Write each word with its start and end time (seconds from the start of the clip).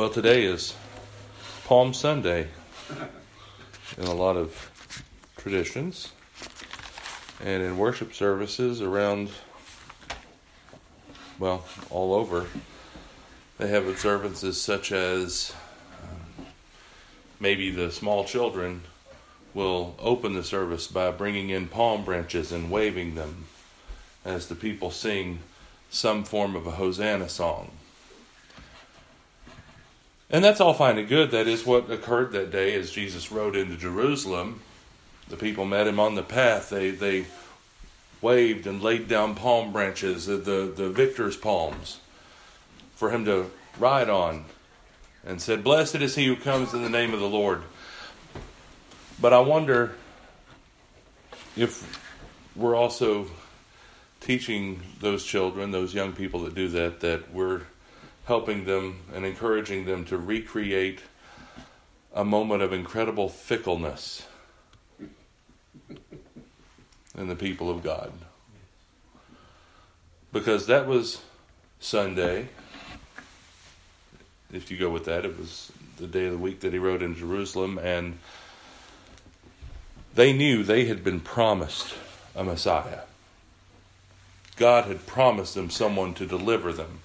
Well, 0.00 0.08
today 0.08 0.44
is 0.44 0.74
Palm 1.66 1.92
Sunday 1.92 2.48
in 3.98 4.04
a 4.04 4.14
lot 4.14 4.34
of 4.34 4.72
traditions 5.36 6.10
and 7.44 7.62
in 7.62 7.76
worship 7.76 8.14
services 8.14 8.80
around, 8.80 9.28
well, 11.38 11.66
all 11.90 12.14
over. 12.14 12.46
They 13.58 13.68
have 13.68 13.86
observances 13.86 14.58
such 14.58 14.90
as 14.90 15.52
um, 16.02 16.46
maybe 17.38 17.70
the 17.70 17.92
small 17.92 18.24
children 18.24 18.84
will 19.52 19.96
open 19.98 20.32
the 20.32 20.42
service 20.44 20.86
by 20.86 21.10
bringing 21.10 21.50
in 21.50 21.68
palm 21.68 22.06
branches 22.06 22.52
and 22.52 22.70
waving 22.70 23.16
them 23.16 23.44
as 24.24 24.48
the 24.48 24.54
people 24.54 24.90
sing 24.90 25.40
some 25.90 26.24
form 26.24 26.56
of 26.56 26.66
a 26.66 26.70
Hosanna 26.70 27.28
song. 27.28 27.72
And 30.30 30.44
that's 30.44 30.60
all 30.60 30.74
fine 30.74 30.96
and 30.98 31.08
good. 31.08 31.32
That 31.32 31.48
is 31.48 31.66
what 31.66 31.90
occurred 31.90 32.32
that 32.32 32.52
day 32.52 32.74
as 32.74 32.92
Jesus 32.92 33.32
rode 33.32 33.56
into 33.56 33.76
Jerusalem. 33.76 34.60
The 35.28 35.36
people 35.36 35.64
met 35.64 35.88
him 35.88 35.98
on 35.98 36.14
the 36.14 36.22
path. 36.22 36.70
They, 36.70 36.90
they 36.90 37.26
waved 38.20 38.66
and 38.66 38.82
laid 38.82 39.08
down 39.08 39.34
palm 39.34 39.72
branches, 39.72 40.26
the, 40.26 40.36
the, 40.36 40.72
the 40.74 40.88
victor's 40.88 41.36
palms, 41.36 41.98
for 42.94 43.10
him 43.10 43.24
to 43.24 43.50
ride 43.78 44.08
on, 44.08 44.44
and 45.26 45.40
said, 45.40 45.64
Blessed 45.64 45.96
is 45.96 46.14
he 46.14 46.26
who 46.26 46.36
comes 46.36 46.74
in 46.74 46.82
the 46.82 46.88
name 46.88 47.12
of 47.12 47.20
the 47.20 47.28
Lord. 47.28 47.62
But 49.20 49.32
I 49.32 49.40
wonder 49.40 49.96
if 51.56 52.00
we're 52.54 52.76
also 52.76 53.26
teaching 54.20 54.82
those 55.00 55.24
children, 55.24 55.70
those 55.72 55.94
young 55.94 56.12
people 56.12 56.44
that 56.44 56.54
do 56.54 56.68
that, 56.68 57.00
that 57.00 57.32
we're 57.32 57.62
helping 58.30 58.64
them 58.64 58.96
and 59.12 59.26
encouraging 59.26 59.86
them 59.86 60.04
to 60.04 60.16
recreate 60.16 61.00
a 62.14 62.24
moment 62.24 62.62
of 62.62 62.72
incredible 62.72 63.28
fickleness 63.28 64.24
in 67.18 67.26
the 67.26 67.34
people 67.34 67.68
of 67.68 67.82
God. 67.82 68.12
Because 70.32 70.68
that 70.68 70.86
was 70.86 71.20
Sunday. 71.80 72.46
If 74.52 74.70
you 74.70 74.78
go 74.78 74.90
with 74.90 75.06
that, 75.06 75.24
it 75.24 75.36
was 75.36 75.72
the 75.96 76.06
day 76.06 76.26
of 76.26 76.30
the 76.30 76.38
week 76.38 76.60
that 76.60 76.72
he 76.72 76.78
rode 76.78 77.02
in 77.02 77.16
Jerusalem, 77.16 77.78
and 77.78 78.20
they 80.14 80.32
knew 80.32 80.62
they 80.62 80.84
had 80.84 81.02
been 81.02 81.18
promised 81.18 81.96
a 82.36 82.44
Messiah. 82.44 83.00
God 84.54 84.84
had 84.84 85.04
promised 85.04 85.56
them 85.56 85.68
someone 85.68 86.14
to 86.14 86.26
deliver 86.26 86.72
them. 86.72 87.00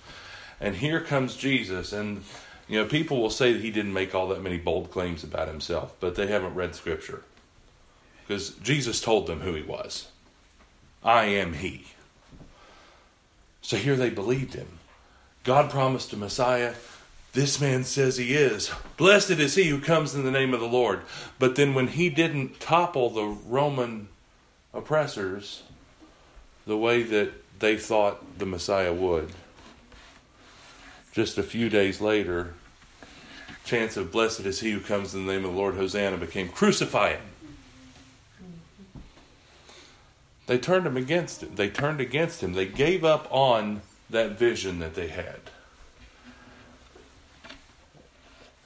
And 0.59 0.75
here 0.75 1.01
comes 1.01 1.35
Jesus, 1.35 1.91
and 1.91 2.23
you 2.67 2.79
know, 2.79 2.85
people 2.85 3.21
will 3.21 3.29
say 3.29 3.53
that 3.53 3.61
he 3.61 3.71
didn't 3.71 3.93
make 3.93 4.15
all 4.15 4.27
that 4.29 4.41
many 4.41 4.57
bold 4.57 4.91
claims 4.91 5.23
about 5.23 5.47
himself, 5.47 5.95
but 5.99 6.15
they 6.15 6.27
haven't 6.27 6.55
read 6.55 6.75
Scripture. 6.75 7.23
Because 8.25 8.51
Jesus 8.55 9.01
told 9.01 9.27
them 9.27 9.41
who 9.41 9.53
he 9.53 9.61
was 9.61 10.07
I 11.03 11.25
am 11.25 11.53
he. 11.53 11.85
So 13.61 13.77
here 13.77 13.95
they 13.95 14.09
believed 14.09 14.53
him. 14.53 14.79
God 15.43 15.69
promised 15.69 16.11
a 16.13 16.17
Messiah. 16.17 16.73
This 17.33 17.61
man 17.61 17.83
says 17.83 18.17
he 18.17 18.33
is. 18.33 18.71
Blessed 18.97 19.31
is 19.31 19.55
he 19.55 19.69
who 19.69 19.79
comes 19.79 20.15
in 20.15 20.23
the 20.23 20.31
name 20.31 20.53
of 20.53 20.59
the 20.59 20.65
Lord. 20.65 21.01
But 21.37 21.55
then 21.55 21.73
when 21.73 21.89
he 21.89 22.09
didn't 22.09 22.59
topple 22.59 23.09
the 23.09 23.25
Roman 23.25 24.07
oppressors 24.73 25.63
the 26.65 26.77
way 26.77 27.03
that 27.03 27.31
they 27.59 27.77
thought 27.77 28.39
the 28.39 28.45
Messiah 28.45 28.93
would, 28.93 29.31
just 31.15 31.37
a 31.37 31.43
few 31.43 31.69
days 31.69 32.01
later, 32.01 32.53
chance 33.63 33.95
of 33.95 34.11
blessed 34.11 34.41
is 34.41 34.59
he 34.59 34.71
who 34.71 34.81
comes 34.81 35.15
in 35.15 35.25
the 35.25 35.31
name 35.31 35.45
of 35.45 35.53
the 35.53 35.57
Lord, 35.57 35.75
Hosanna, 35.75 36.17
became 36.17 36.49
crucify 36.49 37.13
him. 37.13 37.21
They 40.47 40.57
turned 40.57 40.85
him 40.85 40.97
against 40.97 41.41
him. 41.41 41.55
They 41.55 41.69
turned 41.69 42.01
against 42.01 42.43
him. 42.43 42.51
They 42.51 42.65
gave 42.65 43.05
up 43.05 43.29
on 43.31 43.81
that 44.09 44.37
vision 44.37 44.79
that 44.79 44.93
they 44.93 45.07
had. 45.07 45.39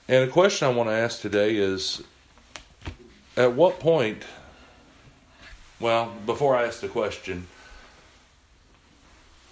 And 0.07 0.27
a 0.27 0.31
question 0.31 0.67
I 0.67 0.71
want 0.71 0.89
to 0.89 0.95
ask 0.95 1.21
today 1.21 1.55
is 1.55 2.01
at 3.37 3.53
what 3.53 3.79
point, 3.79 4.23
well, 5.79 6.11
before 6.25 6.55
I 6.55 6.65
ask 6.65 6.81
the 6.81 6.87
question, 6.87 7.45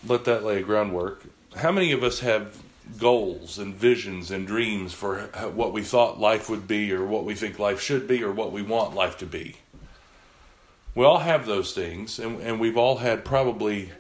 let 0.06 0.26
that 0.26 0.44
lay 0.44 0.64
groundwork. 0.64 1.26
How 1.58 1.72
many 1.72 1.92
of 1.92 2.04
us 2.04 2.22
have 2.22 2.64
goals 3.00 3.60
and 3.60 3.76
visions 3.76 4.32
and 4.32 4.48
dreams 4.48 4.94
for 4.94 5.20
what 5.54 5.74
we 5.74 5.84
thought 5.84 6.20
life 6.20 6.50
would 6.50 6.68
be, 6.68 6.92
or 6.94 7.06
what 7.06 7.26
we 7.26 7.36
think 7.36 7.60
life 7.60 7.82
should 7.82 8.08
be, 8.08 8.24
or 8.24 8.32
what 8.32 8.52
we 8.52 8.62
want 8.62 8.96
life 8.96 9.18
to 9.18 9.26
be. 9.26 9.56
We 10.96 11.06
all 11.06 11.20
have 11.20 11.46
those 11.46 11.74
things, 11.74 12.18
and, 12.18 12.42
and 12.42 12.60
we've 12.60 12.78
all 12.78 12.98
had 12.98 13.24
probably 13.24 13.92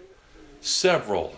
several 0.62 1.36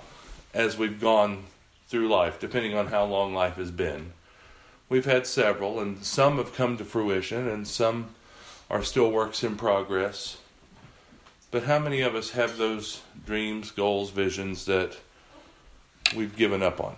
as 0.54 0.78
we've 0.78 1.02
gone 1.02 1.44
through 1.88 2.08
life, 2.08 2.40
depending 2.40 2.76
on 2.76 2.88
how 2.88 3.04
long 3.06 3.34
life 3.34 3.56
has 3.56 3.72
been. 3.72 4.14
We've 4.88 5.06
had 5.06 5.28
several, 5.28 5.80
and 5.80 6.04
some 6.04 6.38
have 6.38 6.56
come 6.56 6.78
to 6.78 6.86
fruition, 6.86 7.48
and 7.48 7.68
some 7.68 8.16
are 8.70 8.84
still 8.84 9.12
works 9.12 9.44
in 9.44 9.56
progress. 9.56 10.38
But 11.52 11.64
how 11.64 11.80
many 11.80 12.02
of 12.02 12.16
us 12.16 12.32
have 12.32 12.58
those 12.58 13.02
dreams, 13.26 13.72
goals, 13.72 14.12
visions 14.12 14.66
that 14.66 14.98
we've 16.16 16.36
given 16.36 16.62
up 16.62 16.80
on? 16.80 16.96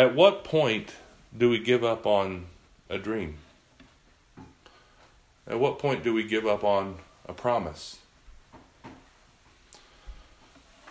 At 0.00 0.14
what 0.14 0.44
point 0.44 0.94
do 1.36 1.50
we 1.50 1.58
give 1.58 1.84
up 1.84 2.06
on 2.06 2.46
a 2.88 2.96
dream? 2.96 3.36
At 5.46 5.60
what 5.60 5.78
point 5.78 6.02
do 6.02 6.14
we 6.14 6.22
give 6.22 6.46
up 6.46 6.64
on 6.64 6.96
a 7.28 7.34
promise? 7.34 7.98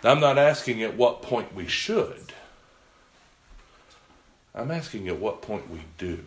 I'm 0.04 0.20
not 0.20 0.38
asking 0.38 0.80
at 0.84 0.96
what 0.96 1.22
point 1.22 1.52
we 1.52 1.66
should. 1.66 2.34
I'm 4.54 4.70
asking 4.70 5.08
at 5.08 5.18
what 5.18 5.42
point 5.42 5.68
we 5.68 5.80
do. 5.98 6.20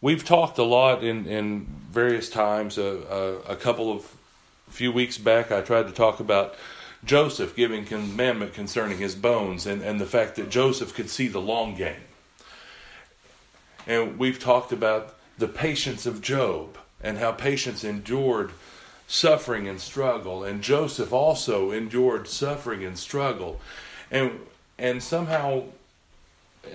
We've 0.00 0.24
talked 0.24 0.58
a 0.58 0.64
lot 0.64 1.04
in, 1.04 1.26
in 1.26 1.83
various 1.94 2.28
times. 2.28 2.76
Uh, 2.76 3.40
uh, 3.46 3.52
a 3.52 3.56
couple 3.56 3.90
of 3.90 4.14
few 4.68 4.92
weeks 4.92 5.16
back, 5.16 5.52
I 5.52 5.60
tried 5.60 5.86
to 5.86 5.92
talk 5.92 6.20
about 6.20 6.56
Joseph 7.04 7.54
giving 7.54 7.84
commandment 7.84 8.52
concerning 8.52 8.98
his 8.98 9.14
bones 9.14 9.66
and, 9.66 9.82
and 9.82 10.00
the 10.00 10.06
fact 10.06 10.36
that 10.36 10.50
Joseph 10.50 10.94
could 10.94 11.08
see 11.08 11.28
the 11.28 11.40
long 11.40 11.76
game. 11.76 12.02
And 13.86 14.18
we've 14.18 14.38
talked 14.38 14.72
about 14.72 15.14
the 15.38 15.48
patience 15.48 16.06
of 16.06 16.20
Job 16.20 16.76
and 17.02 17.18
how 17.18 17.32
patience 17.32 17.84
endured 17.84 18.50
suffering 19.06 19.68
and 19.68 19.80
struggle. 19.80 20.42
And 20.42 20.62
Joseph 20.62 21.12
also 21.12 21.70
endured 21.70 22.26
suffering 22.26 22.84
and 22.84 22.98
struggle. 22.98 23.60
And 24.10 24.40
and 24.78 25.02
somehow 25.02 25.64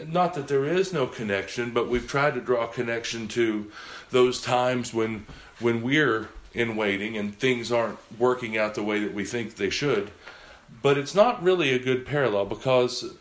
not 0.08 0.34
that 0.36 0.48
there 0.48 0.66
is 0.66 0.94
no 0.94 1.08
connection, 1.08 1.72
but 1.72 1.90
we've 1.90 2.08
tried 2.08 2.36
to 2.36 2.42
draw 2.42 2.66
a 2.66 2.68
connection 2.68 3.28
to 3.30 3.72
those 4.12 4.42
times 4.42 4.94
when 4.94 5.26
when 5.60 5.82
we're 5.82 6.30
in 6.54 6.76
waiting 6.76 7.18
and 7.18 7.38
things 7.38 7.72
aren't 7.72 8.00
working 8.18 8.58
out 8.58 8.76
the 8.76 8.84
way 8.84 9.00
that 9.00 9.14
we 9.14 9.24
think 9.24 9.56
they 9.56 9.70
should. 9.70 10.12
But 10.82 10.98
it's 10.98 11.16
not 11.16 11.44
really 11.44 11.74
a 11.74 11.80
good 11.80 12.06
parallel 12.06 12.46
because 12.46 13.14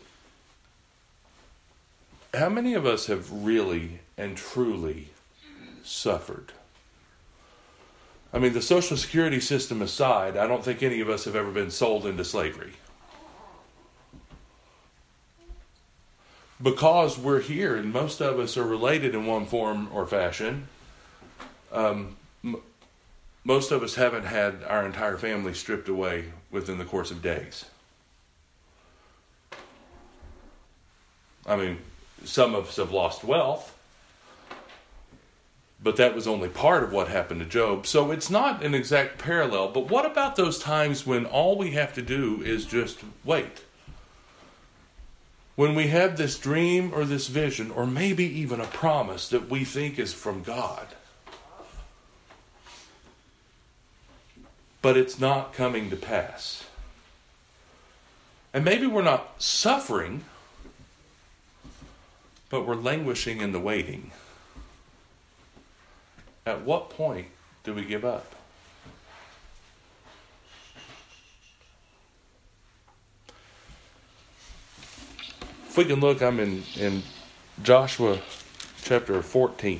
how 2.33 2.49
many 2.49 2.73
of 2.73 2.85
us 2.85 3.07
have 3.07 3.31
really 3.31 3.99
and 4.17 4.37
truly 4.37 5.09
suffered? 5.83 6.53
I 8.31 8.37
mean, 8.37 8.53
the 8.53 8.61
Social 8.61 8.95
Security 8.95 9.39
system 9.39 9.81
aside, 9.81 10.37
I 10.37 10.45
don't 10.45 10.63
think 10.63 10.83
any 10.83 11.01
of 11.01 11.09
us 11.09 11.25
have 11.25 11.35
ever 11.35 11.51
been 11.51 11.71
sold 11.71 12.05
into 12.05 12.23
slavery. 12.23 12.73
Because 16.61 17.17
we're 17.17 17.41
here 17.41 17.75
and 17.75 17.93
most 17.93 18.21
of 18.21 18.39
us 18.39 18.57
are 18.57 18.65
related 18.65 19.15
in 19.15 19.25
one 19.25 19.45
form 19.45 19.89
or 19.93 20.05
fashion, 20.05 20.67
um, 21.71 22.15
m- 22.43 22.61
most 23.43 23.71
of 23.71 23.81
us 23.83 23.95
haven't 23.95 24.25
had 24.25 24.63
our 24.67 24.85
entire 24.85 25.17
family 25.17 25.53
stripped 25.53 25.87
away 25.87 26.25
within 26.51 26.77
the 26.77 26.85
course 26.85 27.11
of 27.11 27.21
days. 27.21 27.65
I 31.45 31.55
mean, 31.55 31.79
some 32.25 32.53
of 32.53 32.67
us 32.67 32.75
have 32.75 32.91
lost 32.91 33.23
wealth, 33.23 33.75
but 35.81 35.95
that 35.95 36.13
was 36.13 36.27
only 36.27 36.49
part 36.49 36.83
of 36.83 36.91
what 36.91 37.07
happened 37.07 37.39
to 37.39 37.45
Job. 37.45 37.87
So 37.87 38.11
it's 38.11 38.29
not 38.29 38.63
an 38.63 38.75
exact 38.75 39.17
parallel. 39.17 39.69
But 39.69 39.89
what 39.89 40.05
about 40.05 40.35
those 40.35 40.59
times 40.59 41.07
when 41.07 41.25
all 41.25 41.57
we 41.57 41.71
have 41.71 41.93
to 41.93 42.01
do 42.01 42.41
is 42.43 42.65
just 42.65 42.99
wait? 43.23 43.63
When 45.59 45.75
we 45.75 45.87
have 45.87 46.15
this 46.15 46.39
dream 46.39 46.93
or 46.93 47.03
this 47.03 47.27
vision, 47.27 47.69
or 47.69 47.85
maybe 47.85 48.23
even 48.23 48.61
a 48.61 48.65
promise 48.65 49.27
that 49.27 49.49
we 49.49 49.65
think 49.65 49.99
is 49.99 50.13
from 50.13 50.41
God, 50.41 50.87
but 54.81 54.95
it's 54.95 55.19
not 55.19 55.51
coming 55.51 55.89
to 55.89 55.97
pass. 55.97 56.63
And 58.53 58.63
maybe 58.63 58.87
we're 58.87 59.01
not 59.01 59.33
suffering, 59.37 60.23
but 62.49 62.65
we're 62.65 62.75
languishing 62.75 63.41
in 63.41 63.51
the 63.51 63.59
waiting. 63.59 64.11
At 66.45 66.63
what 66.63 66.89
point 66.89 67.27
do 67.65 67.73
we 67.73 67.83
give 67.83 68.05
up? 68.05 68.33
We 75.79 75.85
can 75.85 76.01
look, 76.01 76.21
I'm 76.21 76.41
in, 76.41 76.63
in 76.75 77.03
Joshua 77.63 78.19
chapter 78.81 79.21
14. 79.21 79.79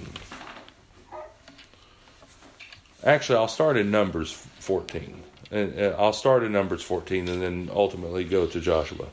Actually, 3.04 3.38
I'll 3.38 3.50
start 3.50 3.75
in 3.75 3.92
Numbers 3.92 4.31
14. 4.31 5.22
And 5.51 5.78
I'll 5.98 6.13
start 6.13 6.44
in 6.44 6.54
Numbers 6.54 6.84
14 6.84 7.28
and 7.28 7.42
then 7.42 7.69
ultimately 7.74 8.24
go 8.24 8.48
to 8.48 8.62
Joshua. 8.62 9.07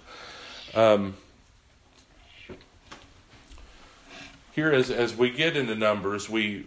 Um, 0.76 1.16
here, 4.52 4.70
as, 4.70 4.88
as 4.88 5.16
we 5.16 5.30
get 5.30 5.56
into 5.56 5.74
Numbers, 5.74 6.30
we 6.30 6.66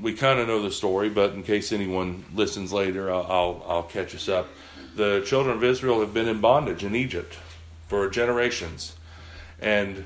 we 0.00 0.14
kind 0.14 0.40
of 0.40 0.48
know 0.48 0.62
the 0.62 0.72
story, 0.72 1.10
but 1.10 1.32
in 1.32 1.44
case 1.44 1.70
anyone 1.70 2.24
listens 2.34 2.72
later, 2.72 3.12
I'll, 3.12 3.26
I'll, 3.28 3.66
I'll 3.68 3.82
catch 3.84 4.16
us 4.16 4.28
up. 4.28 4.48
The 4.96 5.22
children 5.24 5.56
of 5.56 5.62
Israel 5.62 6.00
have 6.00 6.12
been 6.12 6.26
in 6.26 6.40
bondage 6.40 6.82
in 6.82 6.96
Egypt 6.96 7.38
for 7.86 8.10
generations. 8.10 8.95
And 9.60 10.04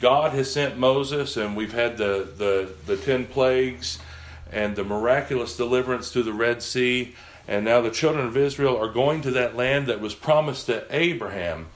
God 0.00 0.32
has 0.32 0.52
sent 0.52 0.78
Moses, 0.78 1.36
and 1.36 1.56
we've 1.56 1.72
had 1.72 1.96
the, 1.98 2.28
the, 2.36 2.72
the 2.86 2.96
ten 2.96 3.26
plagues 3.26 3.98
and 4.52 4.76
the 4.76 4.84
miraculous 4.84 5.56
deliverance 5.56 6.10
through 6.10 6.22
the 6.22 6.32
Red 6.32 6.62
Sea. 6.62 7.14
And 7.46 7.64
now 7.64 7.80
the 7.80 7.90
children 7.90 8.26
of 8.26 8.36
Israel 8.36 8.76
are 8.76 8.92
going 8.92 9.22
to 9.22 9.30
that 9.32 9.56
land 9.56 9.86
that 9.86 10.00
was 10.00 10.14
promised 10.14 10.66
to 10.66 10.84
Abraham 10.90 11.66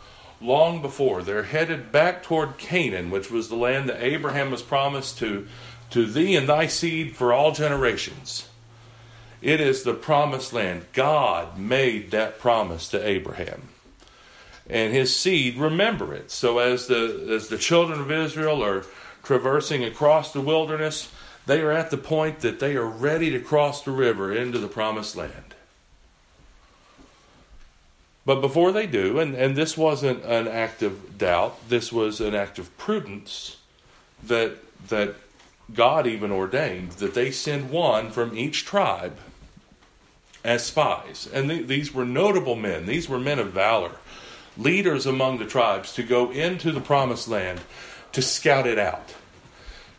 long 0.41 0.83
before. 0.83 1.23
They're 1.23 1.45
headed 1.45 1.91
back 1.91 2.23
toward 2.23 2.59
Canaan, 2.59 3.11
which 3.11 3.31
was 3.31 3.49
the 3.49 3.57
land 3.57 3.89
that 3.89 4.03
Abraham 4.03 4.51
was 4.51 4.63
promised 4.63 5.19
to, 5.19 5.47
to 5.91 6.07
thee 6.07 6.37
and 6.37 6.49
thy 6.49 6.67
seed 6.67 7.17
for 7.17 7.33
all 7.33 7.53
generations. 7.53 8.49
It 9.41 9.61
is 9.61 9.83
the 9.83 9.95
promised 9.95 10.53
land. 10.53 10.87
God 10.93 11.59
made 11.59 12.11
that 12.11 12.39
promise 12.39 12.89
to 12.91 13.07
Abraham 13.07 13.69
and 14.69 14.93
his 14.93 15.15
seed 15.15 15.57
remember 15.57 16.15
it. 16.15 16.31
So 16.31 16.59
as 16.59 16.87
the 16.87 17.29
as 17.31 17.49
the 17.49 17.59
children 17.59 18.01
of 18.01 18.11
Israel 18.11 18.63
are 18.63 18.85
traversing 19.23 19.85
across 19.85 20.33
the 20.33 20.41
wilderness, 20.41 21.11
they 21.47 21.61
are 21.61 21.73
at 21.73 21.91
the 21.91 21.97
point 21.97 22.41
that 22.41 22.61
they 22.61 22.77
are 22.77 22.87
ready 22.87 23.31
to 23.31 23.41
cross 23.41 23.83
the 23.83 23.91
river 23.91 24.33
into 24.33 24.59
the 24.59 24.69
promised 24.69 25.17
land. 25.17 25.55
But 28.25 28.41
before 28.41 28.71
they 28.71 28.87
do, 28.87 29.19
and, 29.19 29.35
and 29.35 29.57
this 29.57 29.77
wasn't 29.77 30.25
an 30.25 30.47
act 30.47 30.83
of 30.83 31.19
doubt, 31.19 31.69
this 31.69 31.93
was 31.93 32.21
an 32.21 32.35
act 32.35 32.59
of 32.59 32.77
prudence 32.79 33.57
that 34.23 34.59
that 34.89 35.17
God 35.75 36.07
even 36.07 36.31
ordained 36.31 36.93
that 36.93 37.15
they 37.15 37.31
send 37.31 37.71
one 37.71 38.11
from 38.11 38.37
each 38.37 38.65
tribe 38.65 39.17
as 40.45 40.65
spies. 40.67 41.29
And 41.33 41.49
th- 41.49 41.67
these 41.67 41.95
were 41.95 42.05
notable 42.05 42.57
men, 42.57 42.87
these 42.87 43.09
were 43.09 43.19
men 43.19 43.39
of 43.39 43.53
valor 43.53 43.93
leaders 44.57 45.07
among 45.07 45.39
the 45.39 45.47
tribes 45.47 45.93
to 45.95 46.03
go 46.03 46.31
into 46.31 46.73
the 46.73 46.81
promised 46.81 47.29
land 47.29 47.61
to 48.13 48.23
scout 48.23 48.67
it 48.67 48.79
out. 48.79 49.15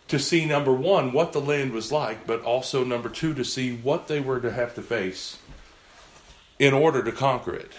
To 0.09 0.19
see, 0.19 0.45
number 0.45 0.73
one, 0.73 1.11
what 1.11 1.33
the 1.33 1.41
land 1.41 1.71
was 1.71 1.91
like, 1.91 2.27
but 2.27 2.43
also, 2.43 2.83
number 2.83 3.09
two, 3.09 3.33
to 3.33 3.43
see 3.43 3.75
what 3.75 4.07
they 4.07 4.19
were 4.19 4.39
to 4.39 4.51
have 4.51 4.75
to 4.75 4.81
face 4.81 5.37
in 6.59 6.73
order 6.73 7.01
to 7.03 7.11
conquer 7.11 7.55
it. 7.55 7.71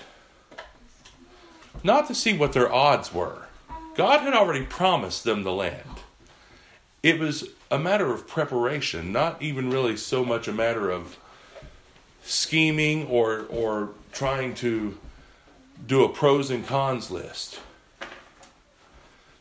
Not 1.85 2.09
to 2.09 2.15
see 2.15 2.37
what 2.37 2.53
their 2.53 2.73
odds 2.73 3.13
were. 3.13 3.47
God 3.95 4.21
had 4.21 4.35
already 4.35 4.65
promised 4.65 5.23
them 5.23 5.45
the 5.45 5.53
land. 5.53 6.01
It 7.03 7.19
was 7.21 7.49
a 7.71 7.79
matter 7.79 8.13
of 8.13 8.27
preparation, 8.27 9.13
not 9.13 9.41
even 9.41 9.71
really 9.71 9.97
so 9.97 10.25
much 10.25 10.49
a 10.49 10.53
matter 10.53 10.91
of 10.91 11.19
scheming 12.25 13.07
or, 13.07 13.47
or 13.51 13.91
trying 14.13 14.55
to 14.55 14.99
do 15.87 16.05
a 16.05 16.09
pros 16.09 16.51
and 16.51 16.67
cons 16.67 17.11
list. 17.11 17.61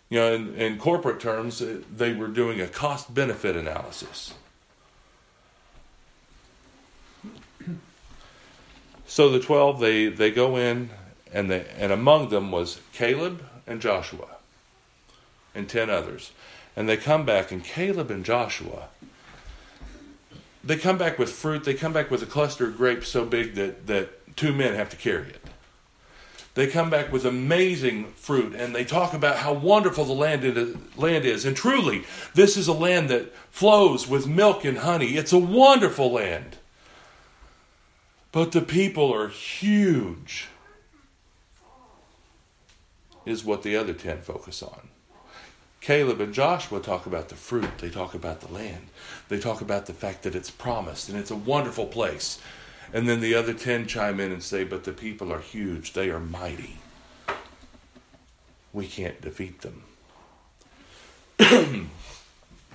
You 0.09 0.19
know, 0.19 0.33
in, 0.33 0.55
in 0.55 0.77
corporate 0.77 1.19
terms, 1.19 1.61
uh, 1.61 1.81
they 1.95 2.13
were 2.13 2.27
doing 2.27 2.61
a 2.61 2.67
cost 2.67 3.13
benefit 3.13 3.55
analysis. 3.55 4.33
So 9.07 9.29
the 9.29 9.39
12, 9.39 9.79
they, 9.79 10.07
they 10.07 10.31
go 10.31 10.55
in, 10.55 10.89
and, 11.31 11.49
they, 11.49 11.65
and 11.77 11.91
among 11.91 12.29
them 12.29 12.51
was 12.51 12.79
Caleb 12.93 13.43
and 13.65 13.81
Joshua 13.81 14.27
and 15.55 15.69
10 15.69 15.89
others. 15.89 16.31
And 16.75 16.89
they 16.89 16.97
come 16.97 17.25
back, 17.25 17.51
and 17.51 17.63
Caleb 17.63 18.09
and 18.09 18.25
Joshua, 18.25 18.89
they 20.63 20.77
come 20.77 20.97
back 20.97 21.19
with 21.19 21.31
fruit. 21.31 21.63
They 21.63 21.73
come 21.75 21.93
back 21.93 22.09
with 22.09 22.23
a 22.23 22.27
cluster 22.27 22.67
of 22.67 22.77
grapes 22.77 23.07
so 23.07 23.25
big 23.25 23.55
that, 23.55 23.85
that 23.87 24.35
two 24.35 24.53
men 24.53 24.73
have 24.73 24.89
to 24.89 24.95
carry 24.95 25.29
it 25.29 25.42
they 26.55 26.67
come 26.67 26.89
back 26.89 27.11
with 27.11 27.25
amazing 27.25 28.11
fruit 28.13 28.53
and 28.53 28.75
they 28.75 28.83
talk 28.83 29.13
about 29.13 29.37
how 29.37 29.53
wonderful 29.53 30.05
the 30.05 30.13
land 30.13 30.45
is. 31.25 31.45
And 31.45 31.57
truly, 31.57 32.03
this 32.35 32.57
is 32.57 32.67
a 32.67 32.73
land 32.73 33.09
that 33.09 33.33
flows 33.49 34.07
with 34.07 34.27
milk 34.27 34.63
and 34.63 34.77
honey. 34.79 35.17
It's 35.17 35.33
a 35.33 35.39
wonderful 35.39 36.11
land. 36.11 36.57
But 38.31 38.51
the 38.51 38.61
people 38.61 39.13
are 39.13 39.29
huge, 39.29 40.47
is 43.25 43.43
what 43.45 43.63
the 43.63 43.75
other 43.75 43.93
10 43.93 44.21
focus 44.21 44.61
on. 44.61 44.89
Caleb 45.81 46.21
and 46.21 46.33
Joshua 46.33 46.79
talk 46.79 47.05
about 47.05 47.29
the 47.29 47.35
fruit, 47.35 47.77
they 47.79 47.89
talk 47.89 48.13
about 48.13 48.41
the 48.41 48.51
land, 48.53 48.87
they 49.29 49.39
talk 49.39 49.61
about 49.61 49.85
the 49.85 49.93
fact 49.93 50.23
that 50.23 50.33
it's 50.33 50.49
promised 50.49 51.09
and 51.09 51.17
it's 51.17 51.31
a 51.31 51.35
wonderful 51.35 51.85
place. 51.85 52.39
And 52.93 53.09
then 53.09 53.21
the 53.21 53.33
other 53.33 53.53
10 53.53 53.87
chime 53.87 54.19
in 54.19 54.31
and 54.31 54.43
say, 54.43 54.63
But 54.63 54.83
the 54.83 54.93
people 54.93 55.33
are 55.33 55.39
huge, 55.39 55.93
they 55.93 56.11
are 56.11 56.19
mighty. 56.19 56.77
We 58.71 58.87
can't 58.87 59.19
defeat 59.19 59.61
them. 59.61 59.83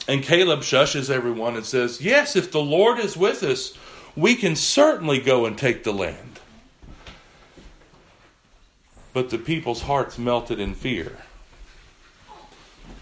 and 0.08 0.22
Caleb 0.22 0.60
shushes 0.60 1.08
everyone 1.08 1.54
and 1.54 1.64
says, 1.64 2.00
Yes, 2.00 2.34
if 2.34 2.50
the 2.50 2.60
Lord 2.60 2.98
is 2.98 3.16
with 3.16 3.44
us, 3.44 3.74
we 4.16 4.34
can 4.34 4.56
certainly 4.56 5.20
go 5.20 5.46
and 5.46 5.56
take 5.56 5.84
the 5.84 5.92
land. 5.92 6.40
But 9.12 9.30
the 9.30 9.38
people's 9.38 9.82
hearts 9.82 10.18
melted 10.18 10.58
in 10.58 10.74
fear. 10.74 11.16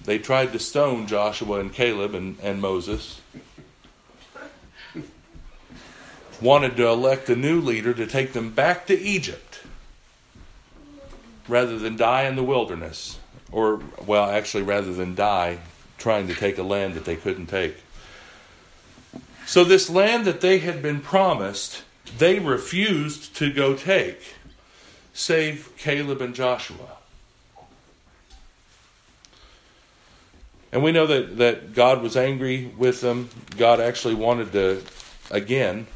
They 0.05 0.19
tried 0.19 0.53
to 0.53 0.59
stone 0.59 1.07
Joshua 1.07 1.61
and 1.61 1.73
Caleb 1.73 2.15
and, 2.15 2.39
and 2.41 2.61
Moses 2.61 3.21
wanted 6.41 6.77
to 6.77 6.87
elect 6.87 7.29
a 7.29 7.37
new 7.37 7.61
leader 7.61 7.95
to 7.95 8.07
take 8.07 8.33
them 8.33 8.51
back 8.51 8.87
to 8.87 8.99
Egypt 8.99 9.61
rather 11.49 11.79
than 11.79 11.97
die 11.97 12.25
in 12.25 12.37
the 12.37 12.43
wilderness. 12.43 13.19
Or, 13.53 13.81
well, 14.05 14.29
actually, 14.29 14.65
rather 14.65 14.93
than 14.93 15.15
die 15.15 15.59
trying 15.99 16.29
to 16.29 16.35
take 16.35 16.59
a 16.59 16.63
land 16.63 16.95
that 16.95 17.05
they 17.05 17.17
couldn't 17.17 17.47
take. 17.47 17.77
So, 19.47 19.63
this 19.63 19.89
land 19.89 20.25
that 20.25 20.41
they 20.41 20.59
had 20.59 20.83
been 20.83 21.01
promised, 21.01 21.85
they 22.19 22.41
refused 22.41 23.37
to 23.37 23.53
go 23.53 23.77
take, 23.77 24.35
save 25.15 25.73
Caleb 25.79 26.21
and 26.21 26.35
Joshua. 26.35 26.97
And 30.73 30.83
we 30.83 30.93
know 30.93 31.07
that, 31.07 31.39
that 31.39 31.75
God 31.75 32.03
was 32.03 32.17
angry 32.17 32.71
with 32.77 33.01
them. 33.01 33.31
God 33.57 33.81
actually 33.81 34.15
wanted 34.15 34.53
to, 34.53 34.83
again, 35.31 35.87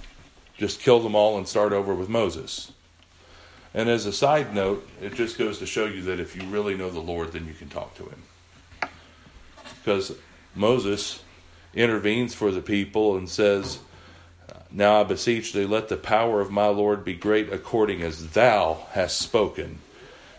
just 0.60 0.80
kill 0.80 1.00
them 1.00 1.14
all 1.14 1.38
and 1.38 1.48
start 1.48 1.72
over 1.72 1.94
with 1.94 2.10
Moses. 2.10 2.70
And 3.72 3.88
as 3.88 4.04
a 4.04 4.12
side 4.12 4.54
note, 4.54 4.86
it 5.00 5.14
just 5.14 5.38
goes 5.38 5.58
to 5.60 5.64
show 5.64 5.86
you 5.86 6.02
that 6.02 6.20
if 6.20 6.36
you 6.36 6.42
really 6.50 6.76
know 6.76 6.90
the 6.90 7.00
Lord, 7.00 7.32
then 7.32 7.46
you 7.46 7.54
can 7.54 7.70
talk 7.70 7.94
to 7.94 8.02
him. 8.02 8.90
Because 9.82 10.14
Moses 10.54 11.22
intervenes 11.72 12.34
for 12.34 12.50
the 12.50 12.60
people 12.60 13.16
and 13.16 13.26
says, 13.26 13.78
Now 14.70 15.00
I 15.00 15.04
beseech 15.04 15.54
thee, 15.54 15.64
let 15.64 15.88
the 15.88 15.96
power 15.96 16.42
of 16.42 16.50
my 16.50 16.66
Lord 16.66 17.06
be 17.06 17.14
great 17.14 17.50
according 17.50 18.02
as 18.02 18.32
thou 18.32 18.86
hast 18.90 19.18
spoken 19.18 19.78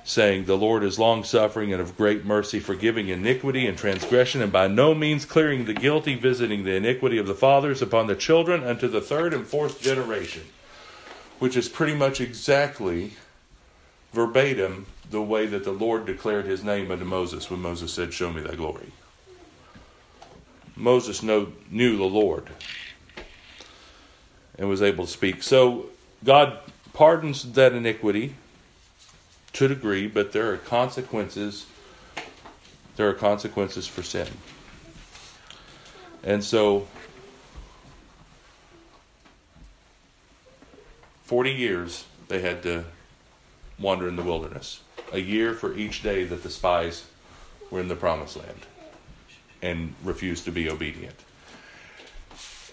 saying, 0.03 0.45
The 0.45 0.57
Lord 0.57 0.83
is 0.83 0.99
long 0.99 1.23
suffering 1.23 1.71
and 1.71 1.81
of 1.81 1.97
great 1.97 2.25
mercy, 2.25 2.59
forgiving 2.59 3.09
iniquity 3.09 3.67
and 3.67 3.77
transgression, 3.77 4.41
and 4.41 4.51
by 4.51 4.67
no 4.67 4.93
means 4.93 5.25
clearing 5.25 5.65
the 5.65 5.73
guilty, 5.73 6.15
visiting 6.15 6.63
the 6.63 6.75
iniquity 6.75 7.17
of 7.17 7.27
the 7.27 7.35
fathers 7.35 7.81
upon 7.81 8.07
the 8.07 8.15
children 8.15 8.63
unto 8.63 8.87
the 8.87 9.01
third 9.01 9.33
and 9.33 9.45
fourth 9.45 9.81
generation. 9.81 10.43
Which 11.39 11.57
is 11.57 11.69
pretty 11.69 11.95
much 11.95 12.21
exactly 12.21 13.13
verbatim 14.13 14.85
the 15.09 15.21
way 15.21 15.45
that 15.45 15.63
the 15.63 15.71
Lord 15.71 16.05
declared 16.05 16.45
his 16.45 16.63
name 16.63 16.91
unto 16.91 17.05
Moses 17.05 17.49
when 17.49 17.61
Moses 17.61 17.93
said, 17.93 18.13
Show 18.13 18.31
me 18.31 18.41
thy 18.41 18.55
glory. 18.55 18.91
Moses 20.75 21.21
know, 21.21 21.51
knew 21.69 21.97
the 21.97 22.03
Lord 22.03 22.49
and 24.57 24.69
was 24.69 24.81
able 24.81 25.05
to 25.05 25.11
speak. 25.11 25.43
So 25.43 25.87
God 26.23 26.59
pardons 26.93 27.51
that 27.53 27.73
iniquity 27.73 28.35
to 29.53 29.65
a 29.65 29.67
degree, 29.67 30.07
but 30.07 30.31
there 30.31 30.51
are 30.51 30.57
consequences. 30.57 31.65
There 32.95 33.09
are 33.09 33.13
consequences 33.13 33.87
for 33.87 34.03
sin. 34.03 34.27
And 36.23 36.43
so 36.43 36.87
40 41.23 41.51
years 41.51 42.05
they 42.27 42.41
had 42.41 42.63
to 42.63 42.85
wander 43.79 44.07
in 44.07 44.15
the 44.15 44.23
wilderness. 44.23 44.81
A 45.11 45.19
year 45.19 45.53
for 45.53 45.75
each 45.75 46.03
day 46.03 46.23
that 46.23 46.43
the 46.43 46.49
spies 46.49 47.05
were 47.69 47.79
in 47.79 47.87
the 47.87 47.95
promised 47.95 48.37
land 48.37 48.65
and 49.61 49.95
refused 50.03 50.45
to 50.45 50.51
be 50.51 50.69
obedient. 50.69 51.15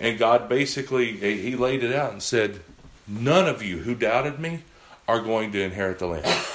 And 0.00 0.18
God 0.18 0.48
basically, 0.48 1.16
He 1.16 1.56
laid 1.56 1.82
it 1.82 1.94
out 1.94 2.12
and 2.12 2.22
said, 2.22 2.60
None 3.06 3.48
of 3.48 3.62
you 3.62 3.78
who 3.78 3.94
doubted 3.94 4.38
me 4.38 4.62
are 5.08 5.20
going 5.20 5.52
to 5.52 5.62
inherit 5.62 5.98
the 5.98 6.06
land. 6.06 6.46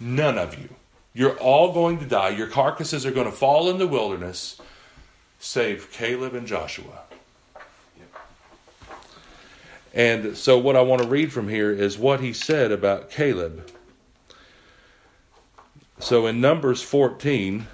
None 0.00 0.38
of 0.38 0.58
you. 0.58 0.68
You're 1.12 1.36
all 1.38 1.72
going 1.72 1.98
to 1.98 2.06
die. 2.06 2.30
Your 2.30 2.46
carcasses 2.46 3.04
are 3.04 3.10
going 3.10 3.26
to 3.26 3.32
fall 3.32 3.68
in 3.70 3.78
the 3.78 3.86
wilderness, 3.86 4.60
save 5.38 5.90
Caleb 5.90 6.34
and 6.34 6.46
Joshua. 6.46 7.02
And 9.94 10.36
so, 10.36 10.58
what 10.58 10.76
I 10.76 10.82
want 10.82 11.02
to 11.02 11.08
read 11.08 11.32
from 11.32 11.48
here 11.48 11.72
is 11.72 11.98
what 11.98 12.20
he 12.20 12.32
said 12.32 12.70
about 12.70 13.10
Caleb. 13.10 13.68
So, 15.98 16.26
in 16.26 16.40
Numbers 16.40 16.82
14, 16.82 17.66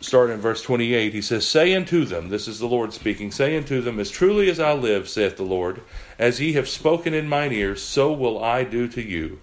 starting 0.00 0.34
in 0.34 0.40
verse 0.40 0.62
28, 0.62 1.12
he 1.12 1.22
says, 1.22 1.48
Say 1.48 1.74
unto 1.74 2.04
them, 2.04 2.28
this 2.28 2.46
is 2.46 2.60
the 2.60 2.68
Lord 2.68 2.92
speaking, 2.92 3.32
say 3.32 3.56
unto 3.56 3.80
them, 3.80 3.98
As 3.98 4.10
truly 4.10 4.48
as 4.50 4.60
I 4.60 4.74
live, 4.74 5.08
saith 5.08 5.36
the 5.36 5.42
Lord, 5.42 5.80
as 6.18 6.40
ye 6.40 6.52
have 6.52 6.68
spoken 6.68 7.14
in 7.14 7.28
mine 7.28 7.52
ears, 7.52 7.82
so 7.82 8.12
will 8.12 8.42
I 8.42 8.62
do 8.62 8.86
to 8.88 9.02
you. 9.02 9.40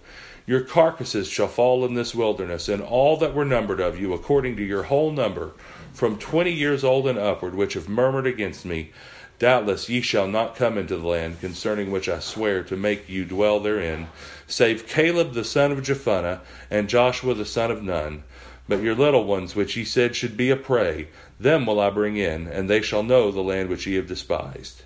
Your 0.51 0.59
carcasses 0.59 1.29
shall 1.29 1.47
fall 1.47 1.85
in 1.85 1.93
this 1.93 2.13
wilderness, 2.13 2.67
and 2.67 2.83
all 2.83 3.15
that 3.15 3.33
were 3.33 3.45
numbered 3.45 3.79
of 3.79 3.97
you, 3.97 4.11
according 4.13 4.57
to 4.57 4.63
your 4.65 4.83
whole 4.83 5.09
number, 5.09 5.53
from 5.93 6.17
twenty 6.17 6.51
years 6.51 6.83
old 6.83 7.07
and 7.07 7.17
upward, 7.17 7.55
which 7.55 7.75
have 7.75 7.87
murmured 7.87 8.27
against 8.27 8.65
me. 8.65 8.91
Doubtless 9.39 9.87
ye 9.87 10.01
shall 10.01 10.27
not 10.27 10.57
come 10.57 10.77
into 10.77 10.97
the 10.97 11.07
land 11.07 11.39
concerning 11.39 11.89
which 11.89 12.09
I 12.09 12.19
swear 12.19 12.63
to 12.63 12.75
make 12.75 13.07
you 13.07 13.23
dwell 13.23 13.61
therein, 13.61 14.09
save 14.45 14.89
Caleb 14.89 15.31
the 15.31 15.45
son 15.45 15.71
of 15.71 15.83
Jephunneh 15.83 16.41
and 16.69 16.89
Joshua 16.89 17.33
the 17.33 17.45
son 17.45 17.71
of 17.71 17.81
Nun 17.81 18.23
but 18.67 18.83
your 18.83 18.95
little 18.95 19.23
ones, 19.23 19.55
which 19.55 19.77
ye 19.77 19.85
said 19.85 20.17
should 20.17 20.35
be 20.35 20.49
a 20.49 20.57
prey, 20.57 21.07
them 21.39 21.65
will 21.65 21.79
I 21.79 21.89
bring 21.91 22.17
in, 22.17 22.47
and 22.47 22.69
they 22.69 22.81
shall 22.81 23.03
know 23.03 23.31
the 23.31 23.41
land 23.41 23.69
which 23.69 23.87
ye 23.87 23.95
have 23.95 24.07
despised. 24.07 24.81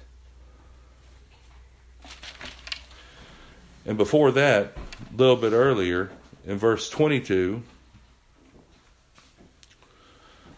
And 3.85 3.97
before 3.97 4.31
that, 4.31 4.73
a 5.13 5.17
little 5.17 5.35
bit 5.35 5.53
earlier, 5.53 6.11
in 6.45 6.57
verse 6.57 6.89
22, 6.89 7.63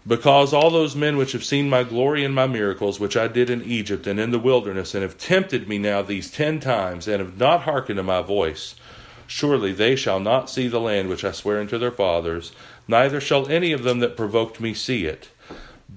because 0.08 0.54
all 0.54 0.70
those 0.70 0.96
men 0.96 1.18
which 1.18 1.34
have 1.34 1.44
seen 1.44 1.70
my 1.70 1.84
glory 1.84 2.24
and 2.24 2.34
my 2.34 2.48
miracles, 2.48 3.00
which 3.00 3.18
I 3.18 3.28
did 3.28 3.50
in 3.50 3.62
Egypt 3.64 4.08
and 4.08 4.20
in 4.20 4.32
the 4.32 4.40
wilderness, 4.40 4.94
and 4.94 5.04
have 5.04 5.18
tempted 5.18 5.68
me 5.68 5.78
now 5.78 6.02
these 6.02 6.32
ten 6.32 6.62
times, 6.62 7.08
and 7.08 7.20
have 7.20 7.38
not 7.38 7.64
hearkened 7.64 7.98
to 7.98 8.04
my 8.04 8.22
voice, 8.22 8.76
surely 9.28 9.74
they 9.74 9.98
shall 9.98 10.22
not 10.22 10.50
see 10.50 10.70
the 10.70 10.80
land 10.80 11.10
which 11.10 11.26
I 11.26 11.32
swear 11.32 11.60
unto 11.60 11.78
their 11.78 11.92
fathers, 11.92 12.54
neither 12.88 13.20
shall 13.20 13.50
any 13.50 13.74
of 13.74 13.84
them 13.84 14.00
that 14.00 14.16
provoked 14.16 14.62
me 14.62 14.74
see 14.74 15.06
it, 15.06 15.30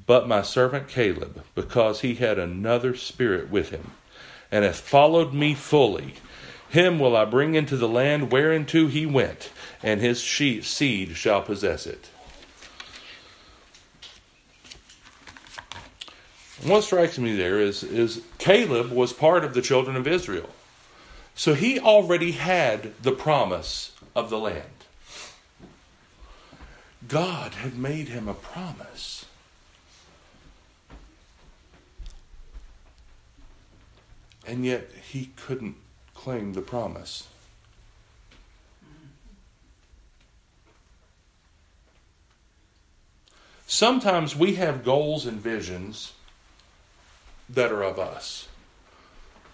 but 0.07 0.27
my 0.27 0.43
servant 0.43 0.89
Caleb, 0.89 1.45
because 1.55 2.01
he 2.01 2.17
had 2.17 2.39
another 2.39 2.97
spirit 2.97 3.49
with 3.49 3.71
him, 3.71 3.93
and 4.51 4.65
hath 4.65 4.81
followed 4.81 5.33
me 5.33 5.55
fully. 5.55 6.15
Him 6.71 7.01
will 7.01 7.17
I 7.17 7.25
bring 7.25 7.55
into 7.57 7.77
the 7.77 7.89
land 7.89 8.31
whereinto 8.31 8.87
he 8.87 9.05
went, 9.05 9.51
and 9.83 10.01
his 10.01 10.23
seed 10.23 11.17
shall 11.17 11.43
possess 11.43 11.87
it. 11.87 12.09
what 16.65 16.85
strikes 16.85 17.19
me 17.19 17.35
there 17.35 17.59
is, 17.59 17.83
is 17.83 18.23
Caleb 18.39 18.93
was 18.93 19.13
part 19.13 19.45
of 19.45 19.55
the 19.55 19.63
children 19.63 19.97
of 19.97 20.07
Israel. 20.07 20.51
So 21.35 21.55
he 21.55 21.81
already 21.81 22.33
had 22.33 22.93
the 23.03 23.13
promise 23.13 23.93
of 24.15 24.29
the 24.29 24.39
land. 24.39 24.67
God 27.09 27.55
had 27.55 27.79
made 27.79 28.09
him 28.09 28.29
a 28.29 28.35
promise. 28.35 29.25
And 34.47 34.67
yet 34.67 34.91
he 35.11 35.31
couldn't 35.35 35.77
claim 36.21 36.53
the 36.53 36.61
promise. 36.61 37.29
Sometimes 43.67 44.37
we 44.37 44.57
have 44.57 44.85
goals 44.85 45.25
and 45.25 45.41
visions 45.41 46.13
that 47.49 47.73
are 47.73 47.83
of 47.83 47.99
us, 47.99 48.49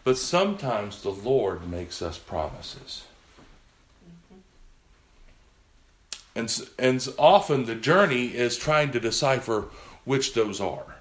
but 0.03 0.19
sometimes 0.19 1.03
the 1.03 1.11
Lord 1.11 1.71
makes 1.71 2.03
us 2.03 2.19
promises. 2.19 3.05
And, 6.35 6.53
and 6.81 7.09
often 7.17 7.67
the 7.67 7.77
journey 7.77 8.27
is 8.27 8.59
trying 8.59 8.91
to 8.91 8.99
decipher 8.99 9.67
which 10.05 10.35
those 10.35 10.61
are. 10.61 10.96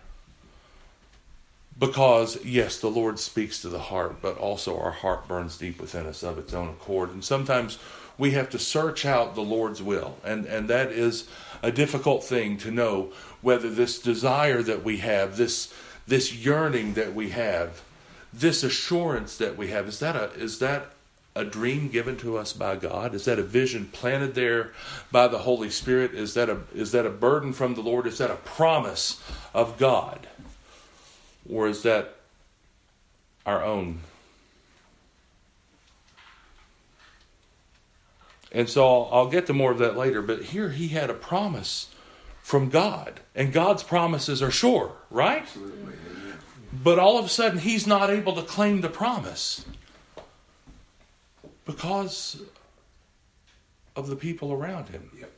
Because, 1.77 2.43
yes, 2.45 2.79
the 2.79 2.89
Lord 2.89 3.19
speaks 3.19 3.61
to 3.61 3.69
the 3.69 3.79
heart, 3.79 4.21
but 4.21 4.37
also 4.37 4.79
our 4.79 4.91
heart 4.91 5.27
burns 5.27 5.57
deep 5.57 5.81
within 5.81 6.05
us 6.05 6.23
of 6.23 6.37
its 6.37 6.53
own 6.53 6.69
accord. 6.69 7.09
And 7.11 7.23
sometimes 7.23 7.77
we 8.17 8.31
have 8.31 8.49
to 8.51 8.59
search 8.59 9.05
out 9.05 9.35
the 9.35 9.41
Lord's 9.41 9.83
will. 9.83 10.17
And, 10.23 10.45
and 10.45 10.69
that 10.69 10.91
is 10.91 11.27
a 11.61 11.71
difficult 11.71 12.23
thing 12.23 12.57
to 12.59 12.71
know 12.71 13.11
whether 13.41 13.69
this 13.69 13.99
desire 13.99 14.63
that 14.63 14.83
we 14.85 14.97
have, 14.97 15.35
this, 15.35 15.73
this 16.07 16.33
yearning 16.33 16.93
that 16.93 17.13
we 17.13 17.31
have, 17.31 17.81
this 18.31 18.63
assurance 18.63 19.37
that 19.37 19.57
we 19.57 19.67
have, 19.67 19.87
is 19.87 19.99
that, 19.99 20.15
a, 20.15 20.31
is 20.33 20.59
that 20.59 20.91
a 21.35 21.43
dream 21.43 21.89
given 21.89 22.15
to 22.17 22.37
us 22.37 22.53
by 22.53 22.77
God? 22.77 23.13
Is 23.13 23.25
that 23.25 23.37
a 23.37 23.43
vision 23.43 23.89
planted 23.91 24.35
there 24.35 24.71
by 25.11 25.27
the 25.27 25.39
Holy 25.39 25.69
Spirit? 25.69 26.13
Is 26.13 26.33
that 26.35 26.49
a 26.49 26.59
is 26.73 26.93
that 26.93 27.05
a 27.05 27.09
burden 27.09 27.51
from 27.51 27.75
the 27.75 27.81
Lord? 27.81 28.07
Is 28.07 28.19
that 28.19 28.31
a 28.31 28.35
promise 28.35 29.21
of 29.53 29.77
God? 29.77 30.27
Or 31.49 31.67
is 31.67 31.83
that 31.83 32.15
our 33.45 33.63
own? 33.63 33.99
And 38.51 38.69
so 38.69 38.85
I'll, 38.85 39.09
I'll 39.11 39.29
get 39.29 39.47
to 39.47 39.53
more 39.53 39.71
of 39.71 39.79
that 39.79 39.97
later, 39.97 40.21
but 40.21 40.43
here 40.43 40.69
he 40.69 40.87
had 40.89 41.09
a 41.09 41.13
promise 41.13 41.89
from 42.41 42.69
God, 42.69 43.19
and 43.33 43.51
God's 43.51 43.83
promises 43.83 44.41
are 44.41 44.51
sure, 44.51 44.93
right? 45.09 45.41
Absolutely. 45.41 45.93
But 46.71 46.99
all 46.99 47.17
of 47.17 47.25
a 47.25 47.29
sudden, 47.29 47.59
he's 47.59 47.87
not 47.87 48.09
able 48.09 48.33
to 48.35 48.43
claim 48.43 48.81
the 48.81 48.89
promise 48.89 49.65
because 51.65 52.43
of 53.95 54.07
the 54.07 54.15
people 54.15 54.53
around 54.53 54.89
him. 54.89 55.09
Yep. 55.19 55.31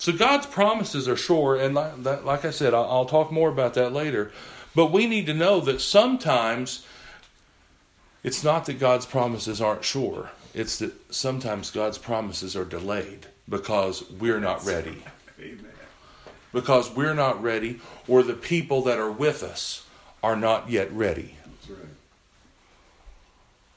So 0.00 0.12
God's 0.12 0.46
promises 0.46 1.06
are 1.08 1.16
sure, 1.16 1.56
and 1.56 1.74
like, 1.74 2.24
like 2.24 2.44
I 2.46 2.52
said, 2.52 2.72
I'll, 2.72 2.90
I'll 2.90 3.04
talk 3.04 3.30
more 3.30 3.50
about 3.50 3.74
that 3.74 3.92
later. 3.92 4.32
But 4.74 4.92
we 4.92 5.06
need 5.06 5.26
to 5.26 5.34
know 5.34 5.60
that 5.60 5.82
sometimes 5.82 6.86
it's 8.22 8.42
not 8.42 8.64
that 8.64 8.78
God's 8.78 9.04
promises 9.04 9.60
aren't 9.60 9.84
sure. 9.84 10.30
It's 10.54 10.78
that 10.78 11.14
sometimes 11.14 11.70
God's 11.70 11.98
promises 11.98 12.56
are 12.56 12.64
delayed 12.64 13.26
because 13.46 14.10
we're 14.10 14.40
not 14.40 14.64
ready. 14.64 15.02
Amen. 15.38 15.66
Because 16.54 16.90
we're 16.90 17.12
not 17.12 17.42
ready, 17.42 17.78
or 18.08 18.22
the 18.22 18.32
people 18.32 18.80
that 18.84 18.98
are 18.98 19.12
with 19.12 19.42
us 19.42 19.86
are 20.22 20.34
not 20.34 20.70
yet 20.70 20.90
ready. 20.92 21.34
Right. 21.68 21.78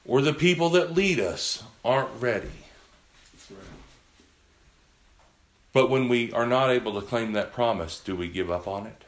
Or 0.06 0.22
the 0.22 0.32
people 0.32 0.70
that 0.70 0.94
lead 0.94 1.20
us 1.20 1.62
aren't 1.84 2.18
ready. 2.18 2.48
Right. 3.50 3.58
But 5.74 5.90
when 5.90 6.08
we 6.08 6.32
are 6.32 6.46
not 6.46 6.70
able 6.70 6.98
to 6.98 7.06
claim 7.06 7.32
that 7.32 7.52
promise, 7.52 8.00
do 8.00 8.16
we 8.16 8.28
give 8.28 8.50
up 8.50 8.66
on 8.66 8.86
it? 8.86 9.02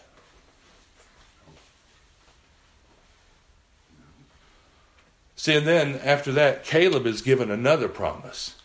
See, 5.36 5.56
and 5.56 5.66
then 5.66 5.94
after 6.04 6.30
that, 6.32 6.64
Caleb 6.64 7.06
is 7.06 7.22
given 7.22 7.50
another 7.50 7.88
promise. 7.88 8.56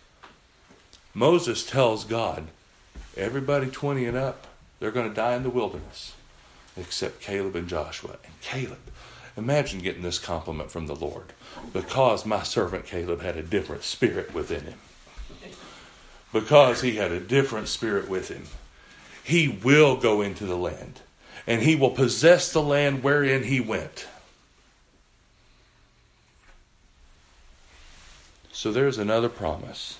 Moses 1.14 1.66
tells 1.66 2.04
God, 2.04 2.48
everybody 3.16 3.68
20 3.68 4.06
and 4.06 4.18
up, 4.18 4.48
they're 4.80 4.92
going 4.92 5.08
to 5.08 5.16
die 5.16 5.36
in 5.36 5.44
the 5.44 5.50
wilderness 5.50 6.16
except 6.76 7.22
Caleb 7.22 7.56
and 7.56 7.70
Joshua. 7.70 8.18
And 8.26 8.34
Caleb, 8.42 8.80
Imagine 9.38 9.80
getting 9.80 10.02
this 10.02 10.20
compliment 10.20 10.72
from 10.72 10.88
the 10.88 10.96
Lord. 10.96 11.34
Because 11.74 12.26
my 12.26 12.44
servant 12.44 12.86
Caleb 12.86 13.22
had 13.22 13.38
a 13.38 13.44
different 13.44 13.84
spirit 13.84 14.34
within 14.34 14.64
him. 14.64 14.80
Because 16.34 16.82
he 16.82 16.96
had 16.96 17.12
a 17.12 17.20
different 17.20 17.68
spirit 17.68 18.10
with 18.10 18.30
him. 18.30 18.44
He 19.24 19.48
will 19.48 19.98
go 19.98 20.22
into 20.22 20.46
the 20.46 20.58
land. 20.58 21.02
And 21.46 21.62
he 21.62 21.76
will 21.76 21.92
possess 21.92 22.52
the 22.52 22.62
land 22.62 23.04
wherein 23.04 23.44
he 23.44 23.60
went. 23.60 24.08
So 28.52 28.72
there's 28.72 28.98
another 28.98 29.30
promise. 29.30 29.98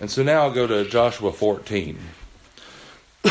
And 0.00 0.10
so 0.10 0.22
now 0.22 0.42
I'll 0.42 0.52
go 0.52 0.66
to 0.66 0.84
Joshua 0.84 1.32
14. 1.32 1.98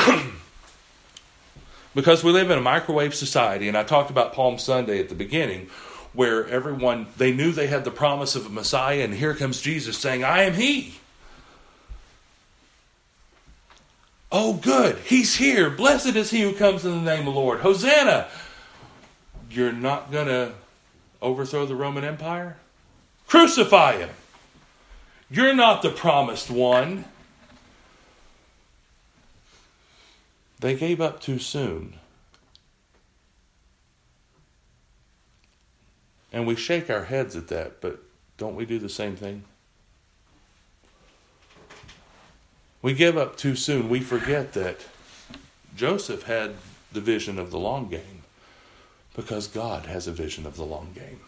because 1.96 2.24
we 2.24 2.32
live 2.32 2.52
in 2.52 2.58
a 2.58 2.62
microwave 2.62 3.16
society, 3.16 3.68
and 3.68 3.78
I 3.78 3.84
talked 3.84 4.10
about 4.10 4.34
Palm 4.34 4.58
Sunday 4.58 5.00
at 5.00 5.10
the 5.10 5.16
beginning, 5.16 5.70
where 6.14 6.48
everyone, 6.48 7.08
they 7.18 7.32
knew 7.32 7.52
they 7.52 7.68
had 7.68 7.84
the 7.84 7.92
promise 7.92 8.36
of 8.36 8.46
a 8.46 8.50
Messiah, 8.50 9.04
and 9.04 9.14
here 9.14 9.34
comes 9.34 9.62
Jesus 9.62 9.98
saying, 9.98 10.24
I 10.24 10.44
am 10.44 10.54
He. 10.54 10.96
Oh, 14.32 14.54
good. 14.54 14.98
He's 15.06 15.36
here. 15.36 15.70
Blessed 15.70 16.16
is 16.16 16.32
he 16.32 16.42
who 16.42 16.54
comes 16.54 16.84
in 16.84 16.92
the 16.92 17.16
name 17.16 17.28
of 17.28 17.34
the 17.34 17.40
Lord. 17.40 17.62
Hosanna. 17.62 18.28
You're 19.50 19.72
not 19.72 20.12
to 20.12 20.52
overthrow 21.22 21.66
the 21.66 21.76
Roman 21.76 22.04
Empire? 22.04 22.58
Crucify 23.28 23.98
him. 23.98 24.10
You're 25.30 25.54
not 25.54 25.82
the 25.82 25.90
promised 25.90 26.50
one. 26.50 27.06
They 30.60 30.76
gave 30.76 31.00
up 31.00 31.22
too 31.22 31.40
soon. 31.40 31.96
And 36.38 36.46
we 36.46 36.56
shake 36.56 36.92
our 36.92 37.06
heads 37.06 37.36
at 37.36 37.48
that, 37.48 37.82
but 37.82 37.98
don't 38.38 38.54
we 38.54 38.64
do 38.64 38.78
the 38.78 38.90
same 38.90 39.16
thing? 39.16 39.44
We 42.84 42.94
give 42.94 43.18
up 43.18 43.38
too 43.38 43.56
soon. 43.56 43.90
We 43.90 44.02
forget 44.02 44.54
that 44.54 44.82
Joseph 45.76 46.28
had 46.28 46.54
the 46.92 47.02
vision 47.02 47.40
of 47.40 47.50
the 47.50 47.58
long 47.58 47.90
game 47.90 48.22
because 49.16 49.48
God 49.48 49.88
has 49.88 50.06
a 50.06 50.12
vision 50.12 50.46
of 50.46 50.58
the 50.58 50.64
long 50.64 50.94
game. 50.94 51.22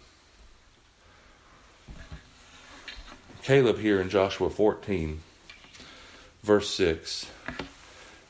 Caleb 3.41 3.79
here 3.79 3.99
in 3.99 4.09
Joshua 4.09 4.51
14, 4.51 5.21
verse 6.43 6.69
6. 6.69 7.25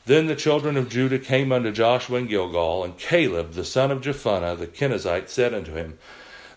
Then 0.06 0.28
the 0.28 0.34
children 0.34 0.78
of 0.78 0.88
Judah 0.88 1.18
came 1.18 1.52
unto 1.52 1.72
Joshua 1.72 2.20
in 2.20 2.26
Gilgal, 2.26 2.84
and 2.84 2.96
Caleb, 2.96 3.52
the 3.52 3.66
son 3.66 3.90
of 3.90 4.00
Jephunneh, 4.00 4.58
the 4.58 4.66
Kenizzite, 4.66 5.28
said 5.28 5.52
unto 5.52 5.74
him, 5.74 5.98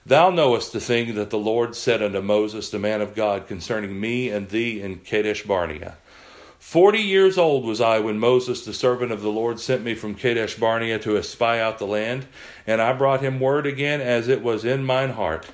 Thou 0.06 0.32
knowest 0.32 0.74
the 0.74 0.82
thing 0.82 1.16
that 1.16 1.30
the 1.30 1.38
Lord 1.38 1.76
said 1.76 2.04
unto 2.04 2.20
Moses, 2.20 2.70
the 2.70 2.78
man 2.78 3.02
of 3.02 3.16
God, 3.16 3.48
concerning 3.48 4.02
me 4.02 4.30
and 4.30 4.50
thee 4.50 4.82
in 4.82 5.00
Kadesh 5.00 5.44
Barnea. 5.44 5.96
Forty 6.60 7.00
years 7.00 7.38
old 7.38 7.64
was 7.66 7.80
I 7.80 8.00
when 8.00 8.20
Moses, 8.20 8.66
the 8.66 8.74
servant 8.74 9.14
of 9.14 9.22
the 9.22 9.30
Lord, 9.30 9.62
sent 9.62 9.82
me 9.82 9.96
from 9.96 10.16
Kadesh 10.16 10.56
Barnea 10.56 11.00
to 11.00 11.18
espy 11.18 11.58
out 11.58 11.80
the 11.80 11.88
land, 11.88 12.26
and 12.68 12.82
I 12.82 12.92
brought 12.92 13.22
him 13.22 13.40
word 13.40 13.66
again 13.66 14.02
as 14.02 14.28
it 14.28 14.44
was 14.44 14.66
in 14.66 14.84
mine 14.84 15.12
heart. 15.12 15.48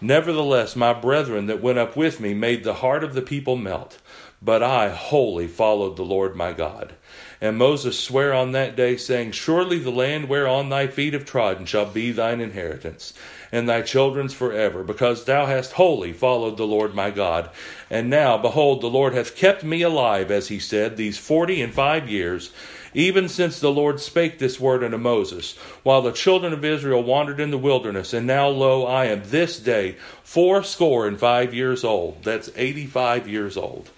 Nevertheless, 0.00 0.74
my 0.74 0.92
brethren 0.92 1.46
that 1.46 1.62
went 1.62 1.78
up 1.78 1.96
with 1.96 2.18
me 2.18 2.34
made 2.34 2.64
the 2.64 2.74
heart 2.74 3.04
of 3.04 3.14
the 3.14 3.22
people 3.22 3.56
melt, 3.56 4.00
but 4.40 4.64
I 4.64 4.88
wholly 4.88 5.46
followed 5.46 5.96
the 5.96 6.02
Lord 6.02 6.34
my 6.34 6.52
God. 6.52 6.94
And 7.42 7.58
Moses 7.58 7.98
sware 7.98 8.32
on 8.32 8.52
that 8.52 8.76
day, 8.76 8.96
saying, 8.96 9.32
Surely 9.32 9.80
the 9.80 9.90
land 9.90 10.28
whereon 10.28 10.68
thy 10.68 10.86
feet 10.86 11.12
have 11.12 11.24
trodden 11.24 11.66
shall 11.66 11.86
be 11.86 12.12
thine 12.12 12.40
inheritance, 12.40 13.12
and 13.50 13.68
thy 13.68 13.82
children's 13.82 14.32
forever, 14.32 14.84
because 14.84 15.24
thou 15.24 15.46
hast 15.46 15.72
wholly 15.72 16.12
followed 16.12 16.56
the 16.56 16.68
Lord 16.68 16.94
my 16.94 17.10
God. 17.10 17.50
And 17.90 18.08
now, 18.08 18.38
behold, 18.38 18.80
the 18.80 18.86
Lord 18.86 19.12
hath 19.14 19.34
kept 19.34 19.64
me 19.64 19.82
alive, 19.82 20.30
as 20.30 20.48
he 20.48 20.60
said, 20.60 20.96
these 20.96 21.18
forty 21.18 21.60
and 21.60 21.74
five 21.74 22.08
years, 22.08 22.52
even 22.94 23.28
since 23.28 23.58
the 23.58 23.72
Lord 23.72 23.98
spake 23.98 24.38
this 24.38 24.60
word 24.60 24.84
unto 24.84 24.98
Moses, 24.98 25.56
while 25.82 26.02
the 26.02 26.12
children 26.12 26.52
of 26.52 26.64
Israel 26.64 27.02
wandered 27.02 27.40
in 27.40 27.50
the 27.50 27.58
wilderness. 27.58 28.12
And 28.12 28.24
now, 28.24 28.46
lo, 28.46 28.86
I 28.86 29.06
am 29.06 29.22
this 29.24 29.58
day 29.58 29.96
fourscore 30.22 31.08
and 31.08 31.18
five 31.18 31.52
years 31.52 31.82
old. 31.82 32.22
That's 32.22 32.52
eighty 32.54 32.86
five 32.86 33.26
years 33.26 33.56
old. 33.56 33.90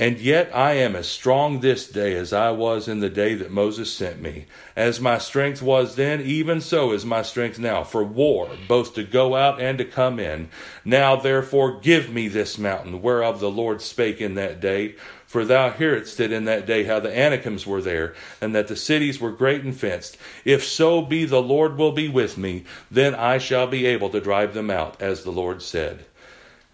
And 0.00 0.18
yet 0.18 0.50
I 0.56 0.72
am 0.76 0.96
as 0.96 1.06
strong 1.06 1.60
this 1.60 1.86
day 1.86 2.16
as 2.16 2.32
I 2.32 2.52
was 2.52 2.88
in 2.88 3.00
the 3.00 3.10
day 3.10 3.34
that 3.34 3.50
Moses 3.50 3.92
sent 3.92 4.18
me. 4.22 4.46
As 4.74 4.98
my 4.98 5.18
strength 5.18 5.60
was 5.60 5.96
then, 5.96 6.22
even 6.22 6.62
so 6.62 6.92
is 6.92 7.04
my 7.04 7.20
strength 7.20 7.58
now, 7.58 7.84
for 7.84 8.02
war, 8.02 8.48
both 8.66 8.94
to 8.94 9.04
go 9.04 9.36
out 9.36 9.60
and 9.60 9.76
to 9.76 9.84
come 9.84 10.18
in. 10.18 10.48
Now 10.86 11.16
therefore 11.16 11.80
give 11.80 12.08
me 12.08 12.28
this 12.28 12.56
mountain, 12.56 13.02
whereof 13.02 13.40
the 13.40 13.50
Lord 13.50 13.82
spake 13.82 14.22
in 14.22 14.36
that 14.36 14.58
day. 14.58 14.94
For 15.26 15.44
thou 15.44 15.68
hearest 15.70 16.18
it 16.18 16.32
in 16.32 16.46
that 16.46 16.64
day 16.64 16.84
how 16.84 16.98
the 16.98 17.14
Anakims 17.14 17.66
were 17.66 17.82
there, 17.82 18.14
and 18.40 18.54
that 18.54 18.68
the 18.68 18.76
cities 18.76 19.20
were 19.20 19.30
great 19.30 19.64
and 19.64 19.76
fenced. 19.76 20.16
If 20.46 20.64
so 20.64 21.02
be 21.02 21.26
the 21.26 21.42
Lord 21.42 21.76
will 21.76 21.92
be 21.92 22.08
with 22.08 22.38
me, 22.38 22.64
then 22.90 23.14
I 23.14 23.36
shall 23.36 23.66
be 23.66 23.84
able 23.84 24.08
to 24.08 24.20
drive 24.20 24.54
them 24.54 24.70
out, 24.70 25.00
as 25.02 25.24
the 25.24 25.30
Lord 25.30 25.60
said. 25.60 26.06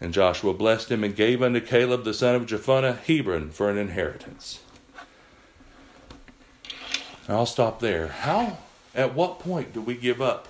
And 0.00 0.12
Joshua 0.12 0.52
blessed 0.52 0.90
him 0.90 1.02
and 1.02 1.16
gave 1.16 1.42
unto 1.42 1.60
Caleb 1.60 2.04
the 2.04 2.12
son 2.12 2.34
of 2.34 2.46
Jephunneh 2.46 2.98
Hebron 2.98 3.50
for 3.50 3.70
an 3.70 3.78
inheritance. 3.78 4.60
I'll 7.28 7.46
stop 7.46 7.80
there. 7.80 8.08
How, 8.08 8.58
at 8.94 9.14
what 9.14 9.40
point 9.40 9.72
do 9.72 9.80
we 9.80 9.94
give 9.94 10.20
up 10.20 10.48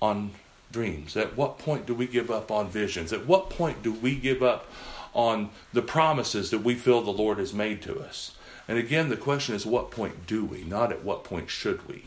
on 0.00 0.30
dreams? 0.72 1.16
At 1.16 1.36
what 1.36 1.58
point 1.58 1.86
do 1.86 1.94
we 1.94 2.06
give 2.06 2.30
up 2.30 2.50
on 2.50 2.68
visions? 2.68 3.12
At 3.12 3.26
what 3.26 3.50
point 3.50 3.82
do 3.82 3.92
we 3.92 4.14
give 4.14 4.42
up 4.42 4.66
on 5.12 5.50
the 5.72 5.82
promises 5.82 6.50
that 6.50 6.60
we 6.60 6.74
feel 6.74 7.02
the 7.02 7.10
Lord 7.10 7.38
has 7.38 7.52
made 7.52 7.82
to 7.82 7.98
us? 8.00 8.36
And 8.68 8.78
again, 8.78 9.08
the 9.08 9.16
question 9.16 9.54
is, 9.54 9.66
what 9.66 9.90
point 9.90 10.26
do 10.26 10.44
we? 10.44 10.62
Not 10.62 10.92
at 10.92 11.04
what 11.04 11.24
point 11.24 11.50
should 11.50 11.86
we? 11.88 12.04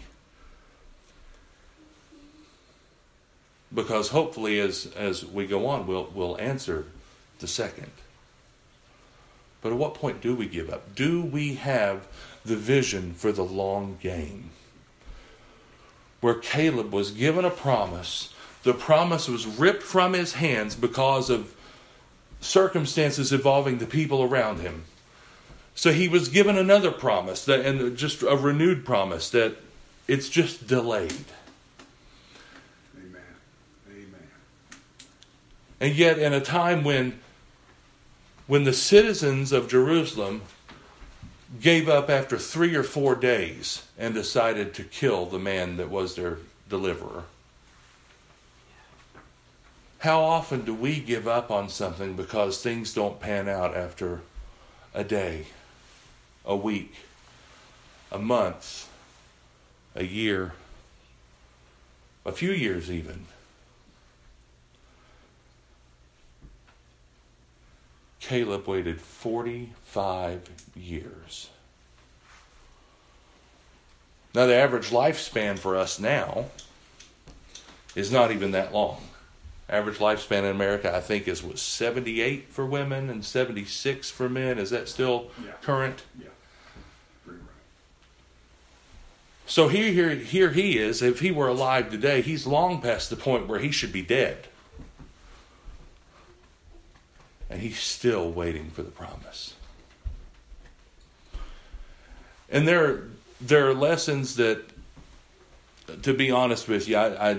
Because 3.73 4.09
hopefully 4.09 4.59
as 4.59 4.91
as 4.95 5.25
we 5.25 5.45
go 5.45 5.67
on 5.67 5.87
we'll 5.87 6.09
we'll 6.13 6.39
answer 6.39 6.85
the 7.39 7.47
second. 7.47 7.91
But 9.61 9.71
at 9.71 9.77
what 9.77 9.93
point 9.93 10.21
do 10.21 10.35
we 10.35 10.47
give 10.47 10.69
up? 10.69 10.93
Do 10.93 11.23
we 11.23 11.55
have 11.55 12.07
the 12.43 12.57
vision 12.57 13.13
for 13.13 13.31
the 13.31 13.43
long 13.43 13.97
game? 14.01 14.49
Where 16.19 16.35
Caleb 16.35 16.91
was 16.91 17.11
given 17.11 17.45
a 17.45 17.49
promise 17.49 18.33
the 18.63 18.73
promise 18.73 19.27
was 19.27 19.45
ripped 19.45 19.83
from 19.83 20.13
his 20.13 20.33
hands 20.33 20.75
because 20.75 21.29
of 21.29 21.53
circumstances 22.39 23.31
involving 23.31 23.77
the 23.77 23.85
people 23.85 24.23
around 24.23 24.59
him. 24.59 24.85
So 25.75 25.91
he 25.91 26.07
was 26.07 26.29
given 26.29 26.57
another 26.57 26.91
promise 26.91 27.45
that 27.45 27.65
and 27.65 27.97
just 27.97 28.21
a 28.21 28.37
renewed 28.37 28.85
promise 28.85 29.29
that 29.31 29.57
it's 30.07 30.29
just 30.29 30.67
delayed 30.67 31.25
And 35.83 35.97
yet, 35.97 36.17
in 36.17 36.31
a 36.31 36.39
time 36.39 36.85
when, 36.85 37.19
when 38.47 38.63
the 38.63 38.71
citizens 38.71 39.51
of 39.51 39.67
Jerusalem 39.67 40.43
gave 41.59 41.89
up 41.89 42.09
after 42.09 42.37
three 42.37 42.73
or 42.73 42.83
four 42.83 43.15
days 43.15 43.83
and 43.97 44.13
decided 44.13 44.73
to 44.75 44.83
kill 44.83 45.25
the 45.25 45.39
man 45.39 45.75
that 45.75 45.89
was 45.89 46.15
their 46.15 46.37
deliverer. 46.69 47.25
How 49.99 50.21
often 50.21 50.63
do 50.63 50.73
we 50.73 51.01
give 51.01 51.27
up 51.27 51.51
on 51.51 51.67
something 51.67 52.15
because 52.15 52.63
things 52.63 52.93
don't 52.93 53.19
pan 53.19 53.49
out 53.49 53.75
after 53.75 54.21
a 54.93 55.03
day, 55.03 55.47
a 56.45 56.55
week, 56.55 56.95
a 58.09 58.19
month, 58.19 58.89
a 59.95 60.05
year, 60.05 60.53
a 62.25 62.31
few 62.31 62.51
years 62.51 62.89
even? 62.89 63.25
Caleb 68.27 68.67
waited 68.67 69.01
45 69.01 70.49
years. 70.75 71.49
Now, 74.33 74.45
the 74.45 74.55
average 74.55 74.91
lifespan 74.91 75.59
for 75.59 75.75
us 75.75 75.99
now 75.99 76.45
is 77.95 78.11
not 78.11 78.31
even 78.31 78.51
that 78.51 78.73
long. 78.73 79.01
Average 79.69 79.97
lifespan 79.97 80.39
in 80.39 80.45
America, 80.45 80.95
I 80.95 81.01
think, 81.01 81.27
is 81.27 81.43
was 81.43 81.61
78 81.61 82.47
for 82.49 82.65
women 82.65 83.09
and 83.09 83.25
76 83.25 84.09
for 84.09 84.29
men. 84.29 84.57
Is 84.57 84.69
that 84.69 84.87
still 84.87 85.29
yeah. 85.43 85.51
current? 85.61 86.03
Yeah. 86.17 86.27
Right. 87.25 87.37
So 89.45 89.67
here, 89.67 89.91
here, 89.91 90.15
here 90.15 90.51
he 90.51 90.77
is. 90.77 91.01
If 91.01 91.19
he 91.19 91.29
were 91.29 91.49
alive 91.49 91.91
today, 91.91 92.21
he's 92.21 92.47
long 92.47 92.81
past 92.81 93.09
the 93.09 93.15
point 93.17 93.47
where 93.47 93.59
he 93.59 93.71
should 93.71 93.91
be 93.91 94.01
dead 94.01 94.47
and 97.53 97.61
he's 97.61 97.77
still 97.77 98.31
waiting 98.31 98.71
for 98.71 98.81
the 98.81 98.89
promise. 98.89 99.53
And 102.49 102.67
there, 102.67 103.03
there 103.39 103.69
are 103.69 103.75
lessons 103.75 104.37
that 104.37 104.63
to 106.01 106.15
be 106.15 106.31
honest 106.31 106.67
with 106.67 106.87
you, 106.87 106.97
I, 106.97 107.31
I 107.33 107.37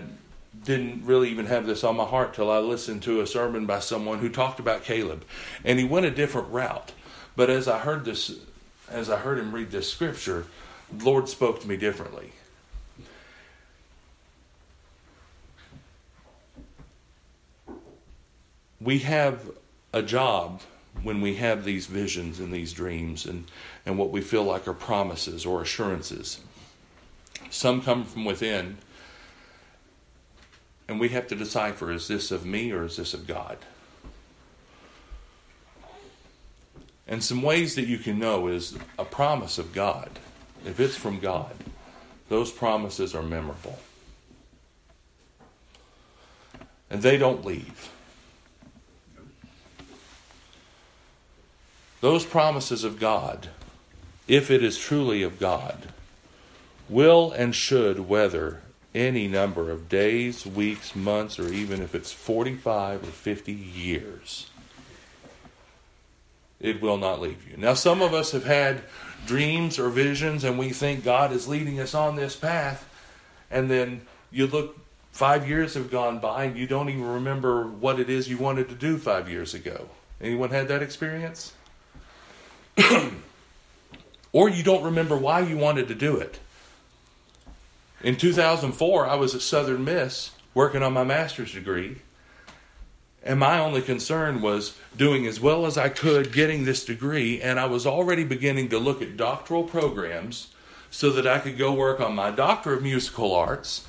didn't 0.63 1.05
really 1.05 1.31
even 1.31 1.47
have 1.47 1.67
this 1.67 1.83
on 1.83 1.97
my 1.97 2.05
heart 2.05 2.33
till 2.33 2.49
I 2.49 2.59
listened 2.59 3.03
to 3.03 3.23
a 3.23 3.27
sermon 3.27 3.67
by 3.67 3.81
someone 3.81 4.21
who 4.21 4.29
talked 4.29 4.61
about 4.61 4.85
Caleb, 4.85 5.25
and 5.65 5.81
he 5.81 5.85
went 5.85 6.07
a 6.07 6.13
different 6.13 6.49
route. 6.51 6.93
But 7.35 7.51
as 7.51 7.67
I 7.67 7.81
heard 7.81 8.05
this, 8.05 8.39
as 8.89 9.11
I 9.11 9.17
heard 9.17 9.41
him 9.41 9.53
read 9.53 9.73
this 9.73 9.93
scripture, 9.93 10.47
the 10.93 11.05
Lord 11.05 11.29
spoke 11.29 11.61
to 11.63 11.67
me 11.67 11.77
differently. 11.77 12.31
We 18.81 19.01
have 19.01 19.51
a 19.95 20.03
job 20.03 20.61
when 21.05 21.21
we 21.21 21.37
have 21.37 21.65
these 21.65 21.87
visions 21.87 22.41
and 22.41 22.53
these 22.53 22.73
dreams 22.73 23.25
and, 23.25 23.45
and 23.87 23.97
what 23.97 24.11
we 24.11 24.21
feel 24.21 24.43
like 24.43 24.67
are 24.67 24.75
promises 24.75 25.47
or 25.47 25.63
assurances. 25.63 26.41
Some 27.49 27.81
come 27.81 28.05
from 28.05 28.25
within, 28.25 28.79
and 30.89 30.99
we 30.99 31.11
have 31.11 31.29
to 31.29 31.37
decipher 31.37 31.93
is 31.93 32.09
this 32.09 32.33
of 32.33 32.45
me 32.45 32.73
or 32.73 32.85
is 32.85 32.97
this 32.97 33.15
of 33.15 33.29
God? 33.29 33.59
And 37.07 37.23
some 37.23 37.43
ways 37.43 37.77
that 37.77 37.87
you 37.87 37.99
can 37.99 38.19
know 38.19 38.49
is 38.49 38.77
a 38.99 39.05
promise 39.05 39.59
of 39.59 39.73
God. 39.73 40.11
If 40.67 40.81
it's 40.81 40.97
from 40.97 41.21
God, 41.21 41.55
those 42.29 42.51
promises 42.51 43.15
are 43.15 43.23
memorable. 43.23 43.79
And 46.91 47.03
they 47.03 47.17
don't 47.17 47.45
leave. 47.45 47.94
Those 52.05 52.27
promises 52.27 52.85
of 52.85 53.01
God, 53.01 53.49
if 54.29 54.51
it 54.51 54.63
is 54.63 54.77
truly 54.77 55.23
of 55.23 55.41
God, 55.41 55.89
will 56.87 57.33
and 57.33 57.55
should 57.55 58.11
weather 58.11 58.61
any 58.95 59.27
number 59.27 59.71
of 59.71 59.89
days, 59.89 60.45
weeks, 60.45 60.95
months, 60.95 61.39
or 61.39 61.51
even 61.51 61.81
if 61.81 61.95
it's 61.95 62.13
45 62.13 63.05
or 63.05 63.07
50 63.07 63.53
years. 63.53 64.51
It 66.61 66.83
will 66.83 66.99
not 66.99 67.23
leave 67.23 67.51
you. 67.51 67.57
Now, 67.57 67.73
some 67.73 68.03
of 68.03 68.13
us 68.13 68.33
have 68.33 68.45
had 68.45 68.83
dreams 69.25 69.79
or 69.79 69.89
visions 69.89 70.45
and 70.45 70.59
we 70.59 70.75
think 70.75 71.05
God 71.05 71.33
is 71.33 71.49
leading 71.49 71.81
us 71.81 71.95
on 71.95 72.17
this 72.17 72.37
path, 72.37 72.87
and 73.51 73.71
then 73.71 74.03
you 74.31 74.47
look, 74.47 74.79
five 75.13 75.49
years 75.49 75.73
have 75.73 75.91
gone 75.91 76.19
by 76.19 76.45
and 76.45 76.59
you 76.59 76.67
don't 76.67 76.91
even 76.91 77.09
remember 77.09 77.67
what 77.67 77.99
it 77.99 78.11
is 78.11 78.29
you 78.29 78.37
wanted 78.37 78.69
to 78.69 78.75
do 78.75 78.99
five 78.99 79.31
years 79.31 79.55
ago. 79.55 79.89
Anyone 80.21 80.51
had 80.51 80.69
that 80.69 80.83
experience? 80.83 81.55
or 84.33 84.49
you 84.49 84.63
don't 84.63 84.85
remember 84.85 85.17
why 85.17 85.41
you 85.41 85.57
wanted 85.57 85.89
to 85.89 85.95
do 85.95 86.17
it. 86.17 86.39
In 88.03 88.17
2004, 88.17 89.07
I 89.07 89.15
was 89.15 89.35
at 89.35 89.41
Southern 89.41 89.85
Miss 89.85 90.33
working 90.53 90.83
on 90.83 90.93
my 90.93 91.05
master's 91.05 91.53
degree. 91.53 91.97
And 93.23 93.41
my 93.41 93.59
only 93.59 93.81
concern 93.81 94.43
was 94.43 94.77
doing 94.95 95.27
as 95.27 95.41
well 95.41 95.65
as 95.65 95.79
I 95.79 95.89
could 95.89 96.31
getting 96.31 96.65
this 96.65 96.85
degree. 96.85 97.41
And 97.41 97.59
I 97.59 97.65
was 97.65 97.87
already 97.87 98.23
beginning 98.23 98.69
to 98.69 98.79
look 98.79 99.01
at 99.01 99.17
doctoral 99.17 99.65
programs 99.65 100.49
so 100.91 101.11
that 101.11 101.27
I 101.27 101.39
could 101.39 101.57
go 101.57 101.73
work 101.73 102.01
on 102.01 102.15
my 102.15 102.31
Doctor 102.31 102.75
of 102.75 102.83
Musical 102.83 103.35
Arts. 103.35 103.87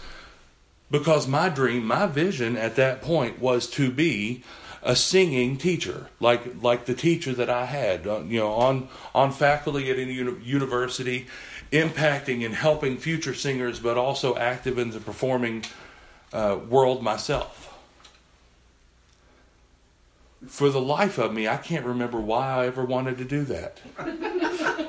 Because 0.90 1.28
my 1.28 1.50
dream, 1.50 1.86
my 1.86 2.06
vision 2.06 2.56
at 2.56 2.78
that 2.78 3.02
point 3.02 3.40
was 3.40 3.70
to 3.72 3.92
be 3.92 4.44
a 4.86 4.96
singing 4.96 5.58
teacher, 5.58 6.08
like 6.20 6.62
like 6.62 6.86
the 6.86 6.94
teacher 6.94 7.34
that 7.34 7.50
I 7.50 7.66
had, 7.66 8.06
uh, 8.06 8.22
you 8.22 8.40
know, 8.40 8.52
on 8.54 8.88
on 9.14 9.32
faculty 9.32 9.90
at 9.90 9.98
a 9.98 10.04
uni- 10.04 10.44
university, 10.44 11.26
impacting 11.72 12.46
and 12.46 12.54
helping 12.54 12.98
future 12.98 13.34
singers, 13.34 13.80
but 13.80 13.98
also 13.98 14.36
active 14.36 14.78
in 14.78 14.92
the 14.92 15.00
performing 15.00 15.66
uh, 16.32 16.60
world 16.70 17.02
myself. 17.02 17.64
For 20.48 20.70
the 20.70 20.82
life 20.82 21.18
of 21.18 21.34
me, 21.34 21.48
I 21.48 21.58
can't 21.58 21.86
remember 21.86 22.22
why 22.22 22.48
I 22.48 22.68
ever 22.68 22.86
wanted 22.86 23.18
to 23.18 23.26
do 23.26 23.44
that. 23.46 23.82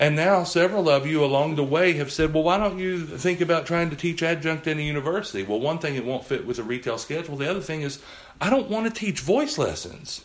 And 0.00 0.16
now 0.16 0.42
several 0.42 0.88
of 0.88 1.06
you 1.06 1.24
along 1.24 1.54
the 1.54 1.64
way 1.64 1.92
have 1.94 2.10
said, 2.10 2.34
well, 2.34 2.42
why 2.42 2.58
don't 2.58 2.78
you 2.78 3.06
think 3.06 3.40
about 3.40 3.64
trying 3.64 3.90
to 3.90 3.96
teach 3.96 4.22
adjunct 4.22 4.66
in 4.66 4.78
a 4.78 4.82
university? 4.82 5.44
Well, 5.44 5.60
one 5.60 5.78
thing, 5.78 5.94
it 5.94 6.04
won't 6.04 6.24
fit 6.24 6.46
with 6.46 6.58
a 6.58 6.64
retail 6.64 6.98
schedule. 6.98 7.36
The 7.36 7.48
other 7.48 7.60
thing 7.60 7.82
is, 7.82 8.02
I 8.40 8.50
don't 8.50 8.68
want 8.68 8.86
to 8.86 8.92
teach 8.92 9.20
voice 9.20 9.56
lessons. 9.56 10.24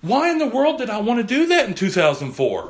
Why 0.00 0.30
in 0.30 0.38
the 0.38 0.46
world 0.46 0.78
did 0.78 0.90
I 0.90 1.00
want 1.00 1.20
to 1.20 1.24
do 1.24 1.46
that 1.46 1.68
in 1.68 1.74
2004? 1.74 2.62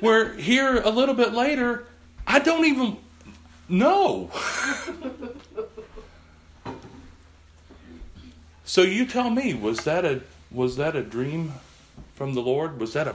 Where 0.00 0.34
here 0.34 0.80
a 0.80 0.90
little 0.90 1.14
bit 1.14 1.32
later, 1.32 1.86
I 2.26 2.38
don't 2.38 2.64
even 2.64 2.96
know. 3.68 4.30
so 8.64 8.82
you 8.82 9.04
tell 9.06 9.30
me, 9.30 9.54
was 9.54 9.84
that 9.84 10.04
a 10.04 10.22
was 10.50 10.76
that 10.76 10.96
a 10.96 11.02
dream 11.02 11.52
from 12.14 12.34
the 12.34 12.40
Lord? 12.40 12.80
Was 12.80 12.94
that 12.94 13.08
a 13.08 13.14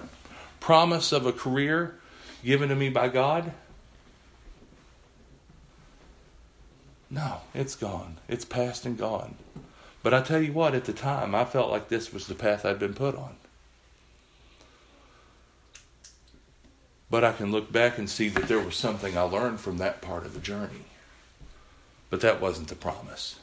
promise 0.60 1.12
of 1.12 1.26
a 1.26 1.34
career 1.34 2.00
given 2.44 2.70
to 2.70 2.76
me 2.76 2.90
by 2.90 3.08
God? 3.08 3.52
No, 7.10 7.38
it's 7.54 7.76
gone. 7.76 8.18
It's 8.28 8.46
past 8.46 8.86
and 8.86 8.98
gone. 8.98 9.36
But 10.04 10.14
I 10.14 10.22
tell 10.22 10.42
you 10.42 10.54
what, 10.54 10.76
at 10.76 10.86
the 10.86 10.94
time, 10.94 11.34
I 11.34 11.44
felt 11.44 11.72
like 11.72 11.90
this 11.90 12.14
was 12.14 12.28
the 12.28 12.36
path 12.36 12.66
I'd 12.66 12.80
been 12.80 12.94
put 12.94 13.16
on. 13.16 13.36
But 17.10 17.24
I 17.24 17.34
can 17.34 17.52
look 17.52 17.72
back 17.72 17.98
and 17.98 18.10
see 18.10 18.30
that 18.30 18.48
there 18.48 18.60
was 18.60 18.76
something 18.76 19.18
I 19.18 19.22
learned 19.22 19.60
from 19.60 19.78
that 19.80 20.02
part 20.02 20.26
of 20.26 20.34
the 20.34 20.40
journey. 20.40 20.86
But 22.10 22.22
that 22.22 22.40
wasn't 22.40 22.68
the 22.68 22.76
promise. 22.76 23.40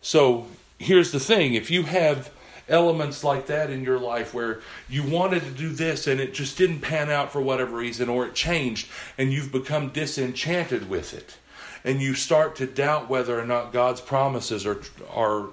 So 0.00 0.46
here's 0.78 1.12
the 1.12 1.20
thing 1.20 1.54
if 1.54 1.70
you 1.70 1.84
have 1.84 2.30
elements 2.68 3.24
like 3.24 3.46
that 3.46 3.70
in 3.70 3.84
your 3.84 3.98
life 3.98 4.32
where 4.32 4.60
you 4.88 5.02
wanted 5.02 5.42
to 5.42 5.50
do 5.50 5.70
this 5.70 6.06
and 6.06 6.20
it 6.20 6.34
just 6.34 6.56
didn't 6.56 6.80
pan 6.80 7.10
out 7.10 7.32
for 7.32 7.40
whatever 7.40 7.76
reason 7.76 8.08
or 8.08 8.26
it 8.26 8.34
changed 8.34 8.88
and 9.18 9.32
you've 9.32 9.52
become 9.52 9.88
disenchanted 9.88 10.88
with 10.88 11.14
it. 11.14 11.36
And 11.84 12.00
you 12.00 12.14
start 12.14 12.54
to 12.56 12.66
doubt 12.66 13.08
whether 13.08 13.38
or 13.38 13.44
not 13.44 13.72
God's 13.72 14.00
promises 14.00 14.64
are 14.64 14.80
are 15.12 15.48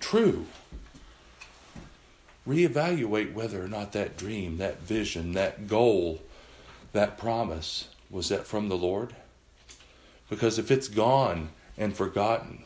true. 0.00 0.46
Reevaluate 2.46 3.32
whether 3.32 3.62
or 3.62 3.68
not 3.68 3.92
that 3.92 4.16
dream 4.16 4.58
that 4.58 4.80
vision 4.80 5.32
that 5.32 5.68
goal 5.68 6.20
that 6.92 7.18
promise 7.18 7.88
was 8.10 8.28
that 8.30 8.46
from 8.46 8.68
the 8.68 8.76
Lord. 8.76 9.14
Because 10.28 10.58
if 10.58 10.70
it's 10.70 10.88
gone 10.88 11.50
and 11.76 11.96
forgotten 11.96 12.64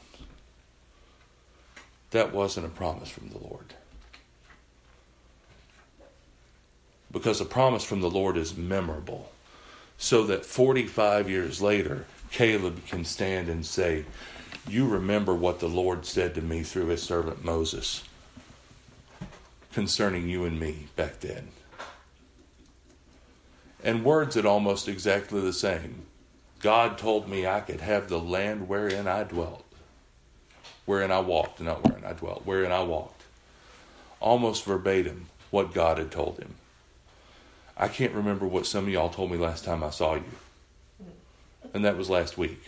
that 2.12 2.32
wasn't 2.32 2.66
a 2.66 2.68
promise 2.68 3.08
from 3.08 3.30
the 3.30 3.38
Lord. 3.38 3.74
Because 7.12 7.40
a 7.40 7.44
promise 7.44 7.84
from 7.84 8.00
the 8.00 8.10
Lord 8.10 8.36
is 8.36 8.56
memorable. 8.56 9.30
So 9.98 10.24
that 10.24 10.44
45 10.44 11.30
years 11.30 11.60
later, 11.60 12.06
Caleb 12.30 12.86
can 12.86 13.04
stand 13.04 13.48
and 13.48 13.64
say, 13.64 14.04
You 14.66 14.88
remember 14.88 15.34
what 15.34 15.60
the 15.60 15.68
Lord 15.68 16.06
said 16.06 16.34
to 16.34 16.42
me 16.42 16.62
through 16.62 16.86
his 16.86 17.02
servant 17.02 17.44
Moses 17.44 18.02
concerning 19.72 20.28
you 20.28 20.44
and 20.44 20.58
me 20.58 20.88
back 20.96 21.20
then. 21.20 21.48
And 23.84 24.04
words 24.04 24.34
that 24.36 24.46
almost 24.46 24.88
exactly 24.88 25.40
the 25.40 25.52
same. 25.52 26.06
God 26.60 26.96
told 26.96 27.28
me 27.28 27.46
I 27.46 27.60
could 27.60 27.80
have 27.80 28.08
the 28.08 28.20
land 28.20 28.68
wherein 28.68 29.08
I 29.08 29.24
dwelt, 29.24 29.64
wherein 30.86 31.10
I 31.10 31.18
walked, 31.18 31.60
not 31.60 31.84
wherein 31.84 32.04
I 32.04 32.12
dwelt, 32.12 32.42
wherein 32.44 32.70
I 32.70 32.82
walked. 32.84 33.22
Almost 34.20 34.64
verbatim 34.64 35.26
what 35.50 35.74
God 35.74 35.98
had 35.98 36.12
told 36.12 36.38
him. 36.38 36.54
I 37.76 37.88
can't 37.88 38.12
remember 38.12 38.46
what 38.46 38.66
some 38.66 38.84
of 38.84 38.90
y'all 38.90 39.08
told 39.08 39.30
me 39.30 39.38
last 39.38 39.64
time 39.64 39.82
I 39.82 39.90
saw 39.90 40.14
you. 40.14 40.24
And 41.74 41.84
that 41.84 41.96
was 41.96 42.10
last 42.10 42.36
week. 42.36 42.62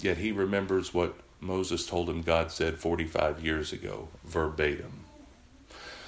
Yet 0.00 0.18
he 0.18 0.32
remembers 0.32 0.94
what 0.94 1.14
Moses 1.40 1.86
told 1.86 2.08
him 2.08 2.22
God 2.22 2.50
said 2.50 2.78
45 2.78 3.44
years 3.44 3.72
ago, 3.72 4.08
verbatim. 4.24 5.04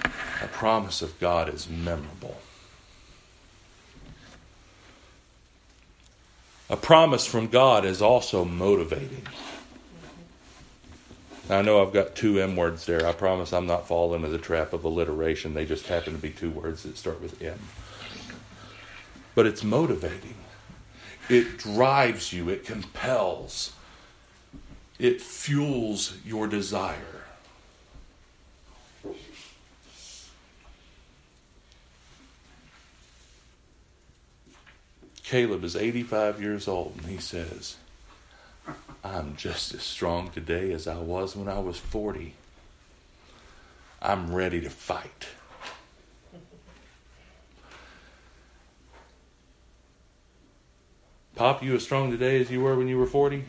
A 0.04 0.48
promise 0.48 1.02
of 1.02 1.18
God 1.20 1.48
is 1.48 1.68
memorable. 1.68 2.40
A 6.68 6.76
promise 6.76 7.26
from 7.26 7.48
God 7.48 7.84
is 7.84 8.00
also 8.00 8.44
motivating. 8.44 9.26
I 11.50 11.60
know 11.62 11.82
I've 11.82 11.92
got 11.92 12.14
two 12.14 12.40
M 12.40 12.56
words 12.56 12.86
there. 12.86 13.06
I 13.06 13.12
promise 13.12 13.52
I'm 13.52 13.66
not 13.66 13.86
falling 13.86 14.22
into 14.22 14.30
the 14.30 14.38
trap 14.42 14.72
of 14.72 14.84
alliteration. 14.84 15.54
They 15.54 15.66
just 15.66 15.86
happen 15.86 16.14
to 16.14 16.18
be 16.18 16.30
two 16.30 16.50
words 16.50 16.84
that 16.84 16.96
start 16.96 17.20
with 17.20 17.42
M. 17.42 17.58
But 19.34 19.46
it's 19.46 19.64
motivating, 19.64 20.36
it 21.28 21.58
drives 21.58 22.32
you, 22.32 22.48
it 22.48 22.64
compels. 22.64 23.72
it 24.98 25.20
fuels 25.20 26.16
your 26.24 26.46
desire. 26.46 26.96
Caleb 35.24 35.64
is 35.64 35.74
85 35.76 36.42
years 36.42 36.68
old 36.68 36.94
and 36.98 37.06
he 37.06 37.18
says, 37.18 37.76
I'm 39.04 39.34
just 39.36 39.74
as 39.74 39.82
strong 39.82 40.30
today 40.30 40.72
as 40.72 40.86
I 40.86 40.96
was 40.98 41.34
when 41.34 41.48
I 41.48 41.58
was 41.58 41.76
40. 41.76 42.34
I'm 44.00 44.32
ready 44.32 44.60
to 44.60 44.70
fight. 44.70 45.26
Pop, 51.34 51.64
you 51.64 51.74
as 51.74 51.82
strong 51.82 52.12
today 52.12 52.40
as 52.40 52.48
you 52.50 52.60
were 52.60 52.76
when 52.76 52.86
you 52.86 52.96
were 52.96 53.06
40? 53.06 53.44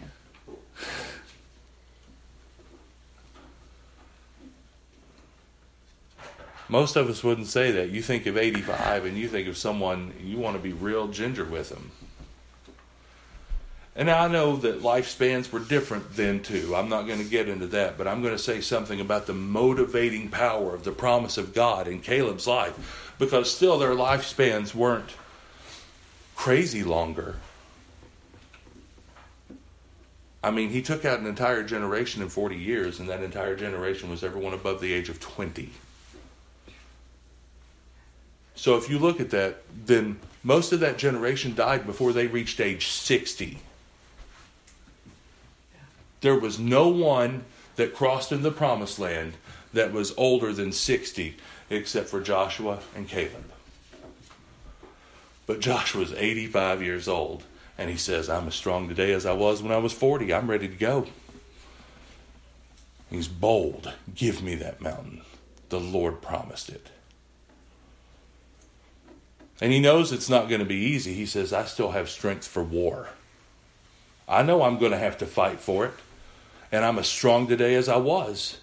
Most 6.68 6.96
of 6.96 7.08
us 7.08 7.24
wouldn't 7.24 7.46
say 7.46 7.70
that. 7.72 7.92
You 7.92 8.02
think 8.02 8.26
of 8.26 8.36
85 8.36 9.06
and 9.06 9.16
you 9.16 9.28
think 9.28 9.48
of 9.48 9.56
someone, 9.56 10.14
you 10.20 10.40
want 10.40 10.56
to 10.56 10.62
be 10.62 10.74
real 10.74 11.08
ginger 11.08 11.46
with 11.46 11.70
them. 11.70 11.92
And 13.96 14.10
I 14.10 14.28
know 14.28 14.56
that 14.58 14.82
lifespans 14.82 15.52
were 15.52 15.60
different 15.60 16.16
then 16.16 16.42
too. 16.42 16.76
I'm 16.76 16.90
not 16.90 17.06
going 17.06 17.20
to 17.20 17.30
get 17.30 17.48
into 17.48 17.68
that, 17.68 17.98
but 17.98 18.08
I'm 18.08 18.24
going 18.24 18.34
to 18.34 18.42
say 18.42 18.60
something 18.60 19.00
about 19.00 19.28
the 19.28 19.34
motivating 19.34 20.30
power 20.30 20.74
of 20.74 20.84
the 20.84 20.92
promise 20.92 21.38
of 21.38 21.54
God 21.54 21.88
in 21.88 22.00
Caleb's 22.00 22.48
life 22.48 23.14
because 23.20 23.54
still 23.54 23.78
their 23.78 23.92
lifespans 23.92 24.74
weren't 24.74 25.12
crazy 26.36 26.84
longer. 26.84 27.36
I 30.44 30.52
mean, 30.52 30.70
he 30.70 30.82
took 30.82 31.06
out 31.06 31.20
an 31.20 31.26
entire 31.26 31.64
generation 31.64 32.22
in 32.22 32.28
40 32.28 32.58
years, 32.58 33.00
and 33.00 33.08
that 33.08 33.24
entire 33.24 33.56
generation 33.56 34.10
was 34.10 34.24
everyone 34.26 34.54
above 34.54 34.82
the 34.82 34.92
age 34.92 35.08
of 35.08 35.22
20. 35.22 35.70
So 38.56 38.76
if 38.76 38.90
you 38.90 39.00
look 39.00 39.22
at 39.22 39.30
that, 39.30 39.62
then 39.86 40.20
most 40.44 40.74
of 40.74 40.82
that 40.82 40.98
generation 40.98 41.56
died 41.56 41.86
before 41.86 42.12
they 42.12 42.28
reached 42.28 42.60
age 42.60 42.88
60. 42.88 43.60
There 46.24 46.40
was 46.40 46.58
no 46.58 46.88
one 46.88 47.44
that 47.76 47.94
crossed 47.94 48.32
into 48.32 48.46
the 48.46 48.52
promised 48.52 48.98
land 48.98 49.34
that 49.74 49.92
was 49.92 50.14
older 50.16 50.54
than 50.54 50.72
60 50.72 51.36
except 51.70 52.08
for 52.08 52.22
Joshua 52.22 52.80
and 52.96 53.10
Caleb. 53.10 53.52
But 55.46 55.60
Joshua 55.60 56.00
was 56.00 56.14
85 56.14 56.82
years 56.82 57.10
old, 57.10 57.44
and 57.78 57.90
he 57.90 57.98
says, 57.98 58.30
I'm 58.30 58.48
as 58.48 58.56
strong 58.56 58.88
today 58.88 59.12
as 59.12 59.26
I 59.26 59.34
was 59.34 59.62
when 59.62 59.74
I 59.74 59.80
was 59.80 59.92
40. 59.92 60.34
I'm 60.34 60.50
ready 60.50 60.70
to 60.70 60.76
go. 60.76 61.08
He's 63.10 63.28
bold. 63.28 63.92
Give 64.16 64.42
me 64.42 64.56
that 64.56 64.80
mountain. 64.80 65.24
The 65.68 65.82
Lord 65.82 66.22
promised 66.22 66.70
it. 66.70 66.88
And 69.60 69.74
he 69.74 69.82
knows 69.82 70.14
it's 70.14 70.30
not 70.30 70.48
going 70.48 70.60
to 70.60 70.66
be 70.66 70.76
easy. 70.76 71.14
He 71.14 71.26
says, 71.26 71.52
I 71.52 71.66
still 71.66 71.92
have 71.92 72.10
strength 72.10 72.48
for 72.48 72.64
war. 72.64 73.10
I 74.26 74.42
know 74.42 74.62
I'm 74.62 74.80
going 74.80 74.94
to 74.94 74.98
have 74.98 75.18
to 75.18 75.26
fight 75.26 75.60
for 75.60 75.86
it 75.86 75.94
and 76.74 76.84
I'm 76.84 76.98
as 76.98 77.08
strong 77.08 77.46
today 77.46 77.76
as 77.76 77.88
I 77.88 77.98
was. 77.98 78.58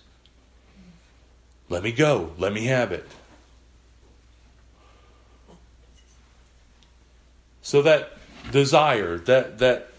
Let 1.68 1.84
me 1.84 1.92
go. 1.92 2.32
Let 2.38 2.52
me 2.52 2.64
have 2.64 2.90
it. 2.90 3.06
So 7.62 7.82
that 7.82 8.18
desire, 8.50 9.16
that 9.18 9.60
that 9.60 9.92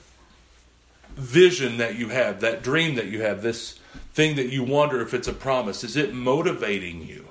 vision 1.16 1.78
that 1.78 1.96
you 1.96 2.10
have, 2.10 2.42
that 2.42 2.62
dream 2.62 2.96
that 2.96 3.06
you 3.06 3.22
have, 3.22 3.42
this 3.42 3.80
thing 4.14 4.36
that 4.36 4.50
you 4.50 4.66
wonder 4.66 5.00
if 5.00 5.14
it's 5.14 5.30
a 5.30 5.34
promise, 5.34 5.82
is 5.82 5.96
it 5.96 6.14
motivating 6.14 7.08
you? 7.08 7.30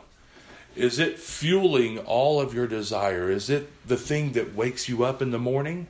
Is 0.74 0.98
it 0.98 1.18
fueling 1.18 1.98
all 1.98 2.40
of 2.40 2.54
your 2.54 2.66
desire? 2.66 3.30
Is 3.30 3.50
it 3.50 3.70
the 3.86 3.98
thing 3.98 4.32
that 4.32 4.54
wakes 4.54 4.88
you 4.88 5.04
up 5.04 5.20
in 5.20 5.30
the 5.30 5.38
morning? 5.38 5.88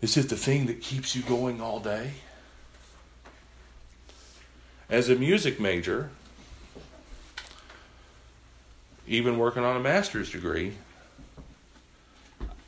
Is 0.00 0.16
it 0.16 0.28
the 0.28 0.36
thing 0.36 0.66
that 0.66 0.80
keeps 0.80 1.16
you 1.16 1.22
going 1.22 1.60
all 1.60 1.80
day? 1.80 2.12
As 4.92 5.08
a 5.08 5.16
music 5.16 5.58
major, 5.58 6.10
even 9.08 9.38
working 9.38 9.64
on 9.64 9.74
a 9.74 9.80
master's 9.80 10.30
degree, 10.30 10.74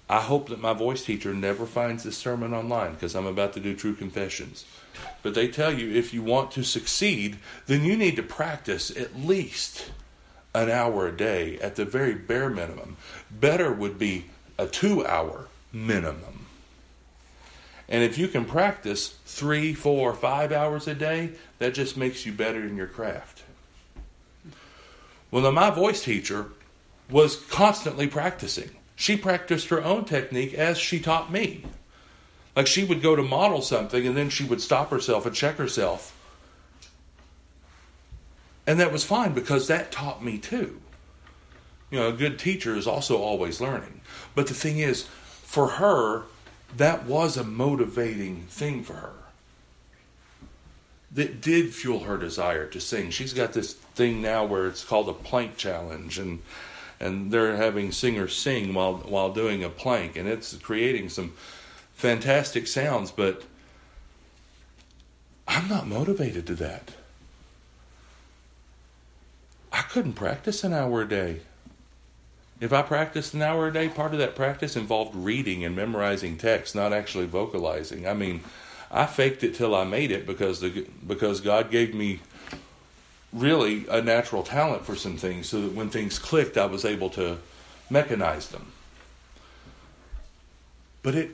I 0.08 0.22
hope 0.22 0.48
that 0.48 0.58
my 0.58 0.72
voice 0.72 1.04
teacher 1.04 1.34
never 1.34 1.66
finds 1.66 2.02
this 2.02 2.16
sermon 2.16 2.54
online 2.54 2.94
because 2.94 3.14
I'm 3.14 3.26
about 3.26 3.52
to 3.54 3.60
do 3.60 3.76
true 3.76 3.94
confessions. 3.94 4.64
But 5.22 5.34
they 5.34 5.48
tell 5.48 5.72
you 5.72 5.94
if 5.94 6.14
you 6.14 6.22
want 6.22 6.50
to 6.52 6.62
succeed, 6.64 7.36
then 7.66 7.84
you 7.84 7.94
need 7.94 8.16
to 8.16 8.22
practice 8.22 8.90
at 8.96 9.20
least 9.20 9.90
an 10.54 10.70
hour 10.70 11.06
a 11.08 11.12
day 11.14 11.58
at 11.58 11.76
the 11.76 11.84
very 11.84 12.14
bare 12.14 12.48
minimum. 12.48 12.96
Better 13.30 13.70
would 13.70 13.98
be 13.98 14.26
a 14.58 14.66
two 14.66 15.06
hour 15.06 15.48
minimum. 15.74 16.33
And 17.88 18.02
if 18.02 18.16
you 18.16 18.28
can 18.28 18.44
practice 18.44 19.18
three, 19.26 19.74
four, 19.74 20.14
five 20.14 20.52
hours 20.52 20.88
a 20.88 20.94
day, 20.94 21.32
that 21.58 21.74
just 21.74 21.96
makes 21.96 22.24
you 22.24 22.32
better 22.32 22.60
in 22.64 22.76
your 22.76 22.86
craft. 22.86 23.42
Well, 25.30 25.42
now 25.42 25.50
my 25.50 25.70
voice 25.70 26.02
teacher 26.02 26.46
was 27.10 27.36
constantly 27.36 28.06
practicing. 28.06 28.70
She 28.96 29.16
practiced 29.16 29.68
her 29.68 29.82
own 29.82 30.04
technique 30.04 30.54
as 30.54 30.78
she 30.78 31.00
taught 31.00 31.30
me. 31.30 31.64
Like 32.56 32.66
she 32.66 32.84
would 32.84 33.02
go 33.02 33.16
to 33.16 33.22
model 33.22 33.60
something 33.60 34.06
and 34.06 34.16
then 34.16 34.30
she 34.30 34.44
would 34.44 34.60
stop 34.60 34.90
herself 34.90 35.26
and 35.26 35.34
check 35.34 35.56
herself. 35.56 36.16
And 38.66 38.80
that 38.80 38.92
was 38.92 39.04
fine 39.04 39.34
because 39.34 39.66
that 39.66 39.92
taught 39.92 40.24
me 40.24 40.38
too. 40.38 40.80
You 41.90 41.98
know, 41.98 42.08
a 42.08 42.12
good 42.12 42.38
teacher 42.38 42.74
is 42.74 42.86
also 42.86 43.18
always 43.18 43.60
learning. 43.60 44.00
But 44.34 44.46
the 44.46 44.54
thing 44.54 44.78
is, 44.78 45.02
for 45.42 45.68
her, 45.68 46.22
that 46.76 47.06
was 47.06 47.36
a 47.36 47.44
motivating 47.44 48.42
thing 48.48 48.82
for 48.82 48.94
her. 48.94 49.12
That 51.12 51.40
did 51.40 51.72
fuel 51.72 52.00
her 52.00 52.18
desire 52.18 52.66
to 52.66 52.80
sing. 52.80 53.10
She's 53.10 53.32
got 53.32 53.52
this 53.52 53.74
thing 53.74 54.20
now 54.20 54.44
where 54.44 54.66
it's 54.66 54.84
called 54.84 55.08
a 55.08 55.12
plank 55.12 55.56
challenge, 55.56 56.18
and 56.18 56.42
and 56.98 57.30
they're 57.30 57.56
having 57.56 57.92
singers 57.92 58.36
sing 58.36 58.74
while 58.74 58.94
while 58.96 59.32
doing 59.32 59.62
a 59.62 59.68
plank, 59.68 60.16
and 60.16 60.28
it's 60.28 60.56
creating 60.56 61.08
some 61.08 61.34
fantastic 61.92 62.66
sounds. 62.66 63.12
But 63.12 63.44
I'm 65.46 65.68
not 65.68 65.86
motivated 65.86 66.46
to 66.48 66.54
that. 66.56 66.92
I 69.72 69.82
couldn't 69.82 70.14
practice 70.14 70.64
an 70.64 70.72
hour 70.72 71.02
a 71.02 71.08
day. 71.08 71.40
If 72.60 72.72
I 72.72 72.82
practiced 72.82 73.34
an 73.34 73.42
hour 73.42 73.68
a 73.68 73.72
day, 73.72 73.88
part 73.88 74.12
of 74.12 74.18
that 74.20 74.36
practice 74.36 74.76
involved 74.76 75.14
reading 75.14 75.64
and 75.64 75.74
memorizing 75.74 76.38
text, 76.38 76.74
not 76.74 76.92
actually 76.92 77.26
vocalizing. 77.26 78.06
I 78.06 78.14
mean, 78.14 78.40
I 78.90 79.06
faked 79.06 79.42
it 79.42 79.54
till 79.54 79.74
I 79.74 79.84
made 79.84 80.12
it 80.12 80.26
because 80.26 80.60
the 80.60 80.86
because 81.06 81.40
God 81.40 81.70
gave 81.70 81.94
me 81.94 82.20
really 83.32 83.84
a 83.88 84.00
natural 84.00 84.44
talent 84.44 84.84
for 84.86 84.94
some 84.94 85.16
things, 85.16 85.48
so 85.48 85.62
that 85.62 85.72
when 85.72 85.90
things 85.90 86.18
clicked, 86.18 86.56
I 86.56 86.66
was 86.66 86.84
able 86.84 87.10
to 87.10 87.38
mechanize 87.90 88.50
them. 88.50 88.72
But 91.02 91.16
it, 91.16 91.30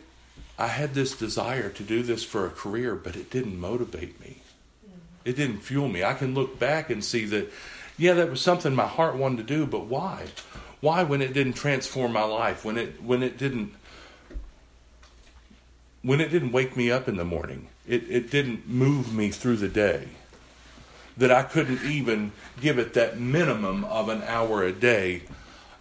I 0.58 0.68
had 0.68 0.94
this 0.94 1.16
desire 1.16 1.68
to 1.68 1.82
do 1.82 2.02
this 2.02 2.24
for 2.24 2.46
a 2.46 2.50
career, 2.50 2.94
but 2.94 3.16
it 3.16 3.30
didn't 3.30 3.60
motivate 3.60 4.18
me. 4.20 4.42
It 5.24 5.36
didn't 5.36 5.58
fuel 5.58 5.88
me. 5.88 6.02
I 6.02 6.14
can 6.14 6.34
look 6.34 6.58
back 6.58 6.90
and 6.90 7.04
see 7.04 7.26
that, 7.26 7.52
yeah, 7.98 8.14
that 8.14 8.30
was 8.30 8.40
something 8.40 8.74
my 8.74 8.86
heart 8.86 9.16
wanted 9.16 9.46
to 9.46 9.54
do, 9.54 9.66
but 9.66 9.84
why? 9.84 10.26
Why 10.80 11.02
when 11.02 11.20
it 11.20 11.32
didn't 11.32 11.54
transform 11.54 12.12
my 12.12 12.24
life, 12.24 12.64
when 12.64 12.78
it 12.78 13.02
when 13.02 13.22
it 13.22 13.36
didn't 13.36 13.74
when 16.02 16.20
it 16.20 16.30
didn't 16.30 16.52
wake 16.52 16.76
me 16.76 16.90
up 16.90 17.08
in 17.08 17.16
the 17.16 17.24
morning, 17.24 17.68
it, 17.86 18.04
it 18.08 18.30
didn't 18.30 18.68
move 18.68 19.14
me 19.14 19.30
through 19.30 19.56
the 19.56 19.68
day. 19.68 20.08
That 21.16 21.30
I 21.30 21.42
couldn't 21.42 21.84
even 21.84 22.32
give 22.60 22.78
it 22.78 22.94
that 22.94 23.18
minimum 23.18 23.84
of 23.84 24.08
an 24.08 24.22
hour 24.22 24.62
a 24.62 24.72
day 24.72 25.22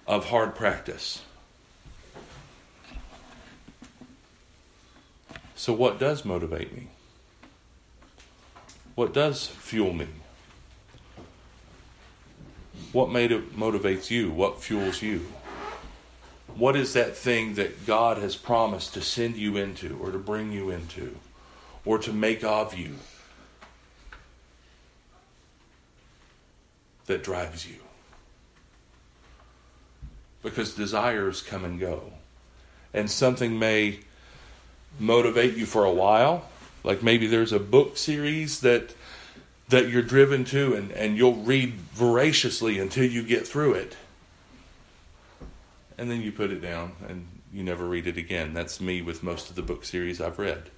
of 0.05 0.25
hard 0.25 0.55
practice. 0.55 1.21
So, 5.55 5.71
what 5.71 5.99
does 5.99 6.25
motivate 6.25 6.75
me? 6.75 6.88
What 8.95 9.13
does 9.13 9.47
fuel 9.47 9.93
me? 9.93 10.07
What 12.91 13.09
motivates 13.09 14.09
you? 14.09 14.31
What 14.31 14.61
fuels 14.61 15.01
you? 15.01 15.27
What 16.55 16.75
is 16.75 16.93
that 16.93 17.15
thing 17.15 17.53
that 17.55 17.85
God 17.85 18.17
has 18.17 18.35
promised 18.35 18.93
to 18.95 19.01
send 19.01 19.37
you 19.37 19.57
into 19.57 19.97
or 20.01 20.11
to 20.11 20.17
bring 20.17 20.51
you 20.51 20.69
into 20.69 21.15
or 21.85 21.97
to 21.99 22.11
make 22.11 22.43
of 22.43 22.77
you 22.77 22.95
that 27.05 27.23
drives 27.23 27.67
you? 27.67 27.77
Because 30.41 30.73
desires 30.73 31.41
come 31.41 31.63
and 31.63 31.79
go. 31.79 32.13
And 32.93 33.09
something 33.09 33.59
may 33.59 33.99
motivate 34.99 35.55
you 35.55 35.65
for 35.65 35.85
a 35.85 35.91
while, 35.91 36.49
Like 36.83 37.03
maybe 37.03 37.27
there's 37.27 37.51
a 37.51 37.59
book 37.59 37.97
series 37.97 38.61
that 38.61 38.93
that 39.69 39.88
you're 39.89 40.01
driven 40.01 40.43
to 40.45 40.73
and, 40.73 40.91
and 40.91 41.15
you'll 41.15 41.36
read 41.36 41.73
voraciously 41.93 42.79
until 42.79 43.05
you 43.05 43.23
get 43.23 43.47
through 43.47 43.73
it. 43.73 43.95
And 45.97 46.10
then 46.10 46.21
you 46.21 46.32
put 46.32 46.51
it 46.51 46.62
down 46.62 46.93
and 47.08 47.27
you 47.53 47.63
never 47.63 47.86
read 47.86 48.08
it 48.08 48.17
again. 48.17 48.53
That's 48.53 48.82
me 48.82 49.01
with 49.01 49.21
most 49.23 49.49
of 49.49 49.55
the 49.55 49.62
book 49.62 49.86
series 49.86 50.19
I've 50.19 50.39
read. 50.39 50.69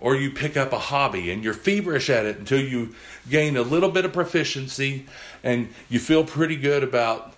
Or 0.00 0.14
you 0.14 0.30
pick 0.30 0.54
up 0.56 0.72
a 0.72 0.78
hobby 0.78 1.30
and 1.30 1.42
you're 1.42 1.54
feverish 1.54 2.10
at 2.10 2.26
it 2.26 2.36
until 2.36 2.60
you 2.60 2.94
gain 3.30 3.56
a 3.56 3.62
little 3.62 3.90
bit 3.90 4.04
of 4.04 4.12
proficiency 4.12 5.06
and 5.42 5.70
you 5.88 5.98
feel 5.98 6.24
pretty 6.24 6.56
good 6.56 6.82
about 6.82 7.32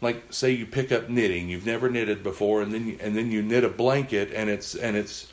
like 0.00 0.32
say 0.32 0.50
you 0.50 0.66
pick 0.66 0.92
up 0.92 1.08
knitting 1.08 1.48
you've 1.48 1.64
never 1.64 1.88
knitted 1.88 2.22
before 2.22 2.60
and 2.60 2.74
then 2.74 2.86
you, 2.86 2.98
and 3.00 3.16
then 3.16 3.30
you 3.30 3.40
knit 3.42 3.64
a 3.64 3.68
blanket 3.68 4.30
and 4.34 4.50
it's 4.50 4.74
and 4.74 4.96
it's 4.96 5.32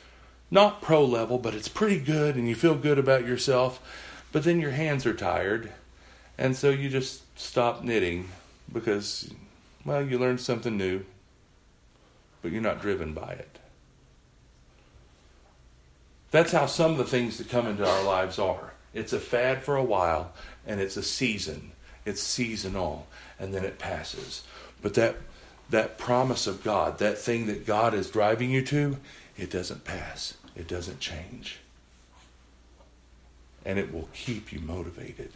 not 0.52 0.82
pro 0.82 1.02
level 1.02 1.38
but 1.38 1.54
it's 1.54 1.66
pretty 1.66 1.98
good 1.98 2.36
and 2.36 2.46
you 2.46 2.54
feel 2.54 2.74
good 2.74 2.98
about 2.98 3.26
yourself 3.26 3.80
but 4.32 4.44
then 4.44 4.60
your 4.60 4.70
hands 4.70 5.04
are 5.06 5.14
tired. 5.14 5.72
And 6.38 6.56
so 6.56 6.70
you 6.70 6.88
just 6.88 7.22
stop 7.38 7.82
knitting 7.82 8.28
because 8.70 9.32
well 9.84 10.02
you 10.02 10.18
learned 10.18 10.40
something 10.40 10.76
new 10.76 11.04
but 12.42 12.52
you're 12.52 12.60
not 12.60 12.82
driven 12.82 13.14
by 13.14 13.32
it. 13.32 13.58
That's 16.30 16.52
how 16.52 16.66
some 16.66 16.92
of 16.92 16.98
the 16.98 17.04
things 17.04 17.38
that 17.38 17.48
come 17.48 17.66
into 17.66 17.88
our 17.88 18.04
lives 18.04 18.38
are. 18.38 18.72
It's 18.94 19.12
a 19.12 19.20
fad 19.20 19.62
for 19.62 19.76
a 19.76 19.84
while 19.84 20.32
and 20.66 20.80
it's 20.80 20.96
a 20.98 21.02
season. 21.02 21.72
It's 22.04 22.22
seasonal 22.22 23.06
and 23.38 23.54
then 23.54 23.64
it 23.64 23.78
passes. 23.78 24.42
But 24.82 24.94
that 24.94 25.16
that 25.70 25.96
promise 25.96 26.46
of 26.46 26.62
God, 26.62 26.98
that 26.98 27.16
thing 27.16 27.46
that 27.46 27.64
God 27.64 27.94
is 27.94 28.10
driving 28.10 28.50
you 28.50 28.62
to, 28.66 28.98
it 29.38 29.50
doesn't 29.50 29.84
pass. 29.84 30.34
It 30.56 30.68
doesn't 30.68 31.00
change. 31.00 31.58
And 33.64 33.78
it 33.78 33.92
will 33.92 34.08
keep 34.14 34.52
you 34.52 34.60
motivated. 34.60 35.32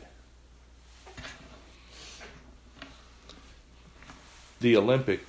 The 4.60 4.76
Olympic, 4.76 5.20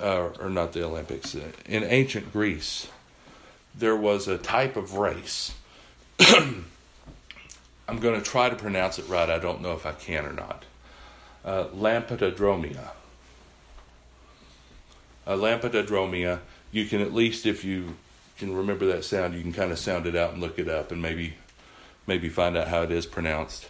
uh, 0.00 0.30
or 0.38 0.50
not 0.50 0.72
the 0.72 0.84
Olympics, 0.84 1.34
uh, 1.34 1.40
in 1.66 1.82
ancient 1.82 2.32
Greece, 2.32 2.88
there 3.74 3.96
was 3.96 4.28
a 4.28 4.38
type 4.38 4.76
of 4.76 4.94
race. 4.94 5.54
I'm 6.20 6.64
going 8.00 8.20
to 8.20 8.24
try 8.24 8.50
to 8.50 8.56
pronounce 8.56 8.98
it 8.98 9.08
right. 9.08 9.30
I 9.30 9.38
don't 9.38 9.62
know 9.62 9.72
if 9.72 9.86
I 9.86 9.92
can 9.92 10.26
or 10.26 10.32
not. 10.32 10.64
Uh, 11.44 11.64
Lampedodromia 11.74 12.96
uh, 15.26 16.38
you 16.70 16.86
can 16.86 17.00
at 17.00 17.14
least, 17.14 17.46
if 17.46 17.64
you 17.64 17.96
can 18.38 18.56
remember 18.56 18.86
that 18.86 19.04
sound, 19.04 19.34
you 19.34 19.42
can 19.42 19.52
kind 19.52 19.72
of 19.72 19.78
sound 19.78 20.06
it 20.06 20.16
out 20.16 20.32
and 20.32 20.40
look 20.40 20.58
it 20.58 20.68
up 20.68 20.92
and 20.92 21.02
maybe 21.02 21.34
maybe 22.06 22.28
find 22.28 22.56
out 22.56 22.68
how 22.68 22.82
it 22.82 22.90
is 22.90 23.06
pronounced. 23.06 23.68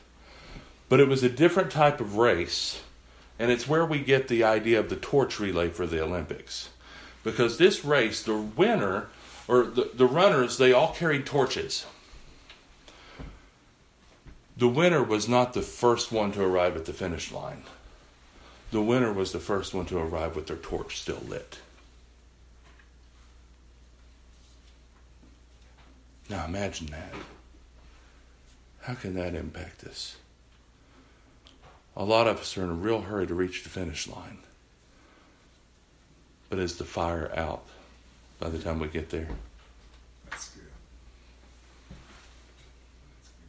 But 0.88 1.00
it 1.00 1.08
was 1.08 1.22
a 1.22 1.28
different 1.28 1.72
type 1.72 2.00
of 2.00 2.16
race, 2.16 2.80
and 3.38 3.50
it's 3.50 3.68
where 3.68 3.84
we 3.84 3.98
get 3.98 4.28
the 4.28 4.44
idea 4.44 4.78
of 4.78 4.88
the 4.88 4.96
torch 4.96 5.40
relay 5.40 5.70
for 5.70 5.86
the 5.86 6.02
Olympics. 6.02 6.70
Because 7.24 7.58
this 7.58 7.84
race, 7.84 8.22
the 8.22 8.36
winner, 8.36 9.08
or 9.48 9.64
the, 9.64 9.90
the 9.92 10.06
runners, 10.06 10.56
they 10.56 10.72
all 10.72 10.94
carried 10.94 11.26
torches. 11.26 11.84
The 14.56 14.68
winner 14.68 15.02
was 15.02 15.28
not 15.28 15.52
the 15.52 15.62
first 15.62 16.12
one 16.12 16.32
to 16.32 16.42
arrive 16.42 16.76
at 16.76 16.84
the 16.84 16.92
finish 16.92 17.32
line 17.32 17.64
the 18.70 18.82
winner 18.82 19.12
was 19.12 19.32
the 19.32 19.40
first 19.40 19.74
one 19.74 19.86
to 19.86 19.98
arrive 19.98 20.36
with 20.36 20.46
their 20.46 20.56
torch 20.56 20.98
still 20.98 21.22
lit. 21.26 21.58
Now 26.28 26.44
imagine 26.44 26.88
that. 26.88 27.12
How 28.82 28.94
can 28.94 29.14
that 29.14 29.34
impact 29.34 29.84
us? 29.84 30.16
A 31.96 32.04
lot 32.04 32.26
of 32.26 32.38
us 32.38 32.56
are 32.56 32.64
in 32.64 32.70
a 32.70 32.74
real 32.74 33.02
hurry 33.02 33.26
to 33.26 33.34
reach 33.34 33.62
the 33.62 33.68
finish 33.68 34.06
line. 34.06 34.38
But 36.48 36.58
is 36.58 36.76
the 36.76 36.84
fire 36.84 37.30
out 37.36 37.64
by 38.38 38.48
the 38.48 38.58
time 38.58 38.78
we 38.78 38.88
get 38.88 39.10
there? 39.10 39.28
That's 40.30 40.48
good. 40.50 40.62
That's 43.10 43.28
good. 43.28 43.46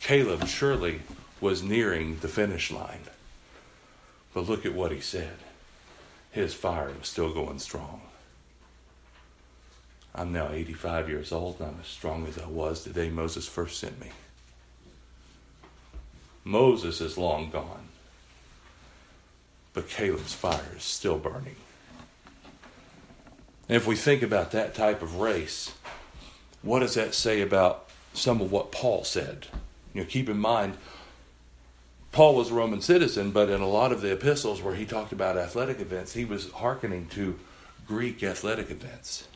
Caleb 0.00 0.46
surely 0.46 1.00
was 1.40 1.62
nearing 1.62 2.18
the 2.20 2.28
finish 2.28 2.70
line. 2.70 3.02
But 4.32 4.48
look 4.48 4.64
at 4.64 4.74
what 4.74 4.92
he 4.92 5.00
said. 5.00 5.36
His 6.30 6.54
fire 6.54 6.92
was 6.98 7.08
still 7.08 7.32
going 7.32 7.58
strong. 7.58 8.02
I'm 10.18 10.32
now 10.32 10.50
85 10.50 11.08
years 11.08 11.30
old 11.30 11.60
and 11.60 11.68
I'm 11.68 11.80
as 11.80 11.86
strong 11.86 12.26
as 12.26 12.38
I 12.38 12.46
was 12.48 12.82
the 12.82 12.90
day 12.90 13.08
Moses 13.08 13.46
first 13.46 13.78
sent 13.78 14.00
me. 14.00 14.08
Moses 16.42 17.00
is 17.00 17.16
long 17.16 17.50
gone, 17.50 17.88
but 19.74 19.88
Caleb's 19.88 20.34
fire 20.34 20.74
is 20.76 20.82
still 20.82 21.18
burning. 21.18 21.54
And 23.68 23.76
if 23.76 23.86
we 23.86 23.94
think 23.94 24.22
about 24.22 24.50
that 24.50 24.74
type 24.74 25.02
of 25.02 25.20
race, 25.20 25.72
what 26.62 26.80
does 26.80 26.94
that 26.94 27.14
say 27.14 27.40
about 27.40 27.88
some 28.12 28.40
of 28.40 28.50
what 28.50 28.72
Paul 28.72 29.04
said? 29.04 29.46
You 29.94 30.00
know, 30.00 30.06
keep 30.08 30.28
in 30.28 30.38
mind, 30.38 30.78
Paul 32.10 32.34
was 32.34 32.50
a 32.50 32.54
Roman 32.54 32.80
citizen, 32.80 33.30
but 33.30 33.50
in 33.50 33.60
a 33.60 33.68
lot 33.68 33.92
of 33.92 34.00
the 34.00 34.14
epistles 34.14 34.62
where 34.62 34.74
he 34.74 34.84
talked 34.84 35.12
about 35.12 35.36
athletic 35.36 35.78
events, 35.78 36.14
he 36.14 36.24
was 36.24 36.50
hearkening 36.50 37.06
to 37.10 37.38
Greek 37.86 38.24
athletic 38.24 38.70
events. 38.70 39.28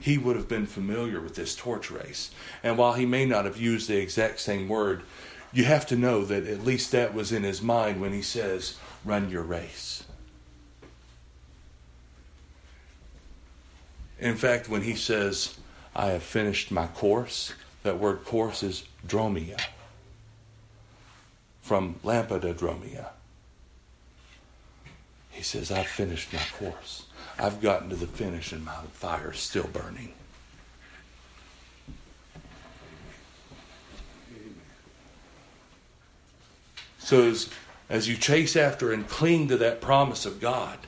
He 0.00 0.18
would 0.18 0.36
have 0.36 0.48
been 0.48 0.66
familiar 0.66 1.20
with 1.20 1.34
this 1.34 1.56
torch 1.56 1.90
race. 1.90 2.30
And 2.62 2.78
while 2.78 2.94
he 2.94 3.06
may 3.06 3.26
not 3.26 3.44
have 3.44 3.56
used 3.56 3.88
the 3.88 3.98
exact 3.98 4.40
same 4.40 4.68
word, 4.68 5.02
you 5.52 5.64
have 5.64 5.86
to 5.86 5.96
know 5.96 6.24
that 6.24 6.46
at 6.46 6.64
least 6.64 6.92
that 6.92 7.14
was 7.14 7.32
in 7.32 7.42
his 7.42 7.62
mind 7.62 8.00
when 8.00 8.12
he 8.12 8.22
says, 8.22 8.76
run 9.04 9.30
your 9.30 9.42
race. 9.42 10.04
In 14.20 14.36
fact, 14.36 14.68
when 14.68 14.82
he 14.82 14.94
says, 14.94 15.58
I 15.94 16.06
have 16.08 16.22
finished 16.22 16.70
my 16.70 16.86
course, 16.88 17.54
that 17.82 17.98
word 17.98 18.24
course 18.24 18.62
is 18.62 18.84
dromia 19.06 19.60
from 21.62 21.94
Lampedodromia. 22.04 23.10
He 25.38 25.44
says, 25.44 25.70
I've 25.70 25.86
finished 25.86 26.32
my 26.32 26.42
course. 26.58 27.04
I've 27.38 27.60
gotten 27.60 27.90
to 27.90 27.94
the 27.94 28.08
finish 28.08 28.50
and 28.50 28.64
my 28.64 28.74
fire 28.90 29.30
is 29.30 29.38
still 29.38 29.68
burning. 29.68 30.12
So 36.98 37.28
as, 37.28 37.50
as 37.88 38.08
you 38.08 38.16
chase 38.16 38.56
after 38.56 38.92
and 38.92 39.06
cling 39.06 39.46
to 39.46 39.56
that 39.58 39.80
promise 39.80 40.26
of 40.26 40.40
God, 40.40 40.80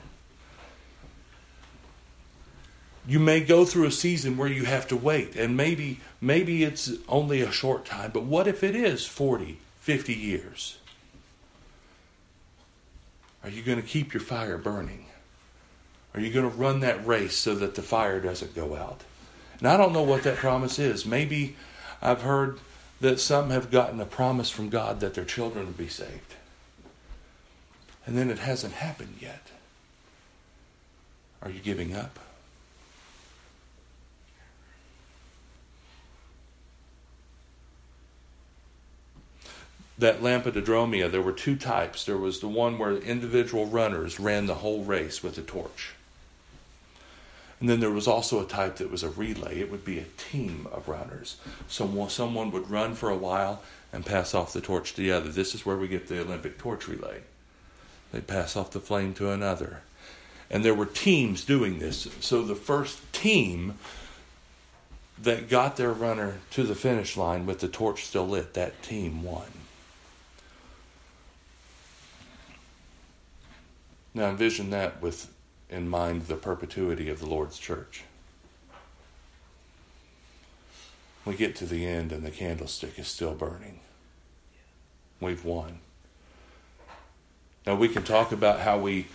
you 3.07 3.19
may 3.19 3.39
go 3.39 3.63
through 3.63 3.85
a 3.85 3.91
season 3.91 4.35
where 4.35 4.49
you 4.49 4.65
have 4.65 4.85
to 4.89 4.97
wait 4.97 5.37
and 5.37 5.55
maybe 5.55 6.01
maybe 6.19 6.65
it's 6.65 6.91
only 7.07 7.41
a 7.41 7.51
short 7.51 7.83
time 7.85 8.11
but 8.13 8.23
what 8.23 8.47
if 8.47 8.63
it 8.63 8.75
is 8.75 9.07
40 9.07 9.59
50 9.79 10.13
years? 10.13 10.77
Are 13.43 13.49
you 13.49 13.61
going 13.61 13.81
to 13.81 13.87
keep 13.87 14.13
your 14.13 14.21
fire 14.21 14.57
burning? 14.57 15.05
Are 16.13 16.19
you 16.19 16.31
going 16.31 16.49
to 16.49 16.57
run 16.57 16.81
that 16.81 17.05
race 17.05 17.37
so 17.37 17.55
that 17.55 17.75
the 17.75 17.81
fire 17.81 18.19
doesn't 18.19 18.53
go 18.53 18.75
out? 18.75 19.01
And 19.59 19.67
I 19.67 19.77
don't 19.77 19.93
know 19.93 20.03
what 20.03 20.23
that 20.23 20.37
promise 20.37 20.77
is. 20.79 21.05
Maybe 21.05 21.55
I've 22.01 22.21
heard 22.21 22.59
that 22.99 23.19
some 23.19 23.49
have 23.49 23.71
gotten 23.71 23.99
a 23.99 24.05
promise 24.05 24.49
from 24.49 24.69
God 24.69 24.99
that 24.99 25.13
their 25.13 25.25
children 25.25 25.65
will 25.65 25.73
be 25.73 25.87
saved. 25.87 26.35
And 28.05 28.17
then 28.17 28.29
it 28.29 28.39
hasn't 28.39 28.73
happened 28.73 29.15
yet. 29.19 29.47
Are 31.41 31.49
you 31.49 31.59
giving 31.59 31.95
up? 31.95 32.19
That 40.01 40.19
Lampedodromia, 40.19 41.11
there 41.11 41.21
were 41.21 41.31
two 41.31 41.55
types. 41.55 42.05
There 42.05 42.17
was 42.17 42.39
the 42.39 42.47
one 42.47 42.79
where 42.79 42.97
individual 42.97 43.67
runners 43.67 44.19
ran 44.19 44.47
the 44.47 44.55
whole 44.55 44.83
race 44.83 45.21
with 45.21 45.37
a 45.37 45.43
torch. 45.43 45.91
And 47.59 47.69
then 47.69 47.81
there 47.81 47.91
was 47.91 48.07
also 48.07 48.43
a 48.43 48.47
type 48.47 48.77
that 48.77 48.89
was 48.89 49.03
a 49.03 49.11
relay. 49.11 49.59
It 49.59 49.69
would 49.69 49.85
be 49.85 49.99
a 49.99 50.05
team 50.17 50.67
of 50.71 50.89
runners. 50.89 51.37
Someone, 51.67 52.09
someone 52.09 52.49
would 52.49 52.71
run 52.71 52.95
for 52.95 53.11
a 53.11 53.15
while 53.15 53.61
and 53.93 54.03
pass 54.03 54.33
off 54.33 54.53
the 54.53 54.59
torch 54.59 54.95
to 54.95 55.01
the 55.01 55.11
other. 55.11 55.29
This 55.29 55.53
is 55.53 55.67
where 55.67 55.77
we 55.77 55.87
get 55.87 56.07
the 56.07 56.21
Olympic 56.21 56.57
torch 56.57 56.87
relay. 56.87 57.19
They 58.11 58.21
pass 58.21 58.55
off 58.55 58.71
the 58.71 58.79
flame 58.79 59.13
to 59.15 59.29
another. 59.29 59.83
And 60.49 60.65
there 60.65 60.73
were 60.73 60.87
teams 60.87 61.45
doing 61.45 61.77
this. 61.77 62.07
So 62.21 62.41
the 62.41 62.55
first 62.55 63.13
team 63.13 63.77
that 65.21 65.47
got 65.47 65.77
their 65.77 65.93
runner 65.93 66.39
to 66.51 66.63
the 66.63 66.73
finish 66.73 67.15
line 67.15 67.45
with 67.45 67.59
the 67.59 67.67
torch 67.67 68.05
still 68.05 68.27
lit, 68.27 68.55
that 68.55 68.81
team 68.81 69.21
won. 69.21 69.60
Now 74.13 74.29
envision 74.29 74.69
that 74.71 75.01
with 75.01 75.31
in 75.69 75.87
mind 75.87 76.23
the 76.23 76.35
perpetuity 76.35 77.09
of 77.09 77.19
the 77.19 77.27
Lord's 77.27 77.57
church. 77.57 78.03
We 81.25 81.35
get 81.35 81.55
to 81.57 81.65
the 81.65 81.85
end 81.85 82.11
and 82.11 82.25
the 82.25 82.31
candlestick 82.31 82.99
is 82.99 83.07
still 83.07 83.33
burning. 83.33 83.79
We've 85.19 85.45
won. 85.45 85.79
Now 87.65 87.75
we 87.75 87.87
can 87.87 88.03
talk 88.03 88.31
about 88.31 88.59
how 88.59 88.79
we 88.79 89.07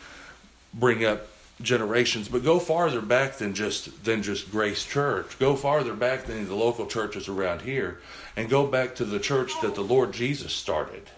bring 0.73 1.05
up 1.05 1.27
generations, 1.61 2.29
but 2.29 2.45
go 2.45 2.59
farther 2.59 3.01
back 3.01 3.37
than 3.37 3.55
just 3.55 4.05
than 4.05 4.23
just 4.23 4.51
Grace 4.51 4.85
Church. 4.85 5.39
Go 5.39 5.57
farther 5.57 5.95
back 5.95 6.25
than 6.25 6.47
the 6.47 6.55
local 6.55 6.87
churches 6.87 7.29
around 7.29 7.63
here, 7.63 8.01
and 8.37 8.49
go 8.49 8.67
back 8.67 8.95
to 8.97 9.05
the 9.05 9.19
church 9.19 9.53
that 9.63 9.75
the 9.75 9.83
Lord 9.83 10.13
Jesus 10.13 10.53
started, 10.53 11.11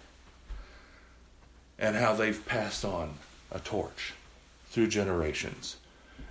and 1.79 1.97
how 1.97 2.15
they've 2.15 2.45
passed 2.47 2.85
on 2.85 3.15
a 3.51 3.59
torch 3.59 4.15
through 4.67 4.89
generations. 4.89 5.77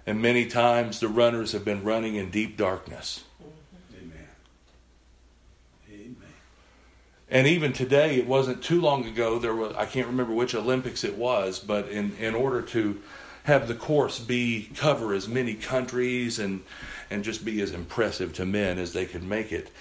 And 0.05 0.21
many 0.21 0.45
times 0.45 0.99
the 0.99 1.07
runners 1.07 1.51
have 1.51 1.65
been 1.65 1.83
running 1.83 2.15
in 2.15 2.29
deep 2.29 2.55
darkness. 2.55 3.23
Amen. 3.93 4.27
Amen. 5.91 6.15
And 7.29 7.47
even 7.47 7.73
today, 7.73 8.15
it 8.15 8.25
wasn't 8.25 8.63
too 8.63 8.79
long 8.79 9.05
ago. 9.05 9.37
There 9.37 9.55
was 9.55 9.75
I 9.75 9.85
can't 9.85 10.07
remember 10.07 10.33
which 10.33 10.55
Olympics 10.55 11.03
it 11.03 11.17
was, 11.17 11.59
but 11.59 11.89
in 11.89 12.15
in 12.17 12.35
order 12.35 12.61
to 12.61 13.01
have 13.43 13.67
the 13.67 13.75
course 13.75 14.19
be 14.19 14.69
cover 14.75 15.13
as 15.13 15.27
many 15.27 15.55
countries 15.55 16.39
and 16.39 16.63
and 17.09 17.23
just 17.23 17.43
be 17.43 17.61
as 17.61 17.71
impressive 17.71 18.33
to 18.33 18.45
men 18.45 18.77
as 18.77 18.93
they 18.93 19.05
could 19.05 19.23
make 19.23 19.51
it, 19.51 19.71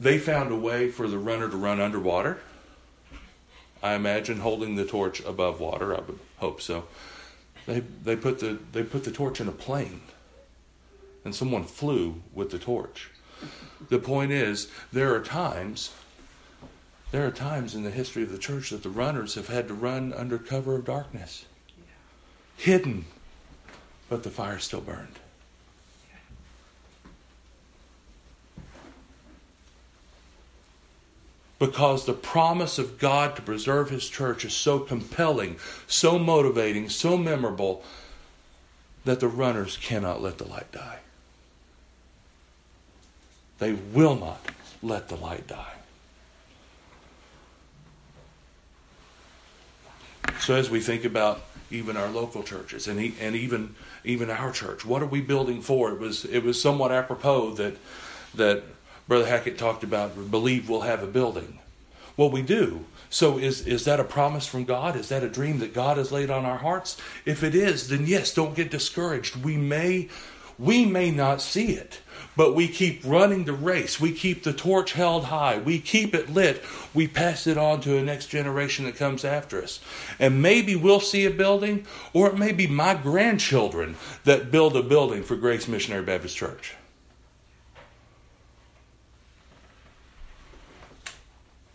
they 0.00 0.18
found 0.18 0.50
a 0.50 0.56
way 0.56 0.90
for 0.90 1.08
the 1.08 1.18
runner 1.18 1.48
to 1.48 1.56
run 1.56 1.80
underwater. 1.80 2.38
I 3.82 3.94
imagine 3.94 4.38
holding 4.38 4.76
the 4.76 4.84
torch 4.84 5.20
above 5.24 5.60
water. 5.60 5.94
I 5.94 6.00
would 6.00 6.18
hope 6.38 6.60
so. 6.60 6.84
They 7.66 7.80
they 7.80 8.16
put 8.16 8.38
the 8.38 8.58
they 8.72 8.82
put 8.82 9.04
the 9.04 9.10
torch 9.10 9.40
in 9.40 9.48
a 9.48 9.52
plane, 9.52 10.02
and 11.24 11.34
someone 11.34 11.64
flew 11.64 12.22
with 12.32 12.50
the 12.50 12.58
torch. 12.58 13.10
The 13.88 13.98
point 13.98 14.32
is, 14.32 14.68
there 14.92 15.14
are 15.14 15.20
times. 15.20 15.92
There 17.12 17.26
are 17.26 17.30
times 17.30 17.74
in 17.74 17.84
the 17.84 17.90
history 17.90 18.24
of 18.24 18.32
the 18.32 18.38
church 18.38 18.70
that 18.70 18.82
the 18.82 18.90
runners 18.90 19.36
have 19.36 19.48
had 19.48 19.68
to 19.68 19.74
run 19.74 20.12
under 20.12 20.38
cover 20.38 20.74
of 20.74 20.84
darkness, 20.84 21.44
hidden, 22.56 23.04
but 24.08 24.22
the 24.22 24.30
fire 24.30 24.58
still 24.58 24.80
burned. 24.80 25.20
Because 31.58 32.04
the 32.04 32.12
promise 32.12 32.78
of 32.78 32.98
God 32.98 33.36
to 33.36 33.42
preserve 33.42 33.90
His 33.90 34.08
church 34.08 34.44
is 34.44 34.52
so 34.52 34.78
compelling, 34.78 35.56
so 35.86 36.18
motivating, 36.18 36.88
so 36.88 37.16
memorable 37.16 37.82
that 39.04 39.20
the 39.20 39.28
runners 39.28 39.76
cannot 39.76 40.20
let 40.20 40.38
the 40.38 40.46
light 40.46 40.70
die. 40.72 40.98
They 43.58 43.72
will 43.72 44.16
not 44.16 44.40
let 44.82 45.08
the 45.08 45.16
light 45.16 45.46
die. 45.46 45.72
So 50.40 50.54
as 50.54 50.68
we 50.68 50.80
think 50.80 51.04
about 51.04 51.42
even 51.70 51.96
our 51.96 52.08
local 52.08 52.42
churches 52.42 52.86
and 52.86 53.00
and 53.20 53.34
even 53.34 53.74
even 54.04 54.28
our 54.28 54.52
church, 54.52 54.84
what 54.84 55.02
are 55.02 55.06
we 55.06 55.20
building 55.20 55.62
for? 55.62 55.92
It 55.92 55.98
was 55.98 56.24
it 56.24 56.44
was 56.44 56.60
somewhat 56.60 56.92
apropos 56.92 57.54
that 57.54 57.76
that 58.34 58.62
Brother 59.08 59.26
Hackett 59.26 59.58
talked 59.58 59.84
about 59.84 60.30
believe 60.30 60.68
we'll 60.68 60.80
have 60.82 61.02
a 61.02 61.06
building. 61.06 61.58
Well, 62.16 62.30
we 62.30 62.42
do. 62.42 62.84
So 63.08 63.38
is 63.38 63.66
is 63.66 63.84
that 63.84 64.00
a 64.00 64.04
promise 64.04 64.46
from 64.46 64.64
God? 64.64 64.96
Is 64.96 65.08
that 65.10 65.22
a 65.22 65.28
dream 65.28 65.58
that 65.60 65.74
God 65.74 65.96
has 65.96 66.10
laid 66.10 66.30
on 66.30 66.44
our 66.44 66.58
hearts? 66.58 66.96
If 67.24 67.44
it 67.44 67.54
is, 67.54 67.88
then 67.88 68.06
yes, 68.06 68.34
don't 68.34 68.56
get 68.56 68.70
discouraged. 68.70 69.36
We 69.36 69.56
may 69.56 70.08
we 70.58 70.86
may 70.86 71.10
not 71.10 71.42
see 71.42 71.72
it, 71.72 72.00
but 72.34 72.54
we 72.54 72.66
keep 72.66 73.02
running 73.04 73.44
the 73.44 73.52
race. 73.52 74.00
We 74.00 74.12
keep 74.12 74.42
the 74.42 74.54
torch 74.54 74.92
held 74.92 75.26
high. 75.26 75.58
We 75.58 75.78
keep 75.78 76.14
it 76.14 76.30
lit. 76.30 76.64
We 76.94 77.06
pass 77.06 77.46
it 77.46 77.58
on 77.58 77.82
to 77.82 77.90
the 77.90 78.02
next 78.02 78.26
generation 78.26 78.86
that 78.86 78.96
comes 78.96 79.24
after 79.24 79.62
us. 79.62 79.80
And 80.18 80.40
maybe 80.40 80.74
we'll 80.74 81.00
see 81.00 81.26
a 81.26 81.30
building, 81.30 81.86
or 82.14 82.28
it 82.28 82.38
may 82.38 82.52
be 82.52 82.66
my 82.66 82.94
grandchildren 82.94 83.96
that 84.24 84.50
build 84.50 84.76
a 84.76 84.82
building 84.82 85.22
for 85.22 85.36
Grace 85.36 85.68
Missionary 85.68 86.04
Baptist 86.04 86.36
Church. 86.36 86.74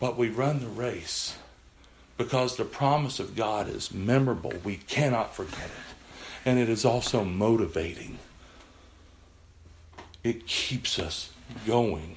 But 0.02 0.18
we 0.18 0.30
run 0.30 0.58
the 0.58 0.66
race 0.66 1.36
because 2.18 2.56
the 2.56 2.64
promise 2.64 3.20
of 3.20 3.36
God 3.36 3.68
is 3.68 3.94
memorable. 3.94 4.52
We 4.64 4.78
cannot 4.78 5.32
forget 5.32 5.66
it. 5.66 5.94
And 6.44 6.58
it 6.58 6.68
is 6.68 6.84
also 6.84 7.24
motivating. 7.24 8.18
It 10.24 10.48
keeps 10.48 10.98
us 10.98 11.30
going. 11.68 12.16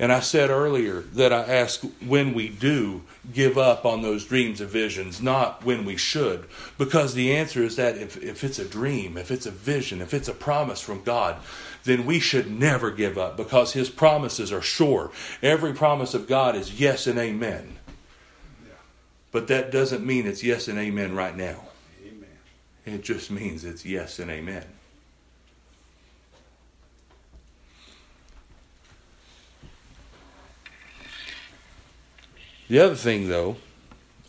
And 0.00 0.10
I 0.10 0.18
said 0.18 0.50
earlier 0.50 1.02
that 1.12 1.32
I 1.32 1.42
ask 1.42 1.82
when 2.04 2.34
we 2.34 2.48
do 2.48 3.02
give 3.32 3.56
up 3.56 3.86
on 3.86 4.02
those 4.02 4.24
dreams 4.24 4.60
and 4.60 4.68
visions, 4.68 5.22
not 5.22 5.64
when 5.64 5.84
we 5.84 5.96
should. 5.96 6.46
Because 6.78 7.14
the 7.14 7.32
answer 7.32 7.62
is 7.62 7.76
that 7.76 7.96
if, 7.96 8.20
if 8.20 8.42
it's 8.42 8.58
a 8.58 8.64
dream, 8.64 9.16
if 9.16 9.30
it's 9.30 9.46
a 9.46 9.52
vision, 9.52 10.00
if 10.00 10.12
it's 10.12 10.28
a 10.28 10.34
promise 10.34 10.80
from 10.80 11.04
God, 11.04 11.36
then 11.84 12.06
we 12.06 12.20
should 12.20 12.50
never 12.50 12.90
give 12.90 13.16
up 13.16 13.36
because 13.36 13.72
His 13.72 13.90
promises 13.90 14.52
are 14.52 14.62
sure. 14.62 15.10
Every 15.42 15.72
promise 15.72 16.14
of 16.14 16.26
God 16.26 16.56
is 16.56 16.80
yes 16.80 17.06
and 17.06 17.18
amen. 17.18 17.78
But 19.30 19.48
that 19.48 19.70
doesn't 19.70 20.06
mean 20.06 20.26
it's 20.26 20.42
yes 20.42 20.68
and 20.68 20.78
amen 20.78 21.14
right 21.14 21.36
now. 21.36 21.64
Amen. 22.04 22.28
It 22.86 23.02
just 23.02 23.30
means 23.30 23.64
it's 23.64 23.84
yes 23.84 24.18
and 24.18 24.30
amen. 24.30 24.64
The 32.68 32.80
other 32.80 32.96
thing, 32.96 33.28
though, 33.28 33.56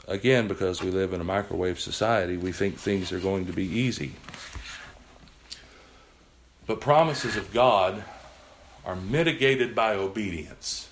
again, 0.08 0.48
because 0.48 0.82
we 0.82 0.92
live 0.92 1.12
in 1.12 1.20
a 1.20 1.26
microwave 1.26 1.80
society, 1.80 2.38
we 2.38 2.54
think 2.54 2.78
things 2.78 3.12
are 3.12 3.20
going 3.20 3.46
to 3.48 3.54
be 3.54 3.66
easy. 3.66 4.14
But 6.70 6.82
promises 6.82 7.36
of 7.36 7.52
God 7.52 8.04
are 8.86 8.96
mitigated 8.96 9.74
by 9.74 9.96
obedience 9.96 10.88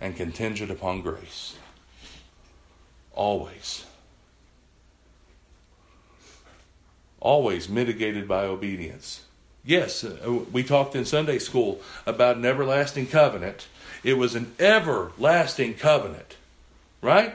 and 0.00 0.14
contingent 0.14 0.70
upon 0.70 1.00
grace. 1.00 1.56
Always. 3.16 3.84
Always 7.18 7.68
mitigated 7.68 8.28
by 8.28 8.44
obedience. 8.44 9.22
Yes, 9.64 10.04
uh, 10.04 10.44
we 10.52 10.62
talked 10.62 10.94
in 10.94 11.04
Sunday 11.04 11.40
school 11.40 11.80
about 12.06 12.36
an 12.36 12.44
everlasting 12.44 13.08
covenant. 13.08 13.66
It 14.04 14.16
was 14.16 14.36
an 14.36 14.54
everlasting 14.60 15.74
covenant, 15.74 16.36
right? 17.02 17.34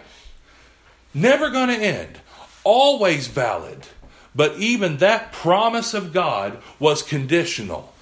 Never 1.14 1.50
going 1.50 1.68
to 1.68 1.86
end. 1.86 2.22
Always 2.64 3.28
valid. 3.28 3.88
But 4.36 4.58
even 4.58 4.98
that 4.98 5.32
promise 5.32 5.94
of 5.94 6.14
God 6.14 6.62
was 6.80 7.02
conditional. 7.02 7.94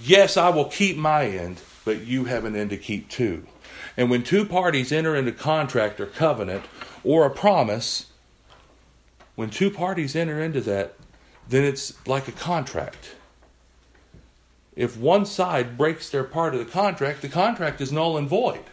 Yes, 0.00 0.36
I 0.36 0.48
will 0.48 0.64
keep 0.64 0.96
my 0.96 1.26
end, 1.26 1.60
but 1.84 2.06
you 2.06 2.24
have 2.24 2.44
an 2.44 2.56
end 2.56 2.70
to 2.70 2.76
keep 2.76 3.08
too. 3.08 3.46
And 3.96 4.10
when 4.10 4.22
two 4.22 4.44
parties 4.44 4.90
enter 4.90 5.14
into 5.14 5.32
contract 5.32 6.00
or 6.00 6.06
covenant 6.06 6.64
or 7.04 7.26
a 7.26 7.30
promise, 7.30 8.06
when 9.34 9.50
two 9.50 9.70
parties 9.70 10.16
enter 10.16 10.40
into 10.40 10.60
that, 10.62 10.94
then 11.48 11.64
it's 11.64 12.06
like 12.06 12.26
a 12.28 12.32
contract. 12.32 13.14
If 14.74 14.96
one 14.96 15.26
side 15.26 15.78
breaks 15.78 16.10
their 16.10 16.24
part 16.24 16.54
of 16.54 16.60
the 16.60 16.70
contract, 16.70 17.22
the 17.22 17.28
contract 17.28 17.80
is 17.80 17.92
null 17.92 18.16
and 18.16 18.28
void. 18.28 18.64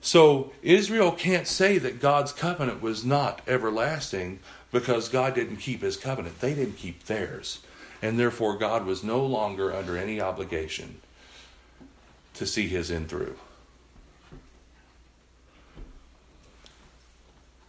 So 0.00 0.52
Israel 0.62 1.12
can't 1.12 1.46
say 1.46 1.78
that 1.78 2.00
God's 2.00 2.32
covenant 2.32 2.80
was 2.80 3.04
not 3.04 3.42
everlasting 3.46 4.38
because 4.70 5.08
God 5.08 5.34
didn't 5.34 5.56
keep 5.56 5.82
his 5.82 5.96
covenant. 5.96 6.40
They 6.40 6.54
didn't 6.54 6.76
keep 6.76 7.04
theirs. 7.04 7.60
And 8.00 8.18
therefore, 8.18 8.56
God 8.56 8.86
was 8.86 9.02
no 9.02 9.24
longer 9.24 9.74
under 9.74 9.96
any 9.96 10.20
obligation 10.20 11.00
to 12.34 12.46
see 12.46 12.68
his 12.68 12.90
end 12.90 13.08
through. 13.08 13.36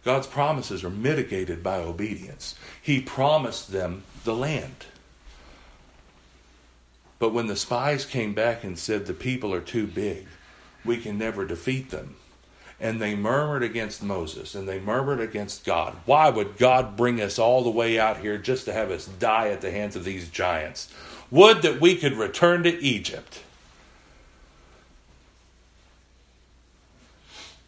God's 0.04 0.26
promises 0.26 0.82
are 0.82 0.90
mitigated 0.90 1.62
by 1.62 1.78
obedience. 1.78 2.54
He 2.80 3.00
promised 3.00 3.72
them 3.72 4.04
the 4.24 4.34
land. 4.34 4.86
But 7.18 7.34
when 7.34 7.48
the 7.48 7.56
spies 7.56 8.06
came 8.06 8.32
back 8.32 8.64
and 8.64 8.78
said, 8.78 9.04
The 9.04 9.12
people 9.12 9.52
are 9.52 9.60
too 9.60 9.86
big, 9.86 10.26
we 10.84 10.96
can 10.96 11.18
never 11.18 11.44
defeat 11.44 11.90
them. 11.90 12.16
And 12.78 13.00
they 13.00 13.14
murmured 13.14 13.62
against 13.62 14.02
Moses 14.02 14.54
and 14.54 14.66
they 14.66 14.80
murmured 14.80 15.20
against 15.20 15.64
God. 15.64 15.96
Why 16.06 16.30
would 16.30 16.56
God 16.56 16.96
bring 16.96 17.20
us 17.20 17.38
all 17.38 17.62
the 17.62 17.70
way 17.70 17.98
out 17.98 18.18
here 18.18 18.38
just 18.38 18.64
to 18.64 18.72
have 18.72 18.90
us 18.90 19.06
die 19.06 19.48
at 19.48 19.60
the 19.60 19.70
hands 19.70 19.96
of 19.96 20.04
these 20.04 20.28
giants? 20.30 20.92
Would 21.30 21.62
that 21.62 21.80
we 21.80 21.96
could 21.96 22.14
return 22.14 22.62
to 22.62 22.82
Egypt. 22.82 23.42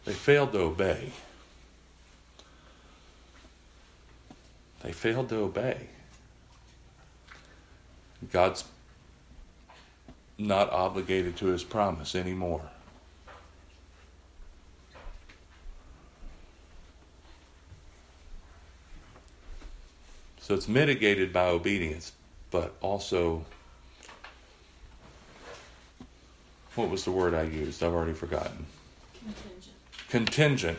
They 0.05 0.13
failed 0.13 0.51
to 0.51 0.59
obey. 0.59 1.11
They 4.81 4.91
failed 4.91 5.29
to 5.29 5.37
obey. 5.37 5.87
God's 8.31 8.65
not 10.37 10.69
obligated 10.71 11.37
to 11.37 11.47
his 11.47 11.63
promise 11.63 12.15
anymore. 12.15 12.69
So 20.43 20.53
it's 20.53 20.67
mitigated 20.67 21.31
by 21.31 21.45
obedience, 21.45 22.11
but 22.51 22.75
also, 22.81 23.45
what 26.75 26.89
was 26.89 27.05
the 27.05 27.11
word 27.11 27.33
I 27.33 27.43
used? 27.43 27.81
I've 27.81 27.93
already 27.93 28.11
forgotten. 28.11 28.65
Contingent. 29.13 29.75
Contingent. 30.09 30.77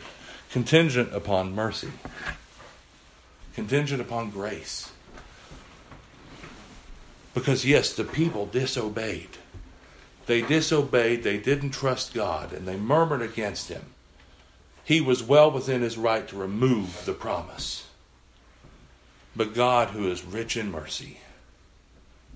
Contingent 0.51 1.15
upon 1.15 1.55
mercy. 1.55 1.89
Contingent 3.55 4.01
upon 4.01 4.29
grace. 4.29 4.91
Because, 7.33 7.65
yes, 7.65 7.91
the 7.91 8.03
people 8.03 8.45
disobeyed. 8.45 9.29
They 10.27 10.43
disobeyed, 10.43 11.23
they 11.23 11.39
didn't 11.39 11.71
trust 11.71 12.13
God, 12.13 12.53
and 12.53 12.67
they 12.67 12.77
murmured 12.77 13.23
against 13.23 13.69
Him. 13.69 13.85
He 14.83 15.01
was 15.01 15.23
well 15.23 15.49
within 15.49 15.81
His 15.81 15.97
right 15.97 16.27
to 16.27 16.35
remove 16.35 17.03
the 17.05 17.13
promise. 17.13 17.87
But 19.35 19.53
God, 19.53 19.89
who 19.89 20.09
is 20.09 20.23
rich 20.23 20.55
in 20.55 20.71
mercy, 20.71 21.19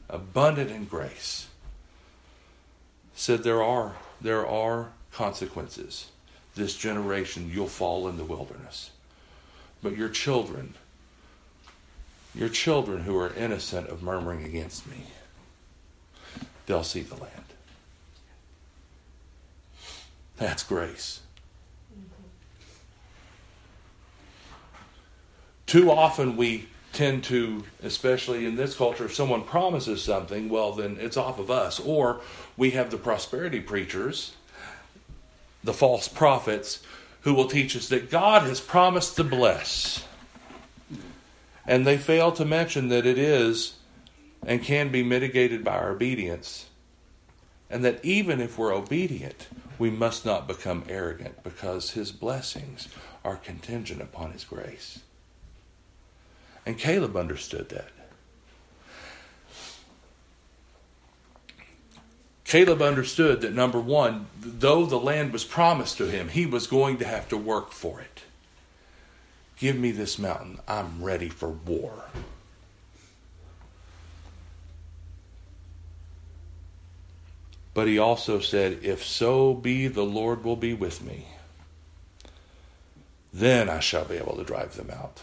abundant 0.09 0.69
in 0.69 0.85
grace, 0.85 1.47
said 3.15 3.43
there 3.43 3.63
are 3.63 3.95
there 4.21 4.45
are 4.45 4.91
consequences. 5.11 6.11
This 6.55 6.75
generation 6.75 7.49
you'll 7.53 7.67
fall 7.67 8.07
in 8.09 8.17
the 8.17 8.25
wilderness. 8.25 8.91
But 9.81 9.95
your 9.95 10.09
children, 10.09 10.73
your 12.35 12.49
children 12.49 13.03
who 13.03 13.17
are 13.17 13.33
innocent 13.33 13.87
of 13.87 14.03
murmuring 14.03 14.43
against 14.43 14.85
me, 14.87 15.05
they'll 16.65 16.83
see 16.83 17.01
the 17.01 17.15
land. 17.15 17.45
That's 20.35 20.63
grace. 20.63 21.21
Too 25.65 25.91
often 25.91 26.35
we 26.35 26.67
tend 26.99 27.23
to, 27.23 27.63
especially 27.81 28.45
in 28.45 28.57
this 28.57 28.75
culture, 28.75 29.05
if 29.05 29.15
someone 29.15 29.41
promises 29.41 30.03
something, 30.03 30.49
well, 30.49 30.73
then 30.73 30.97
it's 30.99 31.15
off 31.15 31.39
of 31.39 31.49
us. 31.49 31.79
Or 31.79 32.19
we 32.57 32.71
have 32.71 32.91
the 32.91 32.97
prosperity 32.97 33.61
preachers, 33.61 34.35
the 35.63 35.73
false 35.73 36.09
prophets, 36.09 36.83
who 37.21 37.33
will 37.33 37.47
teach 37.47 37.73
us 37.77 37.87
that 37.87 38.11
God 38.11 38.41
has 38.41 38.59
promised 38.59 39.15
to 39.15 39.23
bless. 39.23 40.03
And 41.65 41.87
they 41.87 41.97
fail 41.97 42.33
to 42.33 42.43
mention 42.43 42.89
that 42.89 43.05
it 43.05 43.17
is 43.17 43.75
and 44.45 44.61
can 44.61 44.89
be 44.89 45.01
mitigated 45.01 45.63
by 45.63 45.77
our 45.77 45.91
obedience. 45.91 46.65
And 47.69 47.85
that 47.85 48.03
even 48.03 48.41
if 48.41 48.57
we're 48.57 48.75
obedient, 48.75 49.47
we 49.77 49.89
must 49.89 50.25
not 50.25 50.49
become 50.49 50.83
arrogant 50.89 51.43
because 51.43 51.91
his 51.91 52.11
blessings 52.11 52.89
are 53.23 53.37
contingent 53.37 54.01
upon 54.01 54.33
his 54.33 54.43
grace. 54.43 54.99
And 56.65 56.77
Caleb 56.77 57.15
understood 57.15 57.69
that. 57.69 57.89
Caleb 62.49 62.81
understood 62.81 63.41
that 63.41 63.53
number 63.53 63.79
one, 63.79 64.25
though 64.39 64.85
the 64.85 64.99
land 64.99 65.31
was 65.31 65.43
promised 65.43 65.97
to 65.97 66.07
him, 66.07 66.29
he 66.29 66.47
was 66.47 66.65
going 66.65 66.97
to 66.97 67.05
have 67.05 67.29
to 67.29 67.37
work 67.37 67.71
for 67.71 68.01
it. 68.01 68.23
Give 69.59 69.77
me 69.77 69.91
this 69.91 70.17
mountain. 70.17 70.59
I'm 70.67 71.03
ready 71.03 71.29
for 71.29 71.49
war. 71.49 72.05
But 77.75 77.87
he 77.87 77.99
also 77.99 78.39
said, 78.39 78.79
If 78.81 79.05
so 79.05 79.53
be 79.53 79.87
the 79.87 80.03
Lord 80.03 80.43
will 80.43 80.55
be 80.55 80.73
with 80.73 81.03
me, 81.03 81.27
then 83.31 83.69
I 83.69 83.79
shall 83.79 84.05
be 84.05 84.15
able 84.15 84.37
to 84.37 84.43
drive 84.43 84.75
them 84.75 84.89
out. 84.89 85.21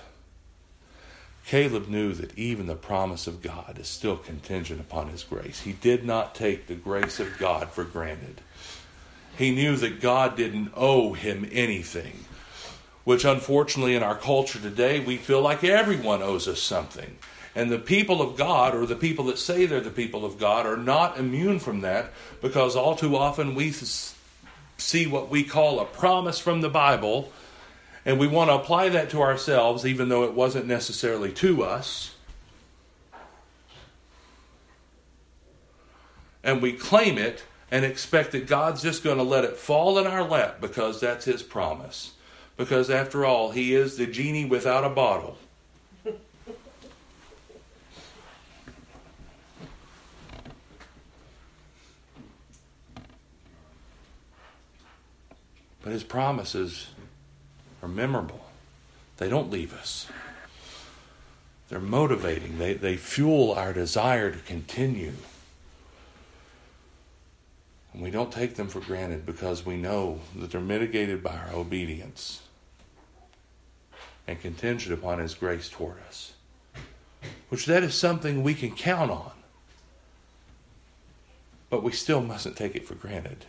Caleb 1.47 1.86
knew 1.86 2.12
that 2.12 2.36
even 2.36 2.66
the 2.66 2.74
promise 2.74 3.28
of 3.28 3.40
God 3.40 3.78
is 3.78 3.86
still 3.86 4.16
contingent 4.16 4.80
upon 4.80 5.11
his 5.11 5.22
grace. 5.22 5.61
He 5.61 5.72
did 5.72 6.05
not 6.05 6.34
take 6.34 6.66
the 6.66 6.74
grace 6.74 7.20
of 7.20 7.38
God 7.38 7.70
for 7.70 7.84
granted. 7.84 8.40
He 9.38 9.55
knew 9.55 9.76
that 9.76 10.01
God 10.01 10.36
didn't 10.36 10.72
owe 10.74 11.12
him 11.12 11.49
anything, 11.53 12.24
which 13.05 13.24
unfortunately 13.24 13.94
in 13.94 14.03
our 14.03 14.16
culture 14.16 14.59
today 14.59 14.99
we 14.99 15.18
feel 15.18 15.40
like 15.40 15.62
everyone 15.62 16.20
owes 16.20 16.49
us 16.49 16.61
something. 16.61 17.16
And 17.55 17.70
the 17.70 17.78
people 17.78 18.20
of 18.20 18.36
God, 18.36 18.74
or 18.74 18.84
the 18.84 18.97
people 18.97 19.26
that 19.26 19.38
say 19.38 19.66
they're 19.66 19.80
the 19.80 19.90
people 19.90 20.24
of 20.24 20.38
God, 20.38 20.66
are 20.66 20.76
not 20.76 21.16
immune 21.16 21.61
from 21.61 21.82
that 21.82 22.12
because 22.42 22.74
all 22.74 22.97
too 22.97 23.16
often 23.16 23.55
we 23.55 23.72
see 24.78 25.07
what 25.07 25.30
we 25.30 25.44
call 25.44 25.78
a 25.78 25.84
promise 25.84 26.40
from 26.40 26.61
the 26.61 26.68
Bible 26.68 27.30
and 28.07 28.20
we 28.20 28.28
want 28.28 28.48
to 28.50 28.54
apply 28.54 28.88
that 28.90 29.11
to 29.11 29.20
ourselves, 29.20 29.84
even 29.84 30.09
though 30.09 30.22
it 30.22 30.32
wasn't 30.32 30.64
necessarily 30.64 31.32
to 31.32 31.64
us. 31.64 32.14
And 36.44 36.62
we 36.62 36.72
claim 36.72 37.18
it 37.18 37.42
and 37.68 37.84
expect 37.84 38.30
that 38.30 38.46
God's 38.46 38.80
just 38.80 39.02
going 39.02 39.16
to 39.16 39.24
let 39.24 39.42
it 39.42 39.57
fall 39.57 39.98
in 39.98 40.07
our 40.07 40.22
lap 40.22 40.61
because 40.61 41.00
that's 41.00 41.24
His 41.24 41.42
promise. 41.42 42.12
Because 42.57 42.90
after 42.90 43.24
all, 43.24 43.50
He 43.50 43.74
is 43.74 43.96
the 43.96 44.07
genie 44.07 44.44
without 44.44 44.84
a 44.84 44.88
bottle. 44.88 45.36
But 55.82 55.92
His 55.92 56.04
promises 56.04 56.86
are 57.83 57.89
memorable. 57.89 58.47
They 59.18 59.29
don't 59.29 59.51
leave 59.51 59.74
us. 59.74 60.09
They're 61.68 61.81
motivating. 61.81 62.59
They, 62.59 62.74
they 62.74 62.97
fuel 62.97 63.53
our 63.53 63.72
desire 63.72 64.31
to 64.31 64.39
continue. 64.39 65.14
And 67.93 68.03
we 68.03 68.11
don't 68.11 68.31
take 68.31 68.55
them 68.55 68.68
for 68.68 68.81
granted 68.81 69.27
because 69.27 69.66
we 69.66 69.77
know 69.77 70.20
that 70.37 70.51
they're 70.51 70.61
mitigated 70.61 71.22
by 71.22 71.37
our 71.37 71.55
obedience 71.55 72.43
and 74.29 74.41
contingent 74.41 74.93
upon 74.93 75.18
His 75.18 75.35
grace 75.35 75.68
toward 75.68 75.97
us. 76.07 76.35
Which 77.49 77.66
that 77.66 77.83
is 77.83 77.95
something 77.95 78.43
we 78.43 78.55
can 78.55 78.72
count 78.72 79.11
on. 79.11 79.33
But 81.70 81.83
we 81.83 81.93
still 81.93 82.20
mustn't 82.20 82.57
take 82.57 82.77
it 82.77 82.87
for 82.87 82.95
granted. 82.95 83.47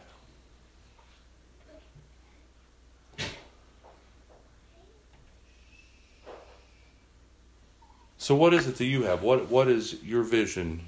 So, 8.27 8.35
what 8.35 8.53
is 8.53 8.67
it 8.67 8.75
that 8.75 8.85
you 8.85 9.03
have? 9.03 9.21
What 9.23 9.47
What 9.49 9.69
is 9.69 10.03
your 10.03 10.21
vision, 10.21 10.81